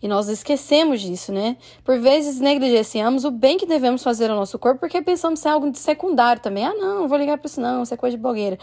E 0.03 0.09
nós 0.09 0.29
esquecemos 0.29 1.01
disso, 1.01 1.31
né? 1.31 1.57
Por 1.85 1.99
vezes 2.01 2.41
negligenciamos 2.41 3.25
o 3.25 3.31
bem 3.31 3.57
que 3.57 3.65
devemos 3.65 4.03
fazer 4.03 4.29
ao 4.29 4.37
nosso 4.37 4.59
corpo 4.59 4.81
porque 4.81 5.01
pensamos 5.01 5.38
ser 5.38 5.51
algo 5.51 5.71
de 5.71 5.79
secundário 5.79 6.43
também. 6.43 6.67
Ah, 6.67 6.75
não, 6.75 7.03
não 7.03 7.09
vou 7.09 7.17
ligar 7.17 7.38
para 7.38 7.47
isso 7.47 7.61
não, 7.61 7.85
isso 7.85 7.95
é 7.95 7.97
coisa 7.97 8.17
de 8.17 8.23
bogueira. 8.23 8.59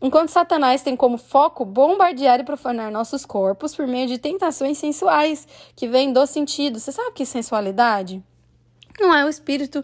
Enquanto 0.00 0.28
Satanás 0.28 0.82
tem 0.82 0.94
como 0.94 1.18
foco 1.18 1.64
bombardear 1.64 2.38
e 2.38 2.44
profanar 2.44 2.92
nossos 2.92 3.26
corpos 3.26 3.74
por 3.74 3.88
meio 3.88 4.06
de 4.06 4.18
tentações 4.18 4.78
sensuais 4.78 5.48
que 5.74 5.88
vêm 5.88 6.12
do 6.12 6.24
sentido. 6.26 6.78
Você 6.78 6.92
sabe 6.92 7.10
que 7.12 7.24
é 7.24 7.26
sensualidade? 7.26 8.22
Não 9.00 9.12
é 9.12 9.24
o 9.24 9.28
espírito 9.28 9.82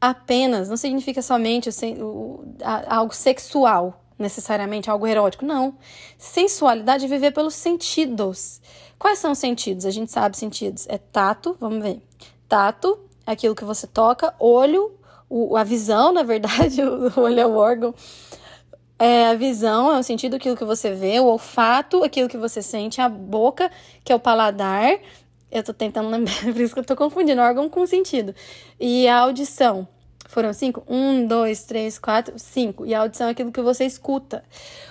apenas, 0.00 0.68
não 0.68 0.76
significa 0.76 1.22
somente 1.22 1.68
o, 2.00 2.04
o, 2.04 2.44
algo 2.88 3.14
sexual, 3.14 4.02
necessariamente 4.18 4.90
algo 4.90 5.06
erótico, 5.06 5.44
não. 5.44 5.76
Sensualidade 6.18 7.04
é 7.04 7.08
viver 7.08 7.32
pelos 7.32 7.54
sentidos. 7.54 8.60
Quais 9.00 9.18
são 9.18 9.32
os 9.32 9.38
sentidos? 9.38 9.86
A 9.86 9.90
gente 9.90 10.12
sabe 10.12 10.36
sentidos. 10.36 10.86
É 10.86 10.98
tato, 10.98 11.56
vamos 11.58 11.82
ver. 11.82 12.02
Tato, 12.46 13.00
aquilo 13.26 13.54
que 13.54 13.64
você 13.64 13.86
toca, 13.86 14.34
olho, 14.38 14.92
o, 15.26 15.56
a 15.56 15.64
visão, 15.64 16.12
na 16.12 16.22
verdade, 16.22 16.82
o 16.84 17.18
olho 17.18 17.40
é 17.40 17.46
o 17.46 17.56
órgão. 17.56 17.94
É, 18.98 19.28
a 19.28 19.34
visão 19.34 19.90
é 19.90 19.98
o 19.98 20.02
sentido 20.02 20.36
aquilo 20.36 20.54
que 20.54 20.66
você 20.66 20.92
vê, 20.92 21.18
o 21.18 21.24
olfato, 21.24 22.04
aquilo 22.04 22.28
que 22.28 22.36
você 22.36 22.60
sente, 22.60 23.00
a 23.00 23.08
boca, 23.08 23.70
que 24.04 24.12
é 24.12 24.14
o 24.14 24.20
paladar. 24.20 25.00
Eu 25.50 25.64
tô 25.64 25.72
tentando 25.72 26.10
lembrar, 26.10 26.38
por 26.52 26.60
isso 26.60 26.74
que 26.74 26.80
eu 26.80 26.84
tô 26.84 26.94
confundindo 26.94 27.40
órgão 27.40 27.70
com 27.70 27.86
sentido. 27.86 28.34
E 28.78 29.08
a 29.08 29.20
audição, 29.20 29.88
foram 30.30 30.52
cinco? 30.52 30.84
Um, 30.88 31.26
dois, 31.26 31.64
três, 31.64 31.98
quatro, 31.98 32.34
cinco. 32.38 32.86
E 32.86 32.94
a 32.94 33.00
audição 33.00 33.26
é 33.26 33.30
aquilo 33.30 33.50
que 33.50 33.60
você 33.60 33.84
escuta. 33.84 34.44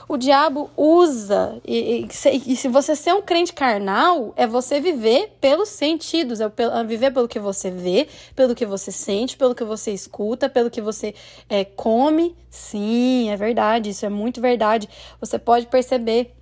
O 0.07 0.17
diabo 0.17 0.69
usa, 0.75 1.61
e, 1.65 2.05
e, 2.05 2.53
e 2.53 2.55
se 2.57 2.67
você 2.67 2.93
ser 2.93 3.13
um 3.13 3.21
crente 3.21 3.53
carnal, 3.53 4.33
é 4.35 4.45
você 4.45 4.81
viver 4.81 5.31
pelos 5.39 5.69
sentidos, 5.69 6.41
é, 6.41 6.45
é 6.45 6.83
viver 6.83 7.11
pelo 7.11 7.27
que 7.27 7.39
você 7.39 7.71
vê, 7.71 8.09
pelo 8.35 8.53
que 8.53 8.65
você 8.65 8.91
sente, 8.91 9.37
pelo 9.37 9.55
que 9.55 9.63
você 9.63 9.91
escuta, 9.91 10.49
pelo 10.49 10.69
que 10.69 10.81
você 10.81 11.15
é, 11.47 11.63
come. 11.63 12.35
Sim, 12.49 13.29
é 13.29 13.37
verdade, 13.37 13.91
isso 13.91 14.05
é 14.05 14.09
muito 14.09 14.41
verdade. 14.41 14.89
Você 15.21 15.39
pode 15.39 15.67
perceber 15.67 16.35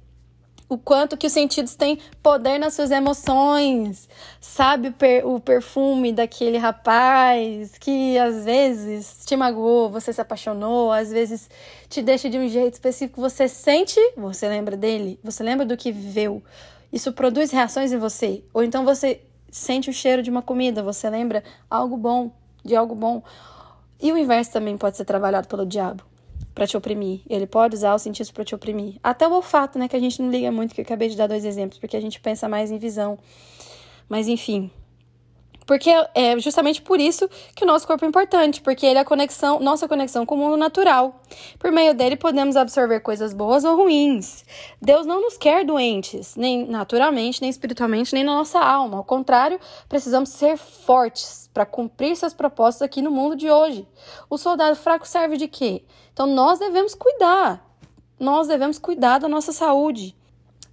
o 0.69 0.77
quanto 0.77 1.15
que 1.15 1.27
os 1.27 1.33
sentidos 1.33 1.75
têm 1.75 1.99
poder 2.21 2.57
nas 2.57 2.73
suas 2.73 2.91
emoções. 2.91 4.09
Sabe 4.41 4.89
o, 4.89 4.93
per 4.93 5.25
o 5.25 5.39
perfume 5.39 6.11
daquele 6.11 6.57
rapaz 6.57 7.77
que 7.77 8.17
às 8.17 8.45
vezes 8.45 9.23
te 9.25 9.35
magoou, 9.35 9.89
você 9.89 10.11
se 10.11 10.19
apaixonou, 10.19 10.91
às 10.91 11.11
vezes 11.11 11.49
te 11.89 12.01
deixa 12.01 12.29
de 12.29 12.37
um 12.37 12.47
jeito 12.47 12.73
específico, 12.73 13.21
você 13.21 13.47
sente, 13.47 13.99
você 14.17 14.47
lembra 14.47 14.75
dele, 14.75 15.19
você 15.23 15.43
lembra 15.43 15.65
do 15.65 15.77
que 15.77 15.91
viveu. 15.91 16.43
Isso 16.91 17.13
produz 17.13 17.51
reações 17.51 17.91
em 17.91 17.97
você. 17.97 18.43
Ou 18.53 18.63
então 18.63 18.83
você 18.83 19.21
sente 19.49 19.89
o 19.89 19.93
cheiro 19.93 20.21
de 20.21 20.29
uma 20.29 20.41
comida, 20.41 20.83
você 20.83 21.09
lembra 21.09 21.43
algo 21.69 21.97
bom, 21.97 22.31
de 22.63 22.75
algo 22.75 22.95
bom. 22.95 23.23
E 24.01 24.11
o 24.11 24.17
inverso 24.17 24.51
também 24.51 24.77
pode 24.77 24.97
ser 24.97 25.05
trabalhado 25.05 25.47
pelo 25.47 25.65
diabo 25.65 26.06
para 26.57 26.65
te 26.65 26.75
oprimir. 26.75 27.21
Ele 27.29 27.45
pode 27.45 27.75
usar 27.75 27.93
os 27.93 28.01
sentidos 28.01 28.31
para 28.31 28.43
te 28.43 28.55
oprimir. 28.55 28.95
Até 29.03 29.27
o 29.27 29.31
olfato, 29.31 29.77
né? 29.77 29.87
Que 29.87 29.95
a 29.95 29.99
gente 29.99 30.19
não 30.19 30.31
liga 30.31 30.51
muito, 30.51 30.73
que 30.73 30.81
eu 30.81 30.83
acabei 30.83 31.07
de 31.07 31.15
dar 31.15 31.27
dois 31.27 31.45
exemplos, 31.45 31.77
porque 31.79 31.95
a 31.95 32.01
gente 32.01 32.19
pensa 32.19 32.49
mais 32.49 32.71
em 32.71 32.79
visão. 32.79 33.19
Mas 34.09 34.27
enfim. 34.27 34.71
Porque 35.67 35.91
é 36.15 36.39
justamente 36.39 36.81
por 36.81 36.97
isso 36.97 37.29
que 37.53 37.65
o 37.65 37.67
nosso 37.67 37.85
corpo 37.85 38.05
é 38.05 38.07
importante, 38.07 38.61
porque 38.61 38.85
ele 38.85 38.97
é 38.97 39.01
a 39.01 39.05
conexão, 39.05 39.59
nossa 39.59 39.85
conexão 39.85 40.25
com 40.25 40.35
o 40.35 40.37
mundo 40.37 40.55
natural. 40.55 41.21
Por 41.59 41.73
meio 41.73 41.93
dele 41.93 42.15
podemos 42.15 42.55
absorver 42.55 43.01
coisas 43.01 43.33
boas 43.33 43.65
ou 43.65 43.75
ruins. 43.75 44.45
Deus 44.81 45.05
não 45.05 45.21
nos 45.21 45.37
quer 45.37 45.65
doentes, 45.65 46.37
nem 46.37 46.65
naturalmente, 46.65 47.41
nem 47.41 47.49
espiritualmente, 47.49 48.13
nem 48.13 48.23
na 48.23 48.33
nossa 48.33 48.59
alma. 48.59 48.97
Ao 48.97 49.03
contrário, 49.03 49.59
precisamos 49.89 50.29
ser 50.29 50.57
fortes 50.57 51.49
para 51.53 51.65
cumprir 51.65 52.15
seus 52.15 52.33
propósitos 52.33 52.83
aqui 52.83 53.01
no 53.01 53.11
mundo 53.11 53.35
de 53.35 53.51
hoje. 53.51 53.85
O 54.29 54.37
soldado 54.37 54.77
fraco 54.77 55.05
serve 55.05 55.35
de 55.35 55.49
quê? 55.49 55.83
Então 56.13 56.25
nós 56.25 56.59
devemos 56.59 56.95
cuidar. 56.95 57.61
Nós 58.17 58.47
devemos 58.47 58.79
cuidar 58.79 59.17
da 59.17 59.27
nossa 59.27 59.51
saúde. 59.51 60.15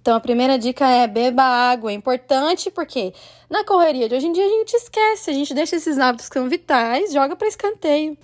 Então 0.05 0.15
a 0.15 0.19
primeira 0.19 0.59
dica 0.59 0.87
é 0.87 1.07
beba 1.07 1.41
água. 1.41 1.89
É 1.89 1.95
importante 1.95 2.69
porque 2.69 3.11
na 3.49 3.63
correria 3.63 4.07
de 4.07 4.13
hoje 4.13 4.27
em 4.27 4.31
dia 4.31 4.45
a 4.45 4.49
gente 4.49 4.75
esquece, 4.75 5.31
a 5.31 5.33
gente 5.33 5.51
deixa 5.51 5.77
esses 5.77 5.97
hábitos 5.97 6.29
que 6.29 6.37
são 6.37 6.47
vitais, 6.47 7.11
joga 7.11 7.35
para 7.35 7.47
escanteio. 7.47 8.15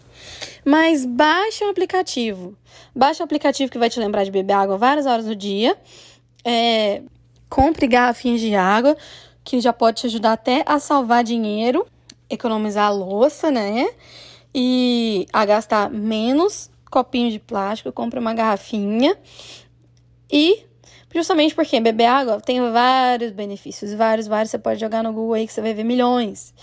Mas 0.64 1.04
baixe 1.08 1.66
um 1.66 1.72
aplicativo. 1.72 2.56
Baixe 2.96 3.24
um 3.24 3.26
aplicativo 3.26 3.72
que 3.72 3.80
vai 3.80 3.90
te 3.90 4.00
lembrar 4.00 4.24
de 4.24 4.30
beber 4.30 4.54
água 4.54 4.78
várias 4.78 5.08
horas 5.08 5.26
no 5.26 5.36
dia. 5.36 5.76
É, 6.46 7.02
compre 7.50 7.88
garrafinhas 7.88 8.42
de 8.42 8.54
água, 8.54 8.96
que 9.44 9.60
já 9.60 9.74
pode 9.74 10.02
te 10.02 10.06
ajudar 10.06 10.34
até 10.34 10.64
a 10.68 10.78
salvar 10.78 11.24
dinheiro, 11.24 11.88
economizar 12.30 12.86
a 12.86 12.92
louça, 12.92 13.50
né? 13.50 13.90
E 14.54 15.26
a 15.34 15.44
gastar 15.46 15.90
menos 15.90 16.70
copinho 16.92 17.32
de 17.32 17.40
plástico, 17.40 17.92
compra 17.92 18.20
uma 18.20 18.36
garrafinha 18.36 19.18
e 20.32 20.70
justamente 21.14 21.54
porque 21.54 21.80
beber 21.80 22.06
água 22.06 22.40
tem 22.42 22.60
vários 22.72 23.32
benefícios, 23.32 23.94
vários, 23.94 24.28
vários, 24.28 24.52
você 24.52 24.58
pode 24.58 24.80
jogar 24.80 25.04
no 25.04 25.14
Google 25.14 25.34
aí 25.34 25.48
que 25.48 25.54
você 25.54 25.62
vai 25.62 25.74
ver 25.74 25.84
milhões. 25.84 26.54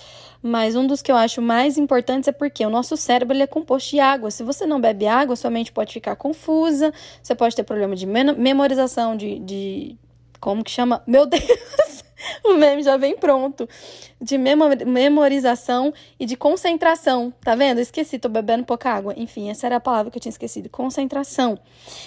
Mas 0.42 0.76
um 0.76 0.86
dos 0.86 1.02
que 1.02 1.10
eu 1.10 1.16
acho 1.16 1.42
mais 1.42 1.76
importantes 1.76 2.28
é 2.28 2.32
porque 2.32 2.64
o 2.64 2.70
nosso 2.70 2.96
cérebro 2.96 3.36
é 3.36 3.46
composto 3.46 3.90
de 3.90 4.00
água. 4.00 4.30
Se 4.30 4.42
você 4.42 4.66
não 4.66 4.80
bebe 4.80 5.06
água, 5.06 5.34
sua 5.34 5.50
mente 5.50 5.72
pode 5.72 5.92
ficar 5.92 6.14
confusa, 6.14 6.92
você 7.22 7.34
pode 7.34 7.56
ter 7.56 7.64
problema 7.64 7.96
de 7.96 8.06
memorização, 8.06 9.16
de, 9.16 9.38
de 9.40 9.96
como 10.40 10.62
que 10.62 10.70
chama? 10.70 11.02
Meu 11.06 11.26
Deus! 11.26 11.42
o 12.44 12.54
meme 12.54 12.82
já 12.82 12.96
vem 12.96 13.16
pronto. 13.16 13.68
De 14.20 14.36
memorização 14.36 15.92
e 16.18 16.26
de 16.26 16.36
concentração. 16.36 17.32
Tá 17.40 17.54
vendo? 17.54 17.80
Esqueci, 17.80 18.18
tô 18.18 18.28
bebendo 18.28 18.64
pouca 18.64 18.90
água. 18.90 19.14
Enfim, 19.16 19.50
essa 19.50 19.66
era 19.66 19.76
a 19.76 19.80
palavra 19.80 20.10
que 20.10 20.18
eu 20.18 20.22
tinha 20.22 20.30
esquecido. 20.30 20.68
Concentração. 20.68 21.58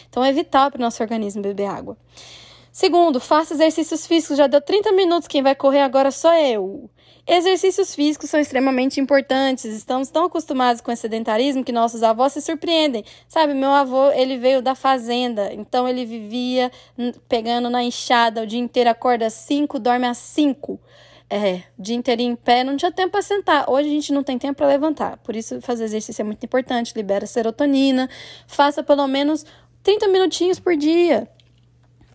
Então 0.10 0.24
é 0.24 0.32
vital 0.32 0.70
para 0.72 0.80
o 0.80 0.82
nosso 0.82 1.02
organismo 1.02 1.42
beber 1.42 1.68
água. 1.68 1.98
Segundo, 2.72 3.20
faça 3.20 3.54
exercícios 3.54 4.08
físicos. 4.08 4.38
Já 4.38 4.48
deu 4.48 4.62
30 4.62 4.92
minutos, 4.94 5.28
quem 5.28 5.44
vai 5.44 5.56
correr 5.56 5.82
agora 5.82 6.12
sou 6.12 6.34
eu. 6.34 6.90
Exercícios 7.28 7.94
físicos 7.94 8.30
são 8.30 8.40
extremamente 8.40 9.00
importantes. 9.00 9.66
Estamos 9.66 10.10
tão 10.10 10.26
acostumados 10.26 10.82
com 10.82 10.92
esse 10.92 11.02
sedentarismo 11.02 11.64
que 11.64 11.72
nossos 11.72 12.04
avós 12.04 12.34
se 12.34 12.42
surpreendem. 12.42 13.06
Sabe, 13.28 13.54
meu 13.54 13.70
avô, 13.70 14.10
ele 14.12 14.38
veio 14.38 14.62
da 14.62 14.74
fazenda, 14.76 15.54
então 15.54 15.88
ele 15.88 16.06
vivia 16.06 16.72
pegando 17.30 17.70
na 17.70 17.84
enxada 17.84 18.42
o 18.42 18.48
dia 18.48 18.60
inteiro, 18.60 18.90
acorda 18.90 19.28
às 19.28 19.34
5, 19.34 19.80
dorme 19.80 20.08
às 20.08 20.18
5. 20.18 20.80
É, 21.30 21.64
o 21.80 21.82
dia 21.82 21.96
inteiro 21.96 22.22
em 22.22 22.36
pé, 22.36 22.64
não 22.64 22.76
tinha 22.76 22.92
tempo 22.92 23.12
para 23.12 23.22
sentar. 23.22 23.70
Hoje 23.70 23.88
a 23.88 23.92
gente 23.92 24.12
não 24.12 24.24
tem 24.24 24.38
tempo 24.38 24.58
para 24.58 24.68
levantar. 24.68 25.18
Por 25.20 25.34
isso, 25.34 25.62
fazer 25.62 25.86
exercício 25.86 26.22
é 26.22 26.26
muito 26.26 26.44
importante, 26.44 26.92
libera 26.94 27.26
serotonina. 27.26 28.10
Faça 28.46 28.84
pelo 28.84 29.08
menos 29.08 29.46
30 29.82 30.10
minutinhos 30.10 30.60
por 30.60 30.76
dia. 30.76 31.30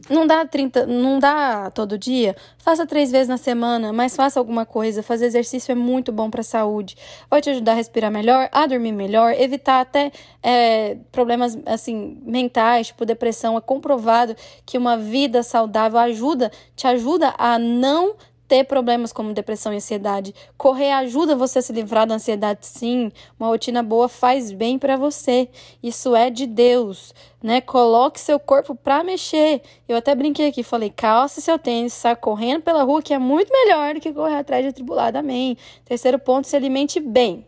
Não 0.08 0.24
dá 0.24 0.46
30, 0.46 0.86
não 0.86 1.18
dá 1.18 1.68
todo 1.70 1.98
dia. 1.98 2.36
Faça 2.58 2.86
três 2.86 3.10
vezes 3.10 3.28
na 3.28 3.36
semana, 3.36 3.92
mas 3.92 4.14
faça 4.14 4.38
alguma 4.38 4.64
coisa. 4.64 5.02
Fazer 5.02 5.26
exercício 5.26 5.72
é 5.72 5.74
muito 5.74 6.12
bom 6.12 6.30
para 6.30 6.42
a 6.42 6.44
saúde. 6.44 6.96
Vai 7.28 7.40
te 7.40 7.50
ajudar 7.50 7.72
a 7.72 7.74
respirar 7.74 8.10
melhor, 8.10 8.48
a 8.52 8.66
dormir 8.66 8.92
melhor, 8.92 9.34
evitar 9.36 9.80
até 9.80 10.12
é, 10.42 10.96
problemas 11.10 11.58
assim 11.66 12.18
mentais, 12.24 12.88
tipo 12.88 13.04
depressão. 13.04 13.56
É 13.56 13.60
comprovado 13.60 14.36
que 14.64 14.78
uma 14.78 14.96
vida 14.96 15.42
saudável 15.42 15.98
ajuda, 15.98 16.52
te 16.76 16.86
ajuda 16.86 17.34
a 17.36 17.58
não 17.58 18.14
ter 18.48 18.64
problemas 18.64 19.12
como 19.12 19.32
depressão 19.32 19.72
e 19.72 19.76
ansiedade. 19.76 20.34
Correr 20.56 20.92
ajuda 20.92 21.36
você 21.36 21.58
a 21.58 21.62
se 21.62 21.72
livrar 21.72 22.06
da 22.06 22.14
ansiedade, 22.14 22.66
sim. 22.66 23.10
Uma 23.38 23.48
rotina 23.48 23.82
boa 23.82 24.08
faz 24.08 24.52
bem 24.52 24.78
para 24.78 24.96
você. 24.96 25.48
Isso 25.82 26.14
é 26.14 26.30
de 26.30 26.46
Deus, 26.46 27.14
né? 27.42 27.60
Coloque 27.60 28.20
seu 28.20 28.38
corpo 28.38 28.74
para 28.74 29.02
mexer. 29.02 29.62
Eu 29.88 29.96
até 29.96 30.14
brinquei 30.14 30.48
aqui, 30.48 30.62
falei: 30.62 30.90
calce 30.90 31.40
seu 31.40 31.58
tênis, 31.58 31.92
sai 31.92 32.16
correndo 32.16 32.62
pela 32.62 32.82
rua, 32.82 33.02
que 33.02 33.14
é 33.14 33.18
muito 33.18 33.52
melhor 33.52 33.94
do 33.94 34.00
que 34.00 34.12
correr 34.12 34.36
atrás 34.36 34.62
de 34.62 34.68
atribulado. 34.68 35.18
Amém. 35.18 35.56
Terceiro 35.84 36.18
ponto: 36.18 36.46
se 36.46 36.56
alimente 36.56 37.00
bem. 37.00 37.46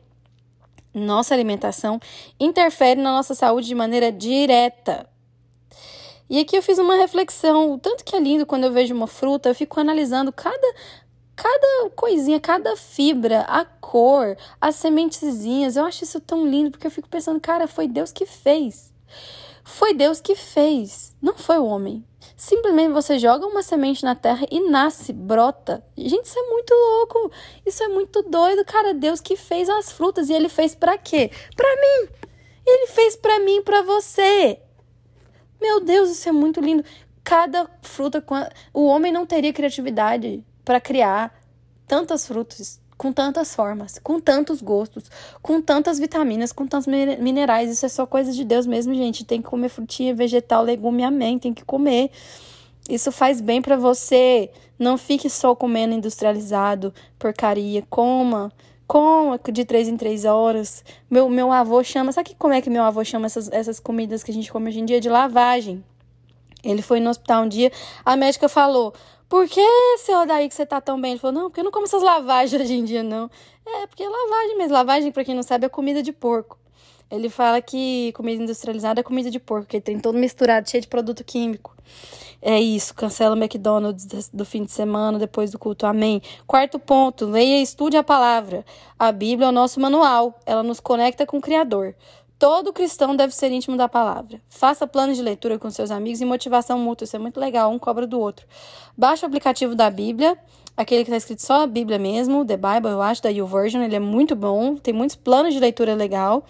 Nossa 0.94 1.34
alimentação 1.34 2.00
interfere 2.40 3.00
na 3.00 3.12
nossa 3.12 3.34
saúde 3.34 3.68
de 3.68 3.74
maneira 3.74 4.10
direta. 4.10 5.06
E 6.28 6.38
aqui 6.38 6.56
eu 6.56 6.62
fiz 6.62 6.78
uma 6.78 6.96
reflexão, 6.96 7.72
o 7.72 7.78
tanto 7.78 8.04
que 8.04 8.14
é 8.14 8.20
lindo 8.20 8.44
quando 8.44 8.64
eu 8.64 8.72
vejo 8.72 8.94
uma 8.94 9.06
fruta, 9.06 9.48
eu 9.48 9.54
fico 9.54 9.80
analisando 9.80 10.32
cada 10.32 10.74
cada 11.34 11.90
coisinha, 11.94 12.40
cada 12.40 12.76
fibra, 12.76 13.42
a 13.42 13.64
cor, 13.64 14.36
as 14.60 14.74
sementezinhas. 14.74 15.76
Eu 15.76 15.84
acho 15.84 16.02
isso 16.02 16.20
tão 16.20 16.44
lindo 16.44 16.72
porque 16.72 16.86
eu 16.86 16.90
fico 16.90 17.08
pensando, 17.08 17.40
cara, 17.40 17.68
foi 17.68 17.86
Deus 17.86 18.10
que 18.10 18.26
fez. 18.26 18.92
Foi 19.62 19.94
Deus 19.94 20.20
que 20.20 20.34
fez, 20.34 21.14
não 21.22 21.34
foi 21.34 21.58
o 21.58 21.64
homem. 21.64 22.04
Simplesmente 22.36 22.92
você 22.92 23.18
joga 23.18 23.46
uma 23.46 23.62
semente 23.62 24.02
na 24.02 24.14
terra 24.14 24.46
e 24.50 24.60
nasce, 24.60 25.12
brota. 25.12 25.84
Gente, 25.96 26.24
isso 26.24 26.38
é 26.38 26.42
muito 26.48 26.72
louco. 26.72 27.32
Isso 27.66 27.82
é 27.82 27.88
muito 27.88 28.22
doido, 28.22 28.64
cara. 28.64 28.94
Deus 28.94 29.20
que 29.20 29.36
fez 29.36 29.68
as 29.68 29.92
frutas 29.92 30.28
e 30.28 30.32
ele 30.32 30.48
fez 30.48 30.74
para 30.74 30.96
quê? 30.96 31.30
Para 31.56 31.68
mim. 31.76 32.08
Ele 32.66 32.86
fez 32.88 33.16
para 33.16 33.40
mim, 33.40 33.62
para 33.62 33.82
você. 33.82 34.60
Meu 35.60 35.80
Deus, 35.84 36.10
isso 36.10 36.28
é 36.28 36.32
muito 36.32 36.60
lindo. 36.60 36.84
Cada 37.24 37.68
fruta, 37.82 38.24
o 38.72 38.86
homem 38.86 39.12
não 39.12 39.26
teria 39.26 39.52
criatividade 39.52 40.44
para 40.64 40.80
criar 40.80 41.34
tantas 41.86 42.26
frutas 42.26 42.80
com 42.98 43.12
tantas 43.12 43.54
formas, 43.54 44.00
com 44.02 44.18
tantos 44.18 44.60
gostos, 44.60 45.04
com 45.40 45.62
tantas 45.62 46.00
vitaminas, 46.00 46.52
com 46.52 46.66
tantos 46.66 46.86
minerais. 46.86 47.70
Isso 47.70 47.86
é 47.86 47.88
só 47.88 48.04
coisa 48.04 48.32
de 48.32 48.44
Deus 48.44 48.66
mesmo, 48.66 48.92
gente. 48.92 49.24
Tem 49.24 49.40
que 49.40 49.48
comer 49.48 49.68
frutinha, 49.68 50.14
vegetal, 50.14 50.64
legume, 50.64 51.04
amém. 51.04 51.38
Tem 51.38 51.54
que 51.54 51.64
comer. 51.64 52.10
Isso 52.90 53.12
faz 53.12 53.40
bem 53.40 53.62
para 53.62 53.76
você. 53.76 54.50
Não 54.78 54.98
fique 54.98 55.30
só 55.30 55.54
comendo 55.54 55.94
industrializado, 55.94 56.92
porcaria. 57.18 57.82
Coma. 57.88 58.52
Coma 58.88 59.38
de 59.52 59.64
três 59.64 59.86
em 59.86 59.96
três 59.96 60.24
horas. 60.24 60.82
Meu, 61.08 61.28
meu 61.28 61.52
avô 61.52 61.84
chama. 61.84 62.10
Sabe 62.10 62.34
como 62.36 62.54
é 62.54 62.60
que 62.60 62.68
meu 62.68 62.82
avô 62.82 63.04
chama 63.04 63.26
essas, 63.26 63.48
essas 63.52 63.78
comidas 63.78 64.24
que 64.24 64.32
a 64.32 64.34
gente 64.34 64.50
come 64.50 64.70
hoje 64.70 64.80
em 64.80 64.84
dia? 64.84 65.00
De 65.00 65.08
lavagem. 65.08 65.84
Ele 66.64 66.82
foi 66.82 66.98
no 66.98 67.10
hospital 67.10 67.44
um 67.44 67.48
dia, 67.48 67.70
a 68.04 68.16
médica 68.16 68.48
falou: 68.48 68.92
por 69.28 69.46
que, 69.46 69.60
seu 69.98 70.26
daí 70.26 70.48
que 70.48 70.54
você 70.54 70.64
tá 70.64 70.80
tão 70.80 71.00
bem? 71.00 71.12
Ele 71.12 71.20
falou, 71.20 71.34
não, 71.34 71.50
porque 71.50 71.60
eu 71.60 71.64
não 71.64 71.70
como 71.70 71.84
essas 71.84 72.02
lavagens 72.02 72.60
hoje 72.60 72.74
em 72.74 72.84
dia, 72.84 73.02
não. 73.02 73.30
É, 73.66 73.86
porque 73.86 74.02
é 74.02 74.08
lavagem 74.08 74.56
mesmo. 74.56 74.72
Lavagem, 74.72 75.12
pra 75.12 75.22
quem 75.22 75.34
não 75.34 75.42
sabe, 75.42 75.66
é 75.66 75.68
comida 75.68 76.02
de 76.02 76.12
porco. 76.12 76.58
Ele 77.10 77.28
fala 77.28 77.60
que 77.60 78.12
comida 78.12 78.42
industrializada 78.42 79.00
é 79.00 79.02
comida 79.02 79.30
de 79.30 79.38
porco, 79.38 79.66
que 79.66 79.80
tem 79.80 79.98
todo 79.98 80.18
misturado, 80.18 80.68
cheio 80.68 80.80
de 80.80 80.88
produto 80.88 81.24
químico. 81.24 81.74
É 82.40 82.60
isso, 82.60 82.94
cancela 82.94 83.34
o 83.34 83.38
McDonald's 83.38 84.30
do 84.32 84.44
fim 84.44 84.64
de 84.64 84.70
semana, 84.70 85.18
depois 85.18 85.50
do 85.50 85.58
culto. 85.58 85.86
Amém. 85.86 86.22
Quarto 86.46 86.78
ponto, 86.78 87.26
leia 87.26 87.58
e 87.58 87.62
estude 87.62 87.96
a 87.96 88.04
palavra. 88.04 88.64
A 88.98 89.10
Bíblia 89.10 89.46
é 89.46 89.48
o 89.48 89.52
nosso 89.52 89.80
manual, 89.80 90.38
ela 90.46 90.62
nos 90.62 90.78
conecta 90.78 91.26
com 91.26 91.38
o 91.38 91.40
Criador. 91.40 91.94
Todo 92.38 92.72
cristão 92.72 93.16
deve 93.16 93.34
ser 93.34 93.50
íntimo 93.50 93.76
da 93.76 93.88
palavra. 93.88 94.40
Faça 94.48 94.86
planos 94.86 95.16
de 95.16 95.22
leitura 95.24 95.58
com 95.58 95.68
seus 95.70 95.90
amigos 95.90 96.20
e 96.20 96.24
motivação 96.24 96.78
mútua. 96.78 97.04
Isso 97.04 97.16
é 97.16 97.18
muito 97.18 97.40
legal, 97.40 97.72
um 97.72 97.80
cobra 97.80 98.06
do 98.06 98.20
outro. 98.20 98.46
Baixe 98.96 99.24
o 99.24 99.26
aplicativo 99.26 99.74
da 99.74 99.90
Bíblia, 99.90 100.38
aquele 100.76 101.02
que 101.02 101.10
está 101.10 101.16
escrito 101.16 101.42
só 101.42 101.64
a 101.64 101.66
Bíblia 101.66 101.98
mesmo, 101.98 102.44
The 102.44 102.56
Bible, 102.56 102.92
eu 102.92 103.02
acho, 103.02 103.20
da 103.20 103.28
YouVersion. 103.28 103.82
Ele 103.82 103.96
é 103.96 104.00
muito 104.00 104.36
bom, 104.36 104.76
tem 104.76 104.94
muitos 104.94 105.16
planos 105.16 105.52
de 105.52 105.58
leitura 105.58 105.96
legal. 105.96 106.44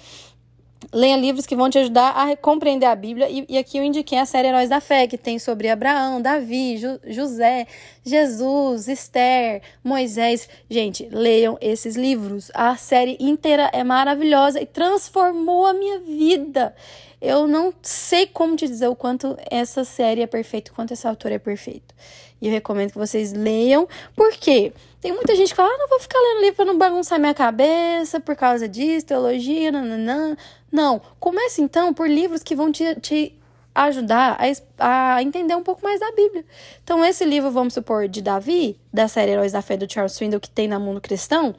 Leia 0.92 1.16
livros 1.16 1.44
que 1.44 1.56
vão 1.56 1.68
te 1.68 1.78
ajudar 1.78 2.10
a 2.10 2.36
compreender 2.36 2.86
a 2.86 2.94
Bíblia. 2.94 3.28
E, 3.28 3.44
e, 3.48 3.58
aqui 3.58 3.76
eu 3.76 3.84
indiquei 3.84 4.18
a 4.18 4.24
série 4.24 4.48
Heróis 4.48 4.68
da 4.68 4.80
Fé, 4.80 5.06
que 5.06 5.18
tem 5.18 5.38
sobre 5.38 5.68
Abraão, 5.68 6.22
Davi, 6.22 6.80
José, 7.06 7.66
Jesus, 8.04 8.88
Esther, 8.88 9.60
Moisés. 9.84 10.48
Gente, 10.70 11.06
leiam 11.10 11.58
esses 11.60 11.94
livros. 11.94 12.50
A 12.54 12.76
série 12.76 13.18
inteira 13.20 13.70
é 13.72 13.84
maravilhosa 13.84 14.60
e 14.60 14.66
transformou 14.66 15.66
a 15.66 15.74
minha 15.74 15.98
vida. 16.00 16.74
Eu 17.20 17.48
não 17.48 17.74
sei 17.82 18.26
como 18.26 18.54
te 18.54 18.66
dizer 18.66 18.86
o 18.88 18.94
quanto 18.94 19.36
essa 19.50 19.82
série 19.84 20.22
é 20.22 20.26
perfeita, 20.26 20.70
o 20.70 20.74
quanto 20.74 20.92
esse 20.92 21.06
autor 21.06 21.32
é 21.32 21.38
perfeito. 21.38 21.92
E 22.40 22.46
eu 22.46 22.52
recomendo 22.52 22.92
que 22.92 22.98
vocês 22.98 23.32
leiam, 23.32 23.88
porque 24.14 24.72
tem 25.00 25.12
muita 25.12 25.34
gente 25.34 25.50
que 25.50 25.56
fala, 25.56 25.68
ah, 25.68 25.78
não 25.78 25.88
vou 25.88 26.00
ficar 26.00 26.18
lendo 26.18 26.40
livro 26.40 26.56
para 26.56 26.64
não 26.64 26.78
bagunçar 26.78 27.18
minha 27.18 27.34
cabeça 27.34 28.20
por 28.20 28.36
causa 28.36 28.68
disso, 28.68 29.06
teologia, 29.06 29.72
nananã. 29.72 30.36
Não, 30.70 31.00
comece 31.18 31.62
então 31.62 31.94
por 31.94 32.08
livros 32.08 32.42
que 32.42 32.54
vão 32.54 32.70
te, 32.70 32.94
te 32.96 33.38
ajudar 33.74 34.38
a, 34.78 35.14
a, 35.14 35.22
entender 35.22 35.54
um 35.54 35.62
pouco 35.62 35.82
mais 35.82 36.00
da 36.00 36.10
Bíblia. 36.12 36.44
Então, 36.82 37.04
esse 37.04 37.24
livro, 37.24 37.50
vamos 37.50 37.74
supor, 37.74 38.08
de 38.08 38.20
Davi, 38.20 38.78
da 38.92 39.06
série 39.06 39.32
Heróis 39.32 39.52
da 39.52 39.62
Fé 39.62 39.76
do 39.76 39.90
Charles 39.90 40.12
Swindoll, 40.12 40.40
que 40.40 40.50
tem 40.50 40.66
na 40.66 40.78
Mundo 40.78 41.00
Cristão, 41.00 41.54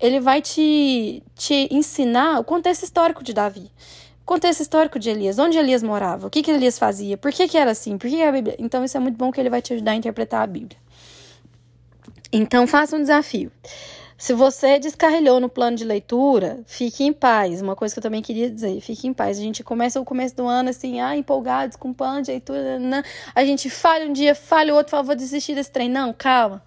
ele 0.00 0.18
vai 0.18 0.42
te, 0.42 1.22
te 1.36 1.68
ensinar 1.70 2.40
o 2.40 2.44
contexto 2.44 2.82
histórico 2.82 3.22
de 3.22 3.32
Davi. 3.32 3.70
O 4.30 4.34
contexto 4.34 4.60
histórico 4.60 4.96
de 4.96 5.10
Elias, 5.10 5.40
onde 5.40 5.58
Elias 5.58 5.82
morava, 5.82 6.28
o 6.28 6.30
que, 6.30 6.40
que 6.40 6.52
Elias 6.52 6.78
fazia, 6.78 7.18
por 7.18 7.32
que, 7.32 7.48
que 7.48 7.58
era 7.58 7.72
assim, 7.72 7.98
por 7.98 8.08
que, 8.08 8.22
a 8.22 8.30
Bíblia. 8.30 8.54
Então, 8.60 8.84
isso 8.84 8.96
é 8.96 9.00
muito 9.00 9.16
bom 9.16 9.32
que 9.32 9.40
ele 9.40 9.50
vai 9.50 9.60
te 9.60 9.72
ajudar 9.72 9.90
a 9.90 9.96
interpretar 9.96 10.42
a 10.42 10.46
Bíblia. 10.46 10.78
Então, 12.32 12.64
faça 12.64 12.94
um 12.94 13.00
desafio. 13.00 13.50
Se 14.16 14.32
você 14.32 14.78
descarrilhou 14.78 15.40
no 15.40 15.48
plano 15.48 15.76
de 15.76 15.84
leitura, 15.84 16.60
fique 16.64 17.02
em 17.02 17.12
paz. 17.12 17.60
Uma 17.60 17.74
coisa 17.74 17.92
que 17.92 17.98
eu 17.98 18.02
também 18.04 18.22
queria 18.22 18.48
dizer, 18.48 18.80
fique 18.80 19.08
em 19.08 19.12
paz. 19.12 19.36
A 19.36 19.42
gente 19.42 19.64
começa 19.64 20.00
o 20.00 20.04
começo 20.04 20.36
do 20.36 20.46
ano 20.46 20.68
assim, 20.68 21.00
ah, 21.00 21.16
empolgados 21.16 21.76
com 21.76 21.92
plano 21.92 22.22
de 22.22 22.30
leitura, 22.30 22.78
não. 22.78 23.02
a 23.34 23.44
gente 23.44 23.68
falha 23.68 24.08
um 24.08 24.12
dia, 24.12 24.36
falha 24.36 24.72
o 24.72 24.76
outro, 24.76 24.92
fala, 24.92 25.02
vou 25.02 25.16
desistir 25.16 25.56
desse 25.56 25.72
trem. 25.72 25.88
Não, 25.88 26.12
calma. 26.12 26.62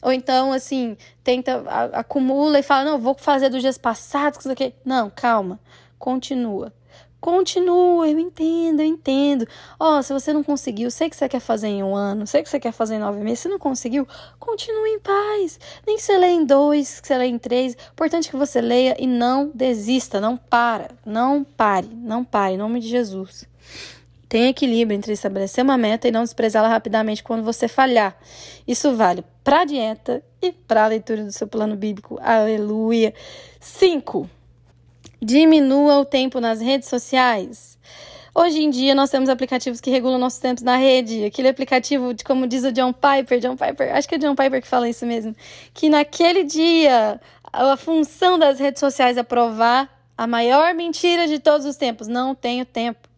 Ou 0.00 0.12
então, 0.12 0.52
assim, 0.52 0.96
tenta, 1.24 1.64
acumula 1.94 2.60
e 2.60 2.62
fala, 2.62 2.92
não, 2.92 2.96
vou 3.00 3.16
fazer 3.18 3.48
dos 3.48 3.60
dias 3.60 3.76
passados, 3.76 4.38
isso 4.38 4.72
Não, 4.84 5.10
calma. 5.10 5.58
Continua. 5.98 6.72
Continua, 7.20 8.08
eu 8.08 8.18
entendo, 8.18 8.80
eu 8.80 8.86
entendo. 8.86 9.46
Ó, 9.78 9.98
oh, 9.98 10.02
se 10.02 10.12
você 10.12 10.32
não 10.32 10.44
conseguiu, 10.44 10.88
sei 10.88 11.10
que 11.10 11.16
você 11.16 11.28
quer 11.28 11.40
fazer 11.40 11.66
em 11.66 11.82
um 11.82 11.96
ano, 11.96 12.26
sei 12.28 12.42
que 12.42 12.48
você 12.48 12.60
quer 12.60 12.72
fazer 12.72 12.94
em 12.94 13.00
nove 13.00 13.20
meses, 13.20 13.40
se 13.40 13.48
não 13.48 13.58
conseguiu, 13.58 14.06
continue 14.38 14.90
em 14.90 15.00
paz. 15.00 15.58
Nem 15.84 15.96
que 15.96 16.02
você 16.02 16.16
leia 16.16 16.32
em 16.32 16.44
dois, 16.44 17.00
que 17.00 17.08
você 17.08 17.18
leia 17.18 17.28
em 17.28 17.38
três. 17.38 17.76
Importante 17.90 18.30
que 18.30 18.36
você 18.36 18.60
leia 18.60 18.96
e 18.98 19.06
não 19.06 19.50
desista, 19.52 20.20
não 20.20 20.36
para, 20.36 20.90
não 21.04 21.42
pare, 21.42 21.88
não 21.92 22.22
pare, 22.22 22.54
em 22.54 22.58
nome 22.58 22.78
de 22.78 22.88
Jesus. 22.88 23.48
Tem 24.28 24.48
equilíbrio 24.48 24.96
entre 24.96 25.12
estabelecer 25.12 25.64
uma 25.64 25.78
meta 25.78 26.06
e 26.06 26.12
não 26.12 26.22
desprezá-la 26.22 26.68
rapidamente 26.68 27.24
quando 27.24 27.42
você 27.42 27.66
falhar. 27.66 28.16
Isso 28.66 28.94
vale 28.94 29.24
para 29.42 29.62
a 29.62 29.64
dieta 29.64 30.22
e 30.40 30.52
para 30.52 30.84
a 30.84 30.88
leitura 30.88 31.24
do 31.24 31.32
seu 31.32 31.48
plano 31.48 31.74
bíblico. 31.74 32.18
Aleluia. 32.22 33.12
Cinco. 33.58 34.28
Diminua 35.20 35.98
o 35.98 36.04
tempo 36.04 36.40
nas 36.40 36.60
redes 36.60 36.88
sociais. 36.88 37.76
Hoje 38.34 38.62
em 38.62 38.70
dia 38.70 38.94
nós 38.94 39.10
temos 39.10 39.28
aplicativos 39.28 39.80
que 39.80 39.90
regulam 39.90 40.16
nossos 40.18 40.38
tempos 40.38 40.62
na 40.62 40.76
rede. 40.76 41.24
Aquele 41.24 41.48
aplicativo, 41.48 42.14
de, 42.14 42.22
como 42.22 42.46
diz 42.46 42.62
o 42.62 42.70
John 42.70 42.92
Piper, 42.92 43.40
John 43.40 43.56
Piper, 43.56 43.94
acho 43.96 44.08
que 44.08 44.14
é 44.14 44.18
John 44.18 44.36
Piper 44.36 44.62
que 44.62 44.68
fala 44.68 44.88
isso 44.88 45.04
mesmo, 45.04 45.34
que 45.74 45.88
naquele 45.88 46.44
dia 46.44 47.20
a 47.52 47.76
função 47.76 48.38
das 48.38 48.60
redes 48.60 48.78
sociais 48.78 49.16
é 49.16 49.22
provar 49.24 49.92
a 50.16 50.26
maior 50.26 50.72
mentira 50.74 51.26
de 51.26 51.40
todos 51.40 51.66
os 51.66 51.76
tempos. 51.76 52.06
Não 52.06 52.34
tenho 52.34 52.64
tempo. 52.64 53.08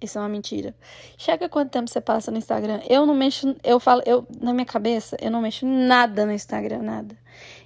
Isso 0.00 0.18
é 0.18 0.20
uma 0.20 0.28
mentira. 0.28 0.74
Chega 1.18 1.48
quanto 1.48 1.70
tempo 1.70 1.90
você 1.90 2.00
passa 2.00 2.30
no 2.30 2.38
Instagram. 2.38 2.80
Eu 2.88 3.04
não 3.04 3.14
mexo, 3.14 3.54
eu 3.62 3.78
falo, 3.78 4.02
eu 4.06 4.26
na 4.40 4.52
minha 4.54 4.64
cabeça, 4.64 5.16
eu 5.20 5.30
não 5.30 5.42
mexo 5.42 5.66
nada 5.66 6.24
no 6.24 6.32
Instagram, 6.32 6.82
nada. 6.82 7.16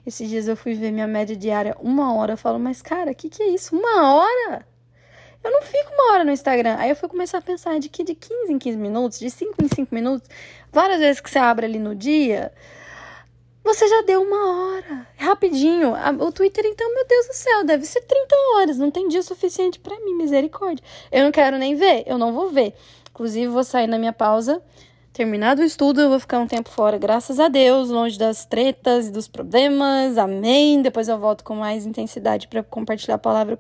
Esses 0.07 0.29
dias 0.29 0.49
eu 0.49 0.57
fui 0.57 0.75
ver 0.75 0.91
minha 0.91 1.07
média 1.07 1.35
diária 1.35 1.77
uma 1.81 2.15
hora. 2.15 2.35
Eu 2.35 2.37
falo, 2.37 2.59
mas 2.59 2.83
cara, 2.83 3.13
o 3.13 3.15
que, 3.15 3.29
que 3.29 3.43
é 3.43 3.49
isso? 3.49 3.77
Uma 3.77 4.15
hora? 4.15 4.67
Eu 5.43 5.51
não 5.51 5.63
fico 5.63 5.93
uma 5.93 6.13
hora 6.13 6.25
no 6.25 6.31
Instagram. 6.31 6.77
Aí 6.79 6.91
eu 6.91 6.97
fui 6.97 7.09
começar 7.09 7.39
a 7.39 7.43
pensar 7.43 7.79
de 7.79 7.89
que 7.89 8.03
de 8.03 8.15
15 8.15 8.53
em 8.53 8.59
15 8.59 8.79
minutos, 8.79 9.19
de 9.19 9.31
5 9.31 9.55
em 9.63 9.69
5 9.69 9.95
minutos, 9.95 10.29
várias 10.73 11.01
vezes 11.01 11.21
que 11.21 11.31
você 11.31 11.39
abre 11.39 11.67
ali 11.67 11.79
no 11.79 11.95
dia, 11.95 12.51
você 13.63 13.89
já 13.89 14.03
deu 14.03 14.23
uma 14.23 14.75
hora. 14.75 15.07
Rapidinho. 15.17 15.95
O 16.21 16.33
Twitter, 16.33 16.65
então, 16.67 16.95
meu 16.95 17.07
Deus 17.07 17.27
do 17.27 17.35
céu, 17.35 17.65
deve 17.65 17.87
ser 17.87 18.03
30 18.03 18.35
horas. 18.55 18.79
Não 18.79 18.91
tem 18.91 19.09
dia 19.09 19.23
suficiente 19.23 19.79
para 19.81 19.99
mim, 20.01 20.15
misericórdia. 20.15 20.85
Eu 21.11 21.25
não 21.25 21.33
quero 21.33 21.59
nem 21.59 21.75
ver, 21.75 22.05
eu 22.07 22.19
não 22.19 22.33
vou 22.33 22.51
ver. 22.51 22.75
Inclusive, 23.11 23.47
vou 23.47 23.65
sair 23.65 23.87
na 23.87 23.99
minha 23.99 24.13
pausa. 24.13 24.63
Terminado 25.15 25.63
o 25.63 25.65
estudo, 25.65 26.01
eu 26.01 26.09
vou 26.09 26.19
ficar 26.19 26.41
um 26.41 26.47
tempo 26.49 26.69
fora, 26.69 26.99
graças 26.99 27.39
a 27.39 27.47
Deus, 27.47 27.89
longe 27.89 28.19
das 28.19 28.45
tretas 28.45 29.07
e 29.07 29.13
dos 29.13 29.29
problemas. 29.29 30.19
Amém. 30.19 30.83
Depois 30.83 31.07
eu 31.07 31.17
volto 31.17 31.45
com 31.45 31.55
mais 31.55 31.87
intensidade 31.87 32.49
para 32.49 32.65
compartilhar 32.65 33.15
a 33.15 33.19
palavra 33.19 33.57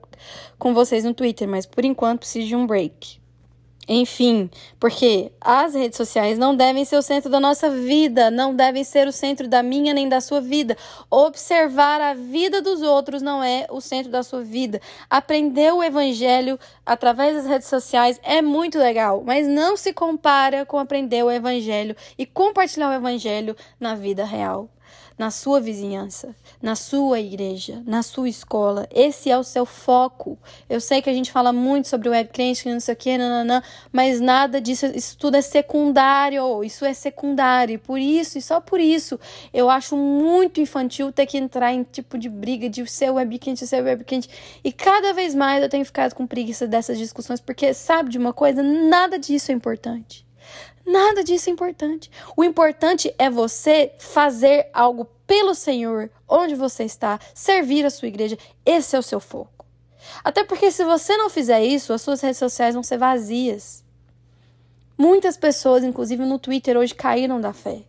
com 0.58 0.74
vocês 0.74 1.04
no 1.04 1.14
Twitter, 1.14 1.46
mas 1.46 1.64
por 1.64 1.84
enquanto 1.84 2.18
preciso 2.18 2.48
de 2.48 2.56
um 2.56 2.66
break. 2.66 3.23
Enfim, 3.86 4.50
porque 4.80 5.30
as 5.40 5.74
redes 5.74 5.96
sociais 5.96 6.38
não 6.38 6.56
devem 6.56 6.84
ser 6.84 6.96
o 6.96 7.02
centro 7.02 7.30
da 7.30 7.38
nossa 7.38 7.68
vida, 7.68 8.30
não 8.30 8.54
devem 8.54 8.82
ser 8.82 9.06
o 9.06 9.12
centro 9.12 9.46
da 9.46 9.62
minha 9.62 9.92
nem 9.92 10.08
da 10.08 10.22
sua 10.22 10.40
vida. 10.40 10.76
Observar 11.10 12.00
a 12.00 12.14
vida 12.14 12.62
dos 12.62 12.80
outros 12.80 13.20
não 13.20 13.42
é 13.42 13.66
o 13.70 13.80
centro 13.82 14.10
da 14.10 14.22
sua 14.22 14.40
vida. 14.40 14.80
Aprender 15.10 15.72
o 15.72 15.82
evangelho 15.82 16.58
através 16.84 17.36
das 17.36 17.46
redes 17.46 17.68
sociais 17.68 18.18
é 18.22 18.40
muito 18.40 18.78
legal, 18.78 19.22
mas 19.24 19.46
não 19.46 19.76
se 19.76 19.92
compara 19.92 20.64
com 20.64 20.78
aprender 20.78 21.22
o 21.22 21.30
evangelho 21.30 21.94
e 22.16 22.24
compartilhar 22.24 22.88
o 22.88 22.94
evangelho 22.94 23.54
na 23.78 23.94
vida 23.94 24.24
real. 24.24 24.70
Na 25.16 25.30
sua 25.30 25.60
vizinhança, 25.60 26.34
na 26.60 26.74
sua 26.74 27.20
igreja, 27.20 27.82
na 27.86 28.02
sua 28.02 28.28
escola. 28.28 28.88
Esse 28.92 29.30
é 29.30 29.38
o 29.38 29.44
seu 29.44 29.64
foco. 29.64 30.38
Eu 30.68 30.80
sei 30.80 31.00
que 31.00 31.08
a 31.08 31.12
gente 31.12 31.30
fala 31.30 31.52
muito 31.52 31.88
sobre 31.88 32.08
web 32.08 32.30
crente, 32.30 32.68
não 32.68 32.80
sei 32.80 32.94
o 32.94 32.96
que, 32.96 33.16
nananã, 33.16 33.62
mas 33.92 34.20
nada 34.20 34.60
disso, 34.60 34.86
isso 34.86 35.16
tudo 35.16 35.36
é 35.36 35.42
secundário. 35.42 36.64
Isso 36.64 36.84
é 36.84 36.92
secundário. 36.92 37.78
Por 37.78 37.98
isso, 37.98 38.38
e 38.38 38.42
só 38.42 38.60
por 38.60 38.80
isso, 38.80 39.18
eu 39.52 39.70
acho 39.70 39.96
muito 39.96 40.60
infantil 40.60 41.12
ter 41.12 41.26
que 41.26 41.38
entrar 41.38 41.72
em 41.72 41.84
tipo 41.84 42.18
de 42.18 42.28
briga 42.28 42.68
de 42.68 42.86
ser 42.86 43.10
web 43.10 43.38
quente, 43.38 43.66
ser 43.66 43.82
web 43.82 44.04
quente. 44.04 44.28
E 44.62 44.72
cada 44.72 45.12
vez 45.12 45.34
mais 45.34 45.62
eu 45.62 45.68
tenho 45.68 45.84
ficado 45.84 46.14
com 46.14 46.26
preguiça 46.26 46.66
dessas 46.66 46.98
discussões, 46.98 47.40
porque 47.40 47.72
sabe 47.72 48.10
de 48.10 48.18
uma 48.18 48.32
coisa? 48.32 48.62
Nada 48.62 49.18
disso 49.18 49.52
é 49.52 49.54
importante. 49.54 50.24
Nada 50.86 51.24
disso 51.24 51.48
é 51.48 51.52
importante. 51.52 52.10
O 52.36 52.44
importante 52.44 53.14
é 53.18 53.30
você 53.30 53.92
fazer 53.98 54.68
algo 54.72 55.06
pelo 55.26 55.54
Senhor, 55.54 56.10
onde 56.28 56.54
você 56.54 56.84
está, 56.84 57.18
servir 57.34 57.86
a 57.86 57.90
sua 57.90 58.08
igreja. 58.08 58.36
Esse 58.66 58.94
é 58.94 58.98
o 58.98 59.02
seu 59.02 59.18
foco. 59.18 59.64
Até 60.22 60.44
porque 60.44 60.70
se 60.70 60.84
você 60.84 61.16
não 61.16 61.30
fizer 61.30 61.64
isso, 61.64 61.92
as 61.92 62.02
suas 62.02 62.20
redes 62.20 62.38
sociais 62.38 62.74
vão 62.74 62.82
ser 62.82 62.98
vazias. 62.98 63.82
Muitas 64.96 65.36
pessoas, 65.36 65.82
inclusive 65.82 66.24
no 66.24 66.38
Twitter, 66.38 66.76
hoje 66.76 66.94
caíram 66.94 67.40
da 67.40 67.52
fé. 67.52 67.82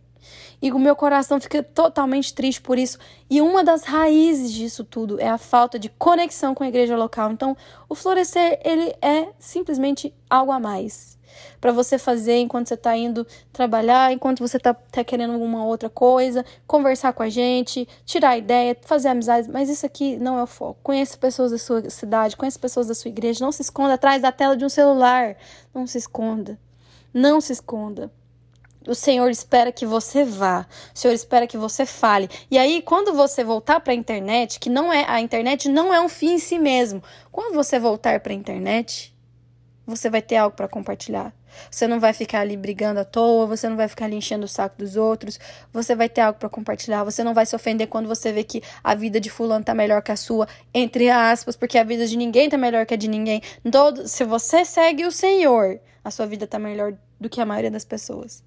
E 0.60 0.72
o 0.72 0.78
meu 0.78 0.96
coração 0.96 1.38
fica 1.38 1.62
totalmente 1.62 2.32
triste 2.32 2.62
por 2.62 2.78
isso. 2.78 2.98
E 3.28 3.42
uma 3.42 3.62
das 3.62 3.84
raízes 3.84 4.50
disso 4.50 4.82
tudo 4.82 5.20
é 5.20 5.28
a 5.28 5.36
falta 5.36 5.78
de 5.78 5.90
conexão 5.90 6.54
com 6.54 6.64
a 6.64 6.68
igreja 6.68 6.96
local. 6.96 7.30
Então, 7.30 7.54
o 7.90 7.94
florescer, 7.94 8.58
ele 8.64 8.94
é 9.02 9.28
simplesmente 9.38 10.14
algo 10.30 10.50
a 10.50 10.58
mais 10.58 11.15
para 11.60 11.72
você 11.72 11.98
fazer 11.98 12.38
enquanto 12.38 12.68
você 12.68 12.74
está 12.74 12.96
indo 12.96 13.26
trabalhar, 13.52 14.12
enquanto 14.12 14.40
você 14.40 14.56
está 14.56 14.74
tá 14.74 15.04
querendo 15.04 15.32
alguma 15.32 15.64
outra 15.64 15.88
coisa, 15.88 16.44
conversar 16.66 17.12
com 17.12 17.22
a 17.22 17.28
gente, 17.28 17.88
tirar 18.04 18.36
ideia, 18.36 18.76
fazer 18.82 19.08
amizades, 19.08 19.48
mas 19.48 19.68
isso 19.68 19.84
aqui 19.86 20.16
não 20.16 20.38
é 20.38 20.42
o 20.42 20.46
foco. 20.46 20.78
Conheça 20.82 21.16
pessoas 21.16 21.50
da 21.50 21.58
sua 21.58 21.88
cidade, 21.90 22.36
conheça 22.36 22.58
pessoas 22.58 22.86
da 22.86 22.94
sua 22.94 23.08
igreja, 23.08 23.44
não 23.44 23.52
se 23.52 23.62
esconda 23.62 23.94
atrás 23.94 24.22
da 24.22 24.32
tela 24.32 24.56
de 24.56 24.64
um 24.64 24.68
celular, 24.68 25.36
não 25.74 25.86
se 25.86 25.98
esconda. 25.98 26.58
Não 27.12 27.40
se 27.40 27.52
esconda. 27.52 28.12
O 28.86 28.94
Senhor 28.94 29.28
espera 29.30 29.72
que 29.72 29.84
você 29.84 30.22
vá. 30.24 30.66
O 30.94 30.98
Senhor 30.98 31.14
espera 31.14 31.46
que 31.46 31.56
você 31.56 31.84
fale. 31.84 32.28
E 32.50 32.56
aí, 32.56 32.80
quando 32.82 33.12
você 33.14 33.42
voltar 33.42 33.80
para 33.80 33.92
a 33.92 33.96
internet, 33.96 34.60
que 34.60 34.70
não 34.70 34.92
é 34.92 35.04
a 35.08 35.20
internet 35.20 35.68
não 35.68 35.92
é 35.92 36.00
um 36.00 36.08
fim 36.08 36.34
em 36.34 36.38
si 36.38 36.58
mesmo. 36.58 37.02
Quando 37.32 37.54
você 37.54 37.80
voltar 37.80 38.20
para 38.20 38.32
a 38.32 38.36
internet, 38.36 39.15
você 39.86 40.10
vai 40.10 40.20
ter 40.20 40.36
algo 40.36 40.56
para 40.56 40.66
compartilhar. 40.66 41.32
Você 41.70 41.86
não 41.86 42.00
vai 42.00 42.12
ficar 42.12 42.40
ali 42.40 42.56
brigando 42.56 43.00
à 43.00 43.04
toa, 43.04 43.46
você 43.46 43.68
não 43.68 43.76
vai 43.76 43.88
ficar 43.88 44.06
ali 44.06 44.16
enchendo 44.16 44.44
o 44.44 44.48
saco 44.48 44.76
dos 44.78 44.96
outros, 44.96 45.38
você 45.72 45.94
vai 45.94 46.08
ter 46.08 46.20
algo 46.20 46.38
para 46.38 46.48
compartilhar, 46.48 47.04
você 47.04 47.22
não 47.22 47.32
vai 47.32 47.46
se 47.46 47.54
ofender 47.54 47.86
quando 47.86 48.06
você 48.06 48.32
vê 48.32 48.44
que 48.44 48.62
a 48.82 48.94
vida 48.94 49.20
de 49.20 49.30
fulano 49.30 49.64
tá 49.64 49.74
melhor 49.74 50.02
que 50.02 50.12
a 50.12 50.16
sua, 50.16 50.46
entre 50.74 51.08
aspas, 51.08 51.56
porque 51.56 51.78
a 51.78 51.84
vida 51.84 52.06
de 52.06 52.16
ninguém 52.16 52.48
tá 52.50 52.58
melhor 52.58 52.84
que 52.84 52.94
a 52.94 52.96
de 52.96 53.08
ninguém. 53.08 53.40
Todo, 53.70 54.06
se 54.08 54.24
você 54.24 54.64
segue 54.64 55.04
o 55.06 55.12
Senhor, 55.12 55.80
a 56.04 56.10
sua 56.10 56.26
vida 56.26 56.46
tá 56.46 56.58
melhor 56.58 56.94
do 57.18 57.30
que 57.30 57.40
a 57.40 57.46
maioria 57.46 57.70
das 57.70 57.84
pessoas 57.84 58.44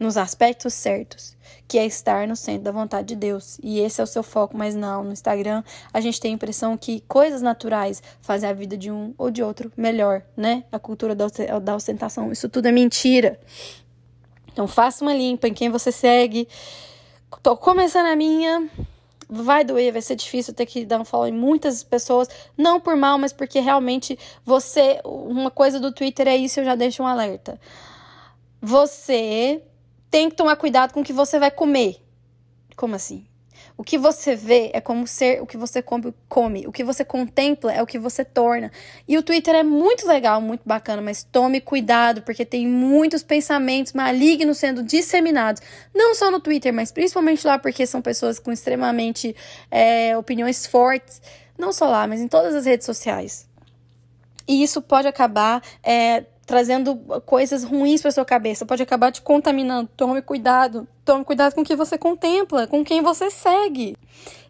nos 0.00 0.16
aspectos 0.16 0.72
certos, 0.72 1.36
que 1.68 1.78
é 1.78 1.84
estar 1.84 2.26
no 2.26 2.34
centro 2.34 2.62
da 2.62 2.72
vontade 2.72 3.08
de 3.08 3.16
Deus. 3.16 3.60
E 3.62 3.78
esse 3.80 4.00
é 4.00 4.04
o 4.04 4.06
seu 4.06 4.22
foco, 4.22 4.56
mas 4.56 4.74
não, 4.74 5.04
no 5.04 5.12
Instagram 5.12 5.62
a 5.92 6.00
gente 6.00 6.18
tem 6.18 6.32
a 6.32 6.34
impressão 6.34 6.76
que 6.76 7.04
coisas 7.06 7.42
naturais 7.42 8.02
fazem 8.22 8.48
a 8.48 8.52
vida 8.54 8.78
de 8.78 8.90
um 8.90 9.14
ou 9.18 9.30
de 9.30 9.42
outro 9.42 9.70
melhor, 9.76 10.22
né? 10.34 10.64
A 10.72 10.78
cultura 10.78 11.14
da 11.14 11.76
ostentação, 11.76 12.32
isso 12.32 12.48
tudo 12.48 12.66
é 12.66 12.72
mentira. 12.72 13.38
Então 14.50 14.66
faça 14.66 15.04
uma 15.04 15.14
limpa 15.14 15.46
em 15.46 15.54
quem 15.54 15.68
você 15.68 15.92
segue. 15.92 16.48
Tô 17.42 17.54
começando 17.56 18.06
a 18.06 18.16
minha, 18.16 18.68
vai 19.28 19.64
doer, 19.64 19.92
vai 19.92 20.02
ser 20.02 20.16
difícil 20.16 20.54
ter 20.54 20.64
que 20.64 20.86
dar 20.86 20.98
um 20.98 21.04
follow 21.04 21.28
em 21.28 21.32
muitas 21.32 21.84
pessoas, 21.84 22.26
não 22.56 22.80
por 22.80 22.96
mal, 22.96 23.18
mas 23.18 23.34
porque 23.34 23.60
realmente 23.60 24.18
você, 24.44 24.98
uma 25.04 25.50
coisa 25.50 25.78
do 25.78 25.92
Twitter 25.92 26.26
é 26.26 26.36
isso, 26.36 26.58
eu 26.58 26.64
já 26.64 26.74
deixo 26.74 27.02
um 27.02 27.06
alerta. 27.06 27.60
Você 28.60 29.62
tem 30.10 30.28
que 30.28 30.36
tomar 30.36 30.56
cuidado 30.56 30.92
com 30.92 31.00
o 31.00 31.04
que 31.04 31.12
você 31.12 31.38
vai 31.38 31.50
comer. 31.50 32.02
Como 32.76 32.94
assim? 32.94 33.26
O 33.80 33.82
que 33.82 33.96
você 33.96 34.36
vê 34.36 34.70
é 34.74 34.80
como 34.80 35.06
ser 35.06 35.40
o 35.40 35.46
que 35.46 35.56
você 35.56 35.82
come. 36.28 36.66
O 36.66 36.72
que 36.72 36.84
você 36.84 37.02
contempla 37.02 37.72
é 37.72 37.82
o 37.82 37.86
que 37.86 37.98
você 37.98 38.22
torna. 38.22 38.70
E 39.08 39.16
o 39.16 39.22
Twitter 39.22 39.54
é 39.54 39.62
muito 39.62 40.06
legal, 40.06 40.38
muito 40.38 40.60
bacana, 40.66 41.00
mas 41.00 41.22
tome 41.22 41.62
cuidado, 41.62 42.20
porque 42.20 42.44
tem 42.44 42.66
muitos 42.66 43.22
pensamentos 43.22 43.94
malignos 43.94 44.58
sendo 44.58 44.82
disseminados. 44.82 45.62
Não 45.94 46.14
só 46.14 46.30
no 46.30 46.40
Twitter, 46.40 46.74
mas 46.74 46.92
principalmente 46.92 47.46
lá, 47.46 47.58
porque 47.58 47.86
são 47.86 48.02
pessoas 48.02 48.38
com 48.38 48.52
extremamente 48.52 49.34
é, 49.70 50.14
opiniões 50.14 50.66
fortes. 50.66 51.22
Não 51.56 51.72
só 51.72 51.88
lá, 51.88 52.06
mas 52.06 52.20
em 52.20 52.28
todas 52.28 52.54
as 52.54 52.66
redes 52.66 52.84
sociais. 52.84 53.48
E 54.46 54.62
isso 54.62 54.82
pode 54.82 55.08
acabar 55.08 55.62
é, 55.82 56.24
trazendo 56.50 56.96
coisas 57.24 57.62
ruins 57.62 58.02
para 58.02 58.10
sua 58.10 58.24
cabeça, 58.24 58.66
pode 58.66 58.82
acabar 58.82 59.12
te 59.12 59.22
contaminando. 59.22 59.88
Tome 59.96 60.20
cuidado, 60.20 60.84
tome 61.04 61.24
cuidado 61.24 61.54
com 61.54 61.60
o 61.60 61.64
que 61.64 61.76
você 61.76 61.96
contempla, 61.96 62.66
com 62.66 62.84
quem 62.84 63.00
você 63.02 63.30
segue. 63.30 63.96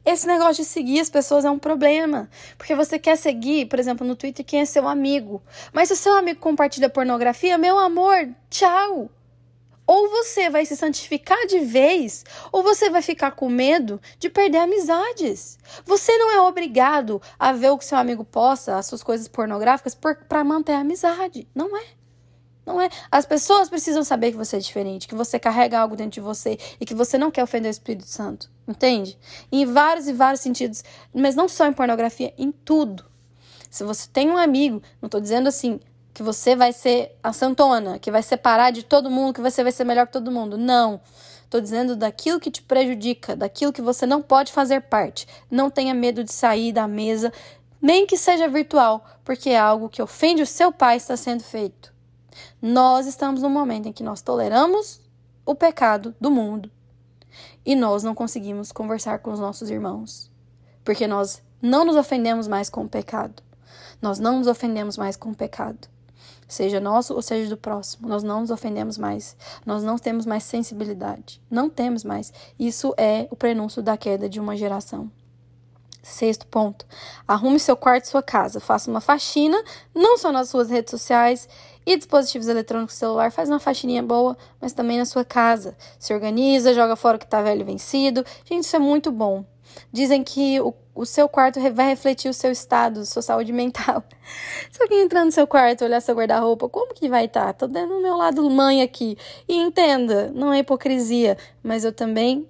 Esse 0.02 0.26
negócio 0.26 0.64
de 0.64 0.64
seguir 0.64 1.00
as 1.00 1.10
pessoas 1.10 1.44
é 1.44 1.50
um 1.50 1.58
problema, 1.58 2.30
porque 2.56 2.74
você 2.74 2.98
quer 2.98 3.16
seguir, 3.16 3.66
por 3.66 3.78
exemplo, 3.78 4.06
no 4.06 4.16
Twitter 4.16 4.46
quem 4.46 4.60
é 4.60 4.64
seu 4.64 4.88
amigo. 4.88 5.42
Mas 5.74 5.88
se 5.88 5.92
o 5.92 5.96
seu 5.96 6.16
amigo 6.16 6.40
compartilha 6.40 6.88
pornografia, 6.88 7.58
meu 7.58 7.78
amor, 7.78 8.30
tchau. 8.48 9.10
Ou 9.90 10.08
você 10.08 10.48
vai 10.48 10.64
se 10.64 10.76
santificar 10.76 11.48
de 11.48 11.58
vez, 11.58 12.24
ou 12.52 12.62
você 12.62 12.88
vai 12.88 13.02
ficar 13.02 13.32
com 13.32 13.48
medo 13.48 14.00
de 14.20 14.30
perder 14.30 14.58
amizades. 14.58 15.58
Você 15.84 16.16
não 16.16 16.30
é 16.30 16.40
obrigado 16.42 17.20
a 17.36 17.52
ver 17.52 17.70
o 17.70 17.76
que 17.76 17.84
seu 17.84 17.98
amigo 17.98 18.24
posta, 18.24 18.76
as 18.76 18.86
suas 18.86 19.02
coisas 19.02 19.26
pornográficas, 19.26 19.92
para 19.96 20.44
manter 20.44 20.74
a 20.74 20.82
amizade. 20.82 21.48
Não 21.52 21.76
é. 21.76 21.82
Não 22.64 22.80
é. 22.80 22.88
As 23.10 23.26
pessoas 23.26 23.68
precisam 23.68 24.04
saber 24.04 24.30
que 24.30 24.36
você 24.36 24.58
é 24.58 24.60
diferente, 24.60 25.08
que 25.08 25.14
você 25.16 25.40
carrega 25.40 25.80
algo 25.80 25.96
dentro 25.96 26.12
de 26.12 26.20
você 26.20 26.56
e 26.80 26.86
que 26.86 26.94
você 26.94 27.18
não 27.18 27.28
quer 27.28 27.42
ofender 27.42 27.68
o 27.68 27.72
Espírito 27.72 28.06
Santo. 28.06 28.48
Entende? 28.68 29.18
Em 29.50 29.66
vários 29.66 30.06
e 30.06 30.12
vários 30.12 30.40
sentidos. 30.40 30.84
Mas 31.12 31.34
não 31.34 31.48
só 31.48 31.66
em 31.66 31.72
pornografia, 31.72 32.32
em 32.38 32.52
tudo. 32.52 33.10
Se 33.68 33.82
você 33.82 34.08
tem 34.12 34.30
um 34.30 34.38
amigo, 34.38 34.80
não 35.02 35.08
estou 35.08 35.20
dizendo 35.20 35.48
assim, 35.48 35.80
que 36.12 36.22
você 36.22 36.56
vai 36.56 36.72
ser 36.72 37.16
a 37.22 37.32
santona, 37.32 37.98
que 37.98 38.10
vai 38.10 38.22
separar 38.22 38.70
de 38.70 38.82
todo 38.82 39.10
mundo, 39.10 39.34
que 39.34 39.40
você 39.40 39.62
vai 39.62 39.72
ser 39.72 39.84
melhor 39.84 40.06
que 40.06 40.12
todo 40.12 40.30
mundo. 40.30 40.58
Não. 40.58 41.00
Estou 41.44 41.60
dizendo 41.60 41.96
daquilo 41.96 42.40
que 42.40 42.50
te 42.50 42.62
prejudica, 42.62 43.34
daquilo 43.34 43.72
que 43.72 43.82
você 43.82 44.06
não 44.06 44.22
pode 44.22 44.52
fazer 44.52 44.82
parte. 44.82 45.26
Não 45.50 45.70
tenha 45.70 45.94
medo 45.94 46.22
de 46.22 46.32
sair 46.32 46.72
da 46.72 46.86
mesa, 46.86 47.32
nem 47.80 48.06
que 48.06 48.16
seja 48.16 48.48
virtual, 48.48 49.04
porque 49.24 49.50
é 49.50 49.58
algo 49.58 49.88
que 49.88 50.02
ofende 50.02 50.42
o 50.42 50.46
seu 50.46 50.70
pai 50.70 50.96
está 50.96 51.16
sendo 51.16 51.42
feito. 51.42 51.92
Nós 52.60 53.06
estamos 53.06 53.42
num 53.42 53.50
momento 53.50 53.88
em 53.88 53.92
que 53.92 54.02
nós 54.02 54.22
toleramos 54.22 55.00
o 55.44 55.54
pecado 55.54 56.14
do 56.20 56.30
mundo 56.30 56.70
e 57.64 57.74
nós 57.74 58.02
não 58.02 58.14
conseguimos 58.14 58.70
conversar 58.70 59.18
com 59.18 59.32
os 59.32 59.40
nossos 59.40 59.70
irmãos, 59.70 60.30
porque 60.84 61.06
nós 61.06 61.42
não 61.60 61.84
nos 61.84 61.96
ofendemos 61.96 62.46
mais 62.46 62.70
com 62.70 62.84
o 62.84 62.88
pecado. 62.88 63.42
Nós 64.00 64.18
não 64.18 64.38
nos 64.38 64.46
ofendemos 64.46 64.96
mais 64.96 65.16
com 65.16 65.30
o 65.30 65.34
pecado 65.34 65.88
seja 66.52 66.80
nosso 66.80 67.14
ou 67.14 67.22
seja 67.22 67.48
do 67.48 67.56
próximo. 67.56 68.08
Nós 68.08 68.22
não 68.22 68.40
nos 68.40 68.50
ofendemos 68.50 68.98
mais, 68.98 69.36
nós 69.64 69.82
não 69.82 69.96
temos 69.98 70.26
mais 70.26 70.42
sensibilidade, 70.42 71.40
não 71.50 71.70
temos 71.70 72.04
mais. 72.04 72.32
Isso 72.58 72.94
é 72.96 73.26
o 73.30 73.36
prenúncio 73.36 73.82
da 73.82 73.96
queda 73.96 74.28
de 74.28 74.40
uma 74.40 74.56
geração. 74.56 75.10
Sexto 76.02 76.46
ponto: 76.46 76.86
arrume 77.28 77.60
seu 77.60 77.76
quarto 77.76 78.04
e 78.04 78.08
sua 78.08 78.22
casa. 78.22 78.58
Faça 78.58 78.90
uma 78.90 79.00
faxina, 79.00 79.62
não 79.94 80.16
só 80.16 80.32
nas 80.32 80.48
suas 80.48 80.70
redes 80.70 80.90
sociais 80.90 81.46
e 81.84 81.96
dispositivos 81.96 82.48
eletrônicos 82.48 82.94
celular. 82.94 83.30
Faz 83.30 83.50
uma 83.50 83.60
faxininha 83.60 84.02
boa, 84.02 84.36
mas 84.60 84.72
também 84.72 84.98
na 84.98 85.04
sua 85.04 85.24
casa. 85.24 85.76
Se 85.98 86.14
organiza, 86.14 86.72
joga 86.72 86.96
fora 86.96 87.16
o 87.16 87.18
que 87.18 87.26
está 87.26 87.42
velho 87.42 87.60
e 87.60 87.64
vencido. 87.64 88.24
Gente, 88.44 88.64
isso 88.64 88.76
é 88.76 88.78
muito 88.78 89.12
bom. 89.12 89.44
Dizem 89.92 90.22
que 90.22 90.60
o, 90.60 90.74
o 90.94 91.04
seu 91.04 91.28
quarto 91.28 91.60
vai 91.72 91.88
refletir 91.88 92.28
o 92.28 92.34
seu 92.34 92.52
estado, 92.52 93.04
sua 93.06 93.22
saúde 93.22 93.52
mental. 93.54 94.04
Se 94.70 94.82
alguém 94.82 95.02
entrar 95.02 95.24
no 95.24 95.32
seu 95.32 95.46
quarto, 95.46 95.84
olhar 95.84 96.00
seu 96.00 96.14
guarda-roupa, 96.14 96.68
como 96.68 96.94
que 96.94 97.08
vai 97.08 97.26
estar? 97.26 97.46
Tá? 97.46 97.52
Tô 97.52 97.66
dando 97.66 97.94
o 97.94 98.02
meu 98.02 98.16
lado 98.16 98.48
mãe 98.50 98.82
aqui. 98.82 99.16
E 99.48 99.54
entenda, 99.54 100.30
não 100.34 100.52
é 100.52 100.58
hipocrisia, 100.58 101.36
mas 101.62 101.84
eu 101.84 101.92
também 101.92 102.46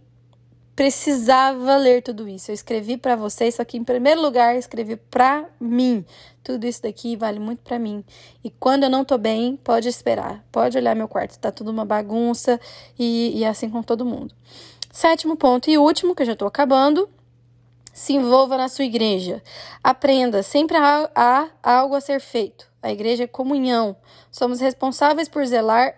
precisava 0.80 1.76
ler 1.76 2.02
tudo 2.02 2.26
isso. 2.26 2.50
Eu 2.50 2.54
escrevi 2.54 2.96
para 2.96 3.14
vocês, 3.14 3.56
só 3.56 3.64
que 3.66 3.76
em 3.76 3.84
primeiro 3.84 4.22
lugar 4.22 4.56
escrevi 4.56 4.96
para 4.96 5.46
mim. 5.60 6.02
Tudo 6.42 6.66
isso 6.66 6.82
daqui 6.82 7.16
vale 7.16 7.38
muito 7.38 7.58
para 7.58 7.78
mim. 7.78 8.02
E 8.42 8.48
quando 8.48 8.84
eu 8.84 8.88
não 8.90 9.04
tô 9.04 9.18
bem, 9.18 9.56
pode 9.62 9.88
esperar. 9.88 10.42
Pode 10.50 10.78
olhar 10.78 10.96
meu 10.96 11.06
quarto, 11.06 11.38
tá 11.38 11.52
tudo 11.52 11.70
uma 11.70 11.84
bagunça 11.84 12.58
e, 12.98 13.38
e 13.38 13.44
é 13.44 13.48
assim 13.48 13.68
com 13.68 13.82
todo 13.82 14.06
mundo. 14.06 14.34
Sétimo 14.91 15.36
ponto 15.36 15.70
e 15.70 15.78
último, 15.78 16.14
que 16.14 16.22
eu 16.22 16.26
já 16.26 16.32
estou 16.32 16.49
acabando. 16.49 17.09
Se 17.93 18.12
envolva 18.12 18.57
na 18.57 18.68
sua 18.68 18.84
igreja. 18.84 19.43
Aprenda, 19.82 20.43
sempre 20.43 20.76
há, 20.76 21.11
há 21.14 21.49
algo 21.62 21.95
a 21.95 22.01
ser 22.01 22.20
feito. 22.20 22.66
A 22.82 22.91
igreja 22.91 23.24
é 23.24 23.26
comunhão. 23.26 23.97
Somos 24.30 24.61
responsáveis 24.61 25.28
por 25.28 25.47
zelar 25.47 25.95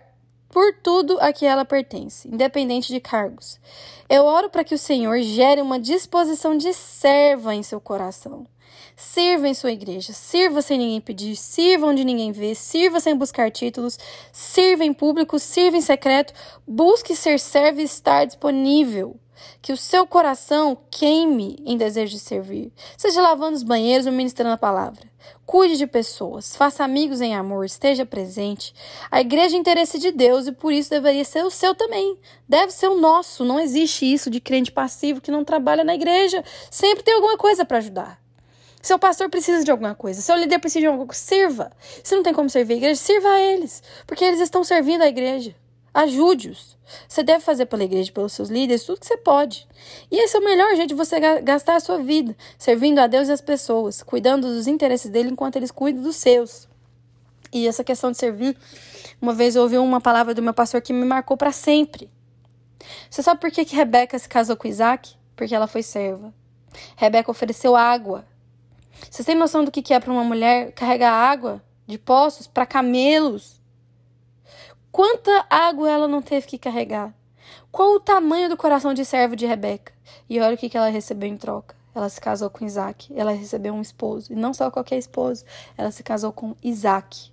por 0.49 0.71
tudo 0.83 1.17
a 1.19 1.33
que 1.33 1.45
ela 1.47 1.65
pertence, 1.65 2.27
independente 2.27 2.93
de 2.93 2.99
cargos. 2.99 3.59
Eu 4.07 4.25
oro 4.25 4.51
para 4.51 4.63
que 4.63 4.75
o 4.75 4.77
Senhor 4.77 5.19
gere 5.21 5.61
uma 5.61 5.79
disposição 5.79 6.55
de 6.55 6.71
serva 6.73 7.55
em 7.55 7.63
seu 7.63 7.81
coração. 7.81 8.45
Sirva 8.95 9.47
em 9.47 9.53
sua 9.53 9.71
igreja, 9.71 10.13
sirva 10.13 10.61
sem 10.61 10.77
ninguém 10.77 11.01
pedir, 11.01 11.35
sirva 11.35 11.87
onde 11.87 12.03
ninguém 12.03 12.31
vê, 12.31 12.53
sirva 12.53 12.99
sem 12.99 13.15
buscar 13.15 13.51
títulos, 13.51 13.97
sirva 14.31 14.83
em 14.83 14.93
público, 14.93 15.39
sirva 15.39 15.77
em 15.77 15.81
secreto, 15.81 16.33
busque 16.67 17.15
ser 17.15 17.39
servo 17.39 17.81
e 17.81 17.83
estar 17.83 18.25
disponível. 18.25 19.15
Que 19.61 19.73
o 19.73 19.77
seu 19.77 20.07
coração 20.07 20.77
queime 20.89 21.57
em 21.65 21.75
desejo 21.75 22.13
de 22.13 22.19
servir, 22.19 22.71
seja 22.97 23.21
lavando 23.21 23.57
os 23.57 23.63
banheiros 23.63 24.05
ou 24.05 24.11
ministrando 24.11 24.53
a 24.53 24.57
palavra. 24.57 25.01
Cuide 25.45 25.77
de 25.77 25.85
pessoas, 25.85 26.55
faça 26.55 26.83
amigos 26.83 27.19
em 27.19 27.35
amor, 27.35 27.65
esteja 27.65 28.05
presente. 28.05 28.73
A 29.11 29.19
igreja 29.19 29.57
é 29.57 29.59
interesse 29.59 29.99
de 29.99 30.11
Deus 30.11 30.47
e 30.47 30.53
por 30.53 30.71
isso 30.71 30.89
deveria 30.89 31.25
ser 31.25 31.43
o 31.43 31.49
seu 31.49 31.75
também. 31.75 32.17
Deve 32.47 32.71
ser 32.71 32.87
o 32.87 32.99
nosso. 32.99 33.43
Não 33.43 33.59
existe 33.59 34.05
isso 34.05 34.29
de 34.29 34.39
crente 34.39 34.71
passivo 34.71 35.19
que 35.19 35.31
não 35.31 35.43
trabalha 35.43 35.83
na 35.83 35.95
igreja. 35.95 36.43
Sempre 36.71 37.03
tem 37.03 37.15
alguma 37.15 37.37
coisa 37.37 37.65
para 37.65 37.79
ajudar. 37.79 38.22
Seu 38.83 38.99
pastor 38.99 39.29
precisa 39.29 39.63
de 39.63 39.71
alguma 39.71 39.95
coisa, 39.95 40.21
seu 40.21 40.35
líder 40.35 40.59
precisa 40.59 40.81
de 40.81 40.87
alguma 40.87 41.07
coisa, 41.07 41.21
sirva. 41.21 41.71
Se 42.03 42.13
não 42.17 42.21
tem 42.21 42.33
como 42.33 42.49
servir 42.49 42.73
a 42.73 42.77
igreja, 42.77 42.99
sirva 42.99 43.29
a 43.29 43.39
eles, 43.39 43.81
porque 44.05 44.25
eles 44.25 44.41
estão 44.41 44.61
servindo 44.61 45.03
a 45.03 45.07
igreja. 45.07 45.55
Ajude-os. 45.93 46.77
Você 47.07 47.23
deve 47.23 47.39
fazer 47.39 47.65
pela 47.67 47.85
igreja, 47.85 48.11
pelos 48.11 48.33
seus 48.33 48.49
líderes, 48.49 48.83
tudo 48.83 48.99
que 48.99 49.07
você 49.07 49.15
pode. 49.15 49.65
E 50.11 50.21
esse 50.21 50.35
é 50.35 50.39
o 50.39 50.43
melhor 50.43 50.75
jeito 50.75 50.89
de 50.89 50.95
você 50.95 51.17
gastar 51.41 51.77
a 51.77 51.79
sua 51.79 51.99
vida, 51.99 52.35
servindo 52.57 52.99
a 52.99 53.07
Deus 53.07 53.29
e 53.29 53.31
as 53.31 53.39
pessoas, 53.39 54.03
cuidando 54.03 54.47
dos 54.47 54.67
interesses 54.67 55.09
dele 55.09 55.29
enquanto 55.29 55.55
eles 55.55 55.71
cuidam 55.71 56.03
dos 56.03 56.17
seus. 56.17 56.67
E 57.53 57.65
essa 57.65 57.85
questão 57.85 58.11
de 58.11 58.17
servir, 58.17 58.57
uma 59.21 59.33
vez 59.33 59.55
eu 59.55 59.61
ouvi 59.61 59.77
uma 59.77 60.01
palavra 60.01 60.33
do 60.33 60.41
meu 60.41 60.53
pastor 60.53 60.81
que 60.81 60.91
me 60.91 61.05
marcou 61.05 61.37
para 61.37 61.53
sempre. 61.53 62.09
Você 63.09 63.23
sabe 63.23 63.39
por 63.39 63.49
que, 63.49 63.63
que 63.63 63.77
Rebeca 63.77 64.19
se 64.19 64.27
casou 64.27 64.57
com 64.57 64.67
Isaac? 64.67 65.15
Porque 65.37 65.55
ela 65.55 65.67
foi 65.67 65.83
serva. 65.83 66.33
Rebeca 66.97 67.31
ofereceu 67.31 67.77
água. 67.77 68.25
Você 69.09 69.23
tem 69.23 69.35
noção 69.35 69.63
do 69.63 69.71
que 69.71 69.93
é 69.93 69.99
para 69.99 70.11
uma 70.11 70.23
mulher 70.23 70.71
carregar 70.73 71.11
água 71.11 71.63
de 71.85 71.97
poços 71.97 72.47
para 72.47 72.65
camelos? 72.65 73.61
Quanta 74.91 75.45
água 75.49 75.89
ela 75.89 76.07
não 76.07 76.21
teve 76.21 76.47
que 76.47 76.57
carregar? 76.57 77.13
Qual 77.71 77.95
o 77.95 77.99
tamanho 77.99 78.49
do 78.49 78.55
coração 78.55 78.93
de 78.93 79.03
servo 79.03 79.35
de 79.35 79.45
Rebeca? 79.45 79.91
E 80.29 80.39
olha 80.39 80.55
o 80.55 80.57
que 80.57 80.77
ela 80.77 80.89
recebeu 80.89 81.27
em 81.27 81.37
troca. 81.37 81.75
Ela 81.95 82.09
se 82.09 82.19
casou 82.19 82.49
com 82.49 82.65
Isaac. 82.65 83.11
Ela 83.15 83.31
recebeu 83.31 83.73
um 83.73 83.81
esposo. 83.81 84.31
E 84.31 84.35
não 84.35 84.53
só 84.53 84.69
qualquer 84.69 84.97
esposo. 84.97 85.43
Ela 85.77 85.91
se 85.91 86.03
casou 86.03 86.31
com 86.31 86.55
Isaac. 86.63 87.31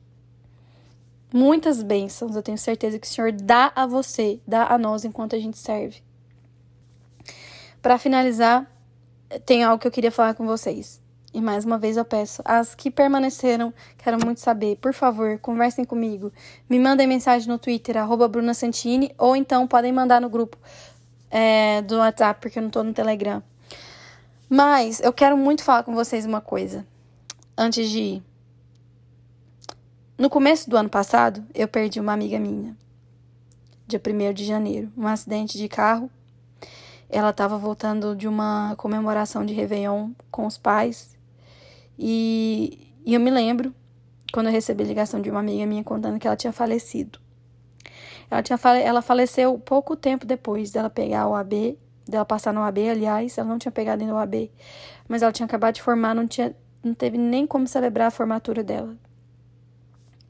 Muitas 1.33 1.83
bênçãos, 1.83 2.35
eu 2.35 2.43
tenho 2.43 2.59
certeza 2.59 2.99
que 2.99 3.07
o 3.07 3.11
Senhor 3.11 3.31
dá 3.31 3.71
a 3.77 3.87
você, 3.87 4.41
dá 4.45 4.67
a 4.67 4.77
nós 4.77 5.05
enquanto 5.05 5.37
a 5.37 5.39
gente 5.39 5.59
serve. 5.59 6.03
Para 7.81 7.99
finalizar, 7.99 8.67
tem 9.47 9.63
algo 9.63 9.81
que 9.81 9.87
eu 9.87 9.93
queria 9.93 10.11
falar 10.11 10.35
com 10.35 10.45
vocês. 10.45 11.00
E 11.33 11.41
mais 11.41 11.65
uma 11.65 11.79
vez 11.79 11.97
eu 11.97 12.05
peço, 12.05 12.43
as 12.45 12.75
que 12.75 12.91
permaneceram, 12.91 13.73
quero 13.97 14.19
muito 14.25 14.41
saber, 14.41 14.77
por 14.79 14.93
favor, 14.93 15.39
conversem 15.39 15.85
comigo. 15.85 16.33
Me 16.69 16.77
mandem 16.77 17.07
mensagem 17.07 17.47
no 17.47 17.57
Twitter, 17.57 17.97
arroba 17.97 18.27
Bruna 18.27 18.53
Santini, 18.53 19.15
ou 19.17 19.37
então 19.37 19.67
podem 19.67 19.93
mandar 19.93 20.21
no 20.21 20.29
grupo 20.29 20.59
é, 21.31 21.83
do 21.83 21.99
WhatsApp, 21.99 22.41
porque 22.41 22.59
eu 22.59 22.63
não 22.65 22.71
tô 22.71 22.83
no 22.83 22.93
Telegram. 22.93 23.41
Mas 24.49 24.99
eu 24.99 25.13
quero 25.13 25.37
muito 25.37 25.63
falar 25.63 25.85
com 25.85 25.95
vocês 25.95 26.27
uma 26.27 26.41
coisa. 26.41 26.85
Antes 27.57 27.89
de 27.89 27.99
ir. 28.01 28.23
No 30.19 30.29
começo 30.29 30.69
do 30.69 30.77
ano 30.77 30.89
passado, 30.89 31.45
eu 31.55 31.69
perdi 31.69 32.01
uma 32.01 32.13
amiga 32.13 32.41
minha. 32.41 32.77
Dia 33.87 34.03
1 34.05 34.35
de 34.35 34.45
janeiro. 34.45 34.93
Um 34.97 35.07
acidente 35.07 35.57
de 35.57 35.69
carro. 35.69 36.11
Ela 37.09 37.31
estava 37.31 37.57
voltando 37.57 38.17
de 38.17 38.27
uma 38.27 38.75
comemoração 38.77 39.47
de 39.47 39.55
Réveillon 39.55 40.11
com 40.31 40.47
os 40.47 40.59
pais 40.59 41.20
e, 42.03 42.95
e 43.05 43.13
eu 43.13 43.21
me 43.21 43.31
lembro 43.31 43.75
quando 44.33 44.47
eu 44.47 44.53
recebi 44.53 44.85
ligação 44.85 45.21
de 45.21 45.31
uma 45.31 45.41
amiga 45.41 45.67
minha 45.67 45.85
contando 45.85 46.19
que 46.19 46.27
ela 46.27 46.37
tinha 46.37 46.53
falecido. 46.53 47.19
Ela, 48.31 48.43
tinha 48.43 48.57
fale... 48.57 48.81
ela 48.81 49.03
faleceu 49.03 49.59
pouco 49.59 49.95
tempo 49.95 50.25
depois 50.25 50.71
dela 50.71 50.89
pegar 50.89 51.29
o 51.29 51.35
AB, 51.35 51.79
dela 52.09 52.25
passar 52.25 52.55
no 52.55 52.63
AB, 52.63 52.89
aliás, 52.89 53.37
ela 53.37 53.47
não 53.47 53.59
tinha 53.59 53.71
pegado 53.71 54.01
ainda 54.01 54.15
o 54.15 54.19
AB, 54.19 54.51
mas 55.07 55.23
ela 55.23 55.31
tinha 55.31 55.45
acabado 55.45 55.75
de 55.75 55.83
formar, 55.83 56.15
não, 56.15 56.27
tinha... 56.27 56.57
não 56.83 56.95
teve 56.95 57.19
nem 57.19 57.47
como 57.47 57.67
celebrar 57.67 58.09
a 58.09 58.11
formatura 58.11 58.65
dela. 58.65 58.97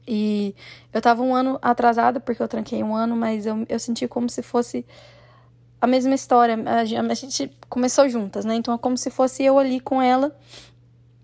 E 0.05 0.53
eu 0.91 1.01
tava 1.01 1.23
um 1.23 1.33
ano 1.33 1.57
atrasada, 1.61 2.19
porque 2.19 2.43
eu 2.43 2.49
tranquei 2.49 2.83
um 2.83 2.93
ano, 2.93 3.15
mas 3.15 3.45
eu, 3.45 3.65
eu 3.69 3.79
senti 3.79 4.09
como 4.09 4.29
se 4.29 4.41
fosse 4.41 4.85
a 5.79 5.87
mesma 5.87 6.15
história. 6.15 6.57
A 6.65 6.83
gente 6.83 7.49
começou 7.69 8.09
juntas, 8.09 8.43
né? 8.43 8.55
Então 8.55 8.73
é 8.73 8.77
como 8.77 8.97
se 8.97 9.09
fosse 9.09 9.43
eu 9.43 9.57
ali 9.57 9.79
com 9.79 10.01
ela 10.01 10.35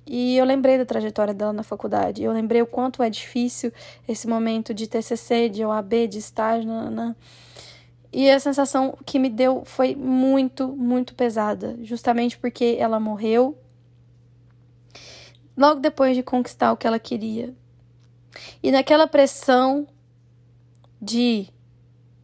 e 0.08 0.38
eu 0.38 0.46
lembrei 0.46 0.78
da 0.78 0.86
trajetória 0.86 1.34
dela 1.34 1.52
na 1.52 1.64
faculdade. 1.64 2.24
Eu 2.24 2.32
lembrei 2.32 2.62
o 2.62 2.66
quanto 2.66 3.04
é 3.04 3.10
difícil 3.10 3.74
esse 4.08 4.28
momento 4.28 4.74
de 4.74 4.88
TCC, 4.88 5.50
de 5.50 5.66
OAB, 5.66 6.08
de 6.08 6.18
estágio. 6.18 6.68
Nanana. 6.68 7.16
E 8.12 8.30
a 8.32 8.40
sensação 8.40 8.98
que 9.06 9.20
me 9.20 9.30
deu 9.30 9.64
foi 9.66 9.96
muito, 9.96 10.70
muito 10.70 11.14
pesada. 11.14 11.78
Justamente 11.82 12.38
porque 12.38 12.78
ela 12.80 13.00
morreu 13.00 13.58
logo 15.58 15.82
depois 15.82 16.16
de 16.16 16.24
conquistar 16.24 16.72
o 16.72 16.78
que 16.78 16.88
ela 16.88 17.00
queria. 17.00 17.54
E 18.64 18.72
naquela 18.72 19.08
pressão 19.08 19.86
de 21.02 21.50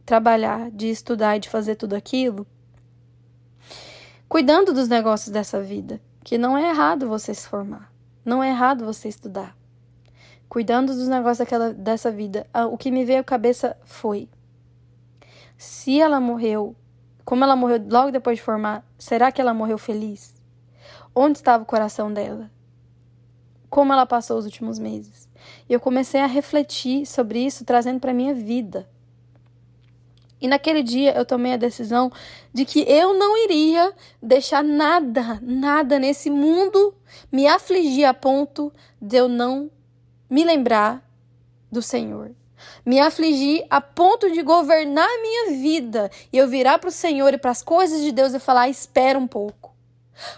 trabalhar, 0.06 0.70
de 0.70 0.88
estudar 0.88 1.36
e 1.36 1.40
de 1.40 1.50
fazer 1.50 1.74
tudo 1.76 1.94
aquilo, 1.94 2.46
cuidando 4.26 4.72
dos 4.72 4.88
negócios 4.88 5.30
dessa 5.30 5.60
vida 5.60 6.00
que 6.24 6.38
não 6.38 6.56
é 6.56 6.70
errado 6.70 7.06
você 7.06 7.34
se 7.34 7.46
formar, 7.46 7.92
não 8.24 8.42
é 8.42 8.48
errado 8.48 8.86
você 8.86 9.08
estudar. 9.08 9.54
Cuidando 10.48 10.94
dos 10.94 11.06
negócios 11.06 11.38
daquela, 11.38 11.72
dessa 11.74 12.10
vida, 12.10 12.46
o 12.70 12.78
que 12.78 12.90
me 12.90 13.04
veio 13.04 13.20
à 13.20 13.24
cabeça 13.24 13.76
foi: 13.84 14.28
se 15.58 16.00
ela 16.00 16.18
morreu, 16.18 16.74
como 17.24 17.44
ela 17.44 17.54
morreu 17.54 17.84
logo 17.88 18.10
depois 18.10 18.38
de 18.38 18.42
formar, 18.42 18.82
será 18.98 19.30
que 19.30 19.40
ela 19.40 19.52
morreu 19.52 19.76
feliz? 19.76 20.34
Onde 21.14 21.38
estava 21.38 21.62
o 21.62 21.66
coração 21.66 22.12
dela? 22.12 22.50
Como 23.68 23.92
ela 23.92 24.06
passou 24.06 24.38
os 24.38 24.44
últimos 24.44 24.78
meses? 24.78 25.28
E 25.68 25.72
eu 25.72 25.80
comecei 25.80 26.20
a 26.20 26.26
refletir 26.26 27.06
sobre 27.06 27.44
isso, 27.44 27.64
trazendo 27.64 28.00
para 28.00 28.14
minha 28.14 28.34
vida. 28.34 28.88
E 30.44 30.46
naquele 30.46 30.82
dia 30.82 31.16
eu 31.16 31.24
tomei 31.24 31.54
a 31.54 31.56
decisão 31.56 32.12
de 32.52 32.66
que 32.66 32.80
eu 32.80 33.14
não 33.14 33.34
iria 33.44 33.94
deixar 34.22 34.62
nada, 34.62 35.40
nada 35.40 35.98
nesse 35.98 36.28
mundo 36.28 36.94
me 37.32 37.46
afligir 37.46 38.04
a 38.04 38.12
ponto 38.12 38.70
de 39.00 39.16
eu 39.16 39.26
não 39.26 39.70
me 40.28 40.44
lembrar 40.44 41.02
do 41.72 41.80
Senhor. 41.80 42.32
Me 42.84 43.00
afligir 43.00 43.64
a 43.70 43.80
ponto 43.80 44.30
de 44.30 44.42
governar 44.42 45.08
a 45.08 45.22
minha 45.22 45.62
vida 45.62 46.10
e 46.30 46.36
eu 46.36 46.46
virar 46.46 46.78
para 46.78 46.88
o 46.88 46.92
Senhor 46.92 47.32
e 47.32 47.38
para 47.38 47.50
as 47.50 47.62
coisas 47.62 48.02
de 48.02 48.12
Deus 48.12 48.34
e 48.34 48.38
falar: 48.38 48.68
espera 48.68 49.18
um 49.18 49.26
pouco. 49.26 49.74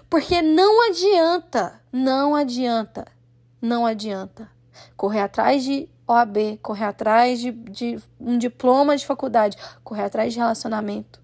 Porque 0.09 0.41
não 0.41 0.89
adianta, 0.89 1.81
não 1.93 2.37
adianta, 2.37 3.09
não 3.61 3.85
adianta 3.85 4.49
correr 4.97 5.23
atrás 5.23 5.65
de 5.65 5.89
OAB, 6.07 6.59
correr 6.63 6.85
atrás 6.85 7.41
de, 7.41 7.51
de 7.51 7.99
um 8.21 8.39
diploma 8.39 8.97
de 8.97 9.05
faculdade, 9.05 9.57
correr 9.83 10.05
atrás 10.05 10.33
de 10.33 10.39
relacionamento. 10.39 11.21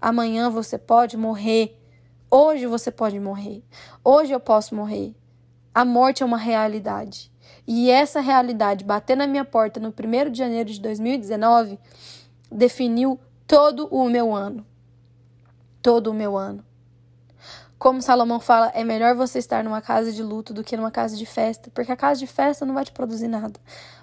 Amanhã 0.00 0.50
você 0.50 0.76
pode 0.76 1.16
morrer. 1.16 1.76
Hoje 2.30 2.66
você 2.66 2.90
pode 2.90 3.18
morrer. 3.18 3.62
Hoje 4.04 4.32
eu 4.32 4.40
posso 4.40 4.74
morrer. 4.74 5.14
A 5.74 5.84
morte 5.84 6.22
é 6.22 6.26
uma 6.26 6.36
realidade. 6.36 7.30
E 7.66 7.90
essa 7.90 8.20
realidade 8.20 8.84
bater 8.84 9.16
na 9.16 9.26
minha 9.26 9.44
porta 9.44 9.78
no 9.78 9.88
1 9.88 10.30
de 10.30 10.38
janeiro 10.38 10.70
de 10.70 10.80
2019 10.80 11.78
definiu 12.50 13.20
todo 13.46 13.86
o 13.86 14.08
meu 14.08 14.34
ano. 14.34 14.66
Todo 15.80 16.10
o 16.10 16.14
meu 16.14 16.36
ano. 16.36 16.64
Como 17.78 18.02
Salomão 18.02 18.40
fala, 18.40 18.72
é 18.74 18.82
melhor 18.82 19.14
você 19.14 19.38
estar 19.38 19.62
numa 19.62 19.80
casa 19.80 20.10
de 20.10 20.20
luto 20.20 20.52
do 20.52 20.64
que 20.64 20.76
numa 20.76 20.90
casa 20.90 21.16
de 21.16 21.24
festa, 21.24 21.70
porque 21.72 21.92
a 21.92 21.96
casa 21.96 22.18
de 22.18 22.26
festa 22.26 22.66
não 22.66 22.74
vai 22.74 22.84
te 22.84 22.90
produzir 22.90 23.28
nada. 23.28 23.60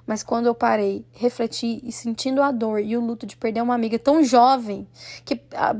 Mas 0.08 0.24
quando 0.24 0.46
eu 0.46 0.56
parei, 0.56 1.06
refleti 1.12 1.82
e 1.84 1.92
sentindo 1.92 2.42
a 2.42 2.52
dor 2.52 2.80
e 2.80 2.96
o 2.96 3.02
luto 3.02 3.26
de 3.26 3.36
perder 3.36 3.62
uma 3.62 3.76
amiga 3.76 4.00
tão 4.00 4.24
jovem, 4.24 4.88
que 5.26 5.42
ah, 5.54 5.76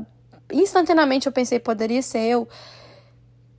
instantaneamente 0.52 1.26
eu 1.26 1.32
pensei 1.32 1.58
poderia 1.58 2.02
ser 2.02 2.20
eu, 2.20 2.46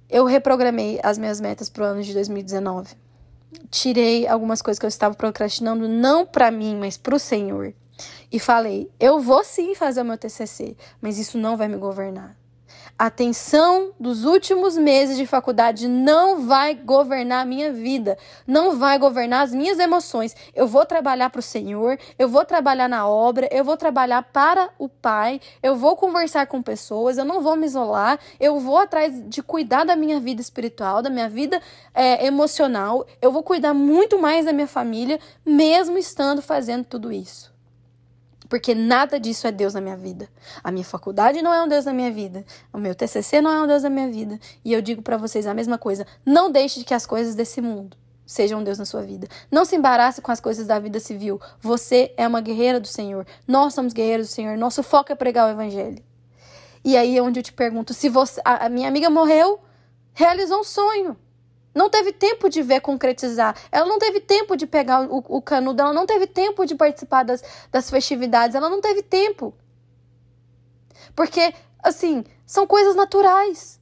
eu 0.08 0.24
reprogramei 0.24 1.00
as 1.02 1.18
minhas 1.18 1.42
metas 1.42 1.68
para 1.68 1.84
o 1.84 1.88
ano 1.88 2.04
de 2.04 2.14
2019. 2.14 2.96
Tirei 3.72 4.28
algumas 4.28 4.62
coisas 4.62 4.78
que 4.78 4.86
eu 4.86 4.90
estava 4.90 5.16
procrastinando, 5.16 5.88
não 5.88 6.28
para 6.28 6.52
mim, 6.52 6.78
mas 6.78 6.96
para 6.96 7.16
o 7.16 7.20
Senhor. 7.20 7.74
E 8.32 8.40
falei: 8.40 8.92
eu 9.00 9.20
vou 9.20 9.44
sim 9.44 9.74
fazer 9.74 10.02
o 10.02 10.06
meu 10.06 10.18
TCC, 10.18 10.78
mas 11.02 11.18
isso 11.18 11.40
não 11.40 11.58
vai 11.58 11.68
me 11.68 11.78
governar. 11.78 12.37
A 13.00 13.12
tensão 13.12 13.92
dos 14.00 14.26
últimos 14.26 14.76
meses 14.76 15.18
de 15.18 15.28
faculdade 15.28 15.88
não 15.88 16.48
vai 16.48 16.74
governar 16.74 17.44
a 17.44 17.46
minha 17.46 17.72
vida, 17.72 18.18
não 18.48 18.76
vai 18.76 18.98
governar 18.98 19.44
as 19.44 19.54
minhas 19.54 19.78
emoções. 19.78 20.36
Eu 20.56 20.66
vou 20.66 20.84
trabalhar 20.84 21.30
para 21.30 21.38
o 21.38 21.44
Senhor, 21.44 22.00
eu 22.18 22.28
vou 22.28 22.44
trabalhar 22.44 22.90
na 22.90 23.08
obra, 23.08 23.48
eu 23.52 23.64
vou 23.64 23.78
trabalhar 23.78 24.24
para 24.24 24.72
o 24.80 24.90
Pai, 24.90 25.40
eu 25.62 25.76
vou 25.76 25.96
conversar 25.96 26.48
com 26.48 26.60
pessoas, 26.60 27.20
eu 27.20 27.26
não 27.26 27.40
vou 27.40 27.56
me 27.56 27.68
isolar, 27.68 28.18
eu 28.40 28.60
vou 28.60 28.80
atrás 28.80 29.14
de 29.30 29.44
cuidar 29.44 29.84
da 29.84 29.96
minha 29.96 30.20
vida 30.20 30.42
espiritual, 30.42 31.04
da 31.04 31.10
minha 31.12 31.30
vida 31.30 31.62
é, 31.94 32.26
emocional, 32.26 33.06
eu 33.22 33.32
vou 33.32 33.44
cuidar 33.44 33.76
muito 33.76 34.20
mais 34.20 34.46
da 34.46 34.52
minha 34.52 34.66
família, 34.66 35.20
mesmo 35.46 36.00
estando 36.00 36.42
fazendo 36.42 36.84
tudo 36.84 37.12
isso. 37.12 37.57
Porque 38.50 38.74
nada 38.74 39.20
disso 39.20 39.48
é 39.48 39.52
Deus 39.52 39.74
na 39.74 39.82
minha 39.82 39.98
vida. 39.98 40.30
A 40.64 40.72
minha 40.72 40.86
faculdade 40.86 41.42
não 41.42 41.54
é 41.54 41.64
um 41.64 41.68
Deus 41.68 41.86
na 41.86 41.94
minha 41.94 42.12
vida. 42.12 42.46
O 42.72 42.78
meu 42.78 42.96
TCC 42.96 43.42
não 43.42 43.52
é 43.52 43.62
um 43.62 43.68
Deus 43.68 43.84
na 43.84 43.90
minha 43.90 44.10
vida. 44.10 44.40
E 44.64 44.74
eu 44.74 44.82
digo 44.82 45.02
para 45.02 45.18
vocês 45.18 45.46
a 45.46 45.54
mesma 45.54 45.78
coisa. 45.78 46.06
Não 46.26 46.52
deixe 46.52 46.84
que 46.84 46.94
as 46.94 47.06
coisas 47.06 47.36
desse 47.36 47.62
mundo 47.62 47.98
sejam 48.26 48.64
Deus 48.64 48.78
na 48.78 48.86
sua 48.86 49.02
vida. 49.02 49.28
Não 49.50 49.64
se 49.64 49.76
embarace 49.76 50.22
com 50.22 50.32
as 50.32 50.40
coisas 50.40 50.68
da 50.68 50.78
vida 50.78 51.00
civil. 51.00 51.40
Você 51.62 52.14
é 52.18 52.28
uma 52.28 52.42
guerreira 52.42 52.80
do 52.80 52.88
Senhor. 52.88 53.26
Nós 53.48 53.74
somos 53.74 53.94
guerreiros 53.94 54.28
do 54.28 54.34
Senhor. 54.34 54.58
Nosso 54.58 54.84
foco 54.84 55.12
é 55.12 55.16
pregar 55.16 55.48
o 55.48 55.52
evangelho. 55.52 56.04
E 56.84 56.96
aí 56.96 57.18
é 57.18 57.22
onde 57.22 57.40
eu 57.40 57.44
te 57.44 57.54
pergunto, 57.54 57.94
se 57.94 58.08
você, 58.08 58.40
a 58.46 58.70
minha 58.70 58.88
amiga 58.88 59.10
morreu, 59.10 59.60
realizou 60.14 60.60
um 60.60 60.64
sonho. 60.64 61.18
Não 61.78 61.92
teve 61.92 62.12
tempo 62.12 62.50
de 62.50 62.64
ver 62.64 62.82
concretizar. 62.82 63.56
Ela 63.72 63.86
não 63.86 64.00
teve 64.00 64.20
tempo 64.20 64.58
de 64.58 64.66
pegar 64.66 65.02
o, 65.02 65.24
o 65.28 65.40
canudo. 65.40 65.80
Ela 65.80 65.94
não 65.94 66.08
teve 66.08 66.26
tempo 66.26 66.66
de 66.66 66.74
participar 66.74 67.22
das, 67.22 67.44
das 67.72 67.88
festividades. 67.88 68.56
Ela 68.56 68.68
não 68.68 68.82
teve 68.82 69.04
tempo. 69.04 69.54
Porque, 71.16 71.54
assim, 71.84 72.24
são 72.48 72.66
coisas 72.66 72.96
naturais. 72.96 73.80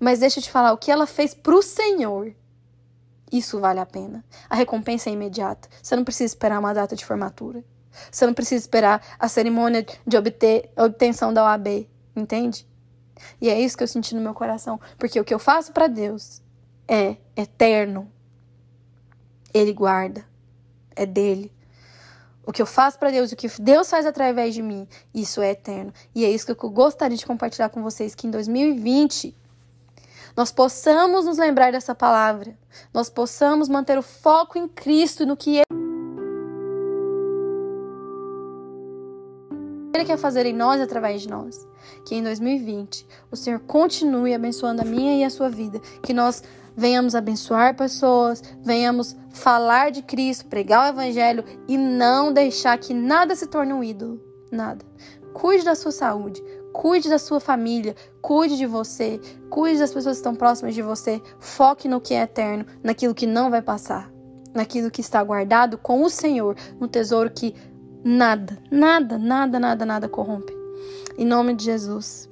Mas 0.00 0.20
deixa 0.20 0.38
eu 0.38 0.42
te 0.42 0.50
falar, 0.50 0.72
o 0.72 0.78
que 0.78 0.90
ela 0.90 1.06
fez 1.06 1.34
pro 1.34 1.60
Senhor, 1.60 2.34
isso 3.30 3.60
vale 3.60 3.80
a 3.80 3.86
pena. 3.86 4.24
A 4.48 4.56
recompensa 4.56 5.10
é 5.10 5.12
imediata. 5.12 5.68
Você 5.82 5.94
não 5.94 6.04
precisa 6.04 6.32
esperar 6.32 6.58
uma 6.58 6.72
data 6.72 6.96
de 6.96 7.04
formatura. 7.04 7.62
Você 8.10 8.24
não 8.24 8.32
precisa 8.32 8.64
esperar 8.64 9.04
a 9.18 9.28
cerimônia 9.28 9.84
de 10.06 10.16
obter, 10.16 10.70
obtenção 10.74 11.34
da 11.34 11.44
OAB. 11.44 11.86
Entende? 12.16 12.66
E 13.42 13.50
é 13.50 13.60
isso 13.60 13.76
que 13.76 13.82
eu 13.82 13.88
senti 13.88 14.14
no 14.14 14.22
meu 14.22 14.32
coração. 14.32 14.80
Porque 14.98 15.20
o 15.20 15.24
que 15.24 15.34
eu 15.34 15.38
faço 15.38 15.70
para 15.70 15.86
Deus 15.86 16.42
é 16.88 17.16
eterno. 17.36 18.10
Ele 19.52 19.72
guarda. 19.72 20.24
É 20.96 21.04
dele. 21.04 21.52
O 22.46 22.52
que 22.52 22.60
eu 22.60 22.66
faço 22.66 22.98
para 22.98 23.10
Deus, 23.10 23.32
o 23.32 23.36
que 23.36 23.48
Deus 23.60 23.88
faz 23.88 24.04
através 24.04 24.54
de 24.54 24.62
mim, 24.62 24.86
isso 25.14 25.40
é 25.40 25.50
eterno. 25.52 25.92
E 26.14 26.24
é 26.24 26.30
isso 26.30 26.44
que 26.44 26.52
eu 26.64 26.70
gostaria 26.70 27.16
de 27.16 27.24
compartilhar 27.24 27.70
com 27.70 27.82
vocês 27.82 28.14
que 28.14 28.26
em 28.26 28.30
2020 28.30 29.34
nós 30.36 30.52
possamos 30.52 31.24
nos 31.24 31.38
lembrar 31.38 31.72
dessa 31.72 31.94
palavra, 31.94 32.58
nós 32.92 33.08
possamos 33.08 33.68
manter 33.68 33.96
o 33.96 34.02
foco 34.02 34.58
em 34.58 34.66
Cristo 34.68 35.24
no 35.24 35.36
que 35.36 35.62
Ele 39.94 40.04
quer 40.04 40.18
fazer 40.18 40.44
em 40.44 40.52
nós 40.52 40.80
através 40.80 41.22
de 41.22 41.28
nós. 41.28 41.66
Que 42.04 42.16
em 42.16 42.22
2020 42.22 43.06
o 43.30 43.36
Senhor 43.36 43.60
continue 43.60 44.34
abençoando 44.34 44.82
a 44.82 44.84
minha 44.84 45.16
e 45.16 45.24
a 45.24 45.30
sua 45.30 45.48
vida, 45.48 45.80
que 46.02 46.12
nós 46.12 46.42
venhamos 46.76 47.14
abençoar 47.14 47.76
pessoas, 47.76 48.42
venhamos 48.62 49.16
falar 49.30 49.90
de 49.90 50.02
Cristo, 50.02 50.46
pregar 50.46 50.86
o 50.86 50.88
Evangelho 50.94 51.44
e 51.68 51.76
não 51.76 52.32
deixar 52.32 52.78
que 52.78 52.92
nada 52.92 53.34
se 53.36 53.46
torne 53.46 53.72
um 53.72 53.82
ídolo. 53.82 54.20
Nada. 54.50 54.84
Cuide 55.32 55.64
da 55.64 55.74
sua 55.74 55.90
saúde, 55.90 56.42
cuide 56.72 57.08
da 57.08 57.18
sua 57.18 57.40
família, 57.40 57.94
cuide 58.22 58.56
de 58.56 58.66
você, 58.66 59.20
cuide 59.50 59.78
das 59.78 59.92
pessoas 59.92 60.16
que 60.16 60.20
estão 60.20 60.34
próximas 60.34 60.74
de 60.74 60.82
você. 60.82 61.20
Foque 61.40 61.88
no 61.88 62.00
que 62.00 62.14
é 62.14 62.22
eterno, 62.22 62.64
naquilo 62.82 63.14
que 63.14 63.26
não 63.26 63.50
vai 63.50 63.62
passar, 63.62 64.10
naquilo 64.54 64.90
que 64.90 65.00
está 65.00 65.22
guardado 65.22 65.76
com 65.76 66.02
o 66.02 66.10
Senhor, 66.10 66.56
no 66.78 66.86
tesouro 66.86 67.30
que 67.30 67.54
nada, 68.04 68.58
nada, 68.70 69.18
nada, 69.18 69.58
nada, 69.58 69.84
nada 69.84 70.08
corrompe. 70.08 70.52
Em 71.18 71.24
nome 71.24 71.54
de 71.54 71.64
Jesus. 71.64 72.28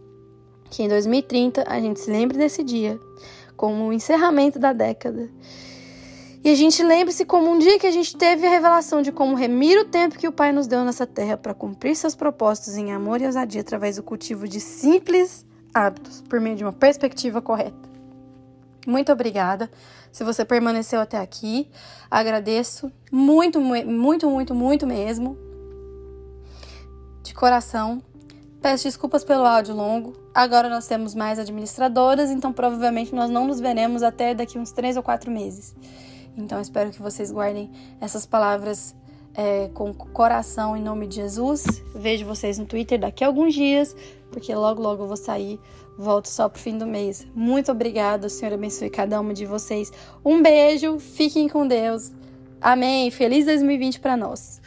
Que 0.71 0.83
em 0.83 0.89
2030 0.89 1.65
a 1.67 1.79
gente 1.81 2.01
se 2.01 2.11
lembre 2.11 2.39
desse 2.39 2.63
dia 2.63 2.99
como 3.63 3.87
o 3.87 3.93
encerramento 3.93 4.59
da 4.59 4.73
década. 4.73 5.31
E 6.43 6.51
a 6.51 6.55
gente 6.57 6.83
lembre-se 6.83 7.25
como 7.25 7.49
um 7.49 7.61
dia 7.61 7.79
que 7.79 7.87
a 7.87 7.93
gente 7.93 8.17
teve 8.17 8.45
a 8.45 8.51
revelação 8.51 9.03
de 9.03 9.13
como 9.13 9.37
remir 9.37 9.79
o 9.79 9.85
tempo 9.85 10.19
que 10.19 10.27
o 10.27 10.33
Pai 10.33 10.51
nos 10.51 10.67
deu 10.67 10.85
nessa 10.85 11.07
terra 11.07 11.37
para 11.37 11.55
cumprir 11.55 11.95
seus 11.95 12.17
propósitos 12.17 12.77
em 12.77 12.91
amor 12.91 13.21
e 13.21 13.27
ousadia 13.27 13.61
através 13.61 13.95
do 13.95 14.03
cultivo 14.03 14.49
de 14.49 14.59
simples 14.59 15.47
hábitos, 15.73 16.23
por 16.23 16.41
meio 16.41 16.57
de 16.57 16.65
uma 16.65 16.73
perspectiva 16.73 17.41
correta. 17.41 17.89
Muito 18.85 19.13
obrigada. 19.13 19.71
Se 20.11 20.25
você 20.25 20.45
permaneceu 20.45 21.01
até 21.01 21.19
aqui, 21.19 21.71
agradeço 22.11 22.91
muito, 23.13 23.61
muito, 23.61 24.29
muito, 24.29 24.57
muito 24.57 24.89
mesmo. 24.89 25.39
De 27.23 27.33
coração. 27.33 28.03
Peço 28.63 28.85
desculpas 28.85 29.25
pelo 29.25 29.45
áudio 29.45 29.75
longo. 29.75 30.13
Agora 30.33 30.69
nós 30.69 30.87
temos 30.87 31.17
mais 31.17 31.37
administradoras, 31.37 32.31
então 32.31 32.53
provavelmente 32.53 33.13
nós 33.13 33.29
não 33.29 33.45
nos 33.45 33.59
veremos 33.59 34.05
até 34.05 34.35
daqui 34.35 34.57
uns 34.57 34.71
três 34.71 34.97
ou 34.97 35.03
quatro 35.03 35.33
meses. 35.33 35.75
Então 36.37 36.61
espero 36.61 36.91
que 36.91 37.03
vocês 37.03 37.33
guardem 37.33 37.69
essas 38.01 38.25
palavras 38.25 38.95
é, 39.35 39.69
com 39.75 39.93
coração 39.93 40.77
em 40.77 40.83
nome 40.83 41.09
de 41.09 41.17
Jesus. 41.17 41.65
Vejo 41.93 42.25
vocês 42.25 42.57
no 42.57 42.65
Twitter 42.65 43.01
daqui 43.01 43.25
a 43.25 43.27
alguns 43.27 43.53
dias, 43.53 43.97
porque 44.31 44.55
logo, 44.55 44.81
logo 44.81 45.03
eu 45.03 45.09
vou 45.09 45.17
sair. 45.17 45.59
Volto 45.99 46.27
só 46.27 46.49
pro 46.49 46.61
fim 46.61 46.79
do 46.79 46.87
mês. 46.87 47.27
Muito 47.35 47.73
obrigada. 47.73 48.29
O 48.29 48.31
Senhor 48.31 48.55
abençoe 48.55 48.89
cada 48.89 49.21
uma 49.21 49.35
de 49.35 49.45
vocês. 49.45 49.93
Um 50.25 50.41
beijo. 50.41 51.01
Fiquem 51.01 51.49
com 51.49 51.67
Deus. 51.67 52.13
Amém. 52.61 53.11
Feliz 53.11 53.45
2020 53.45 53.99
para 53.99 54.17
nós. 54.17 54.61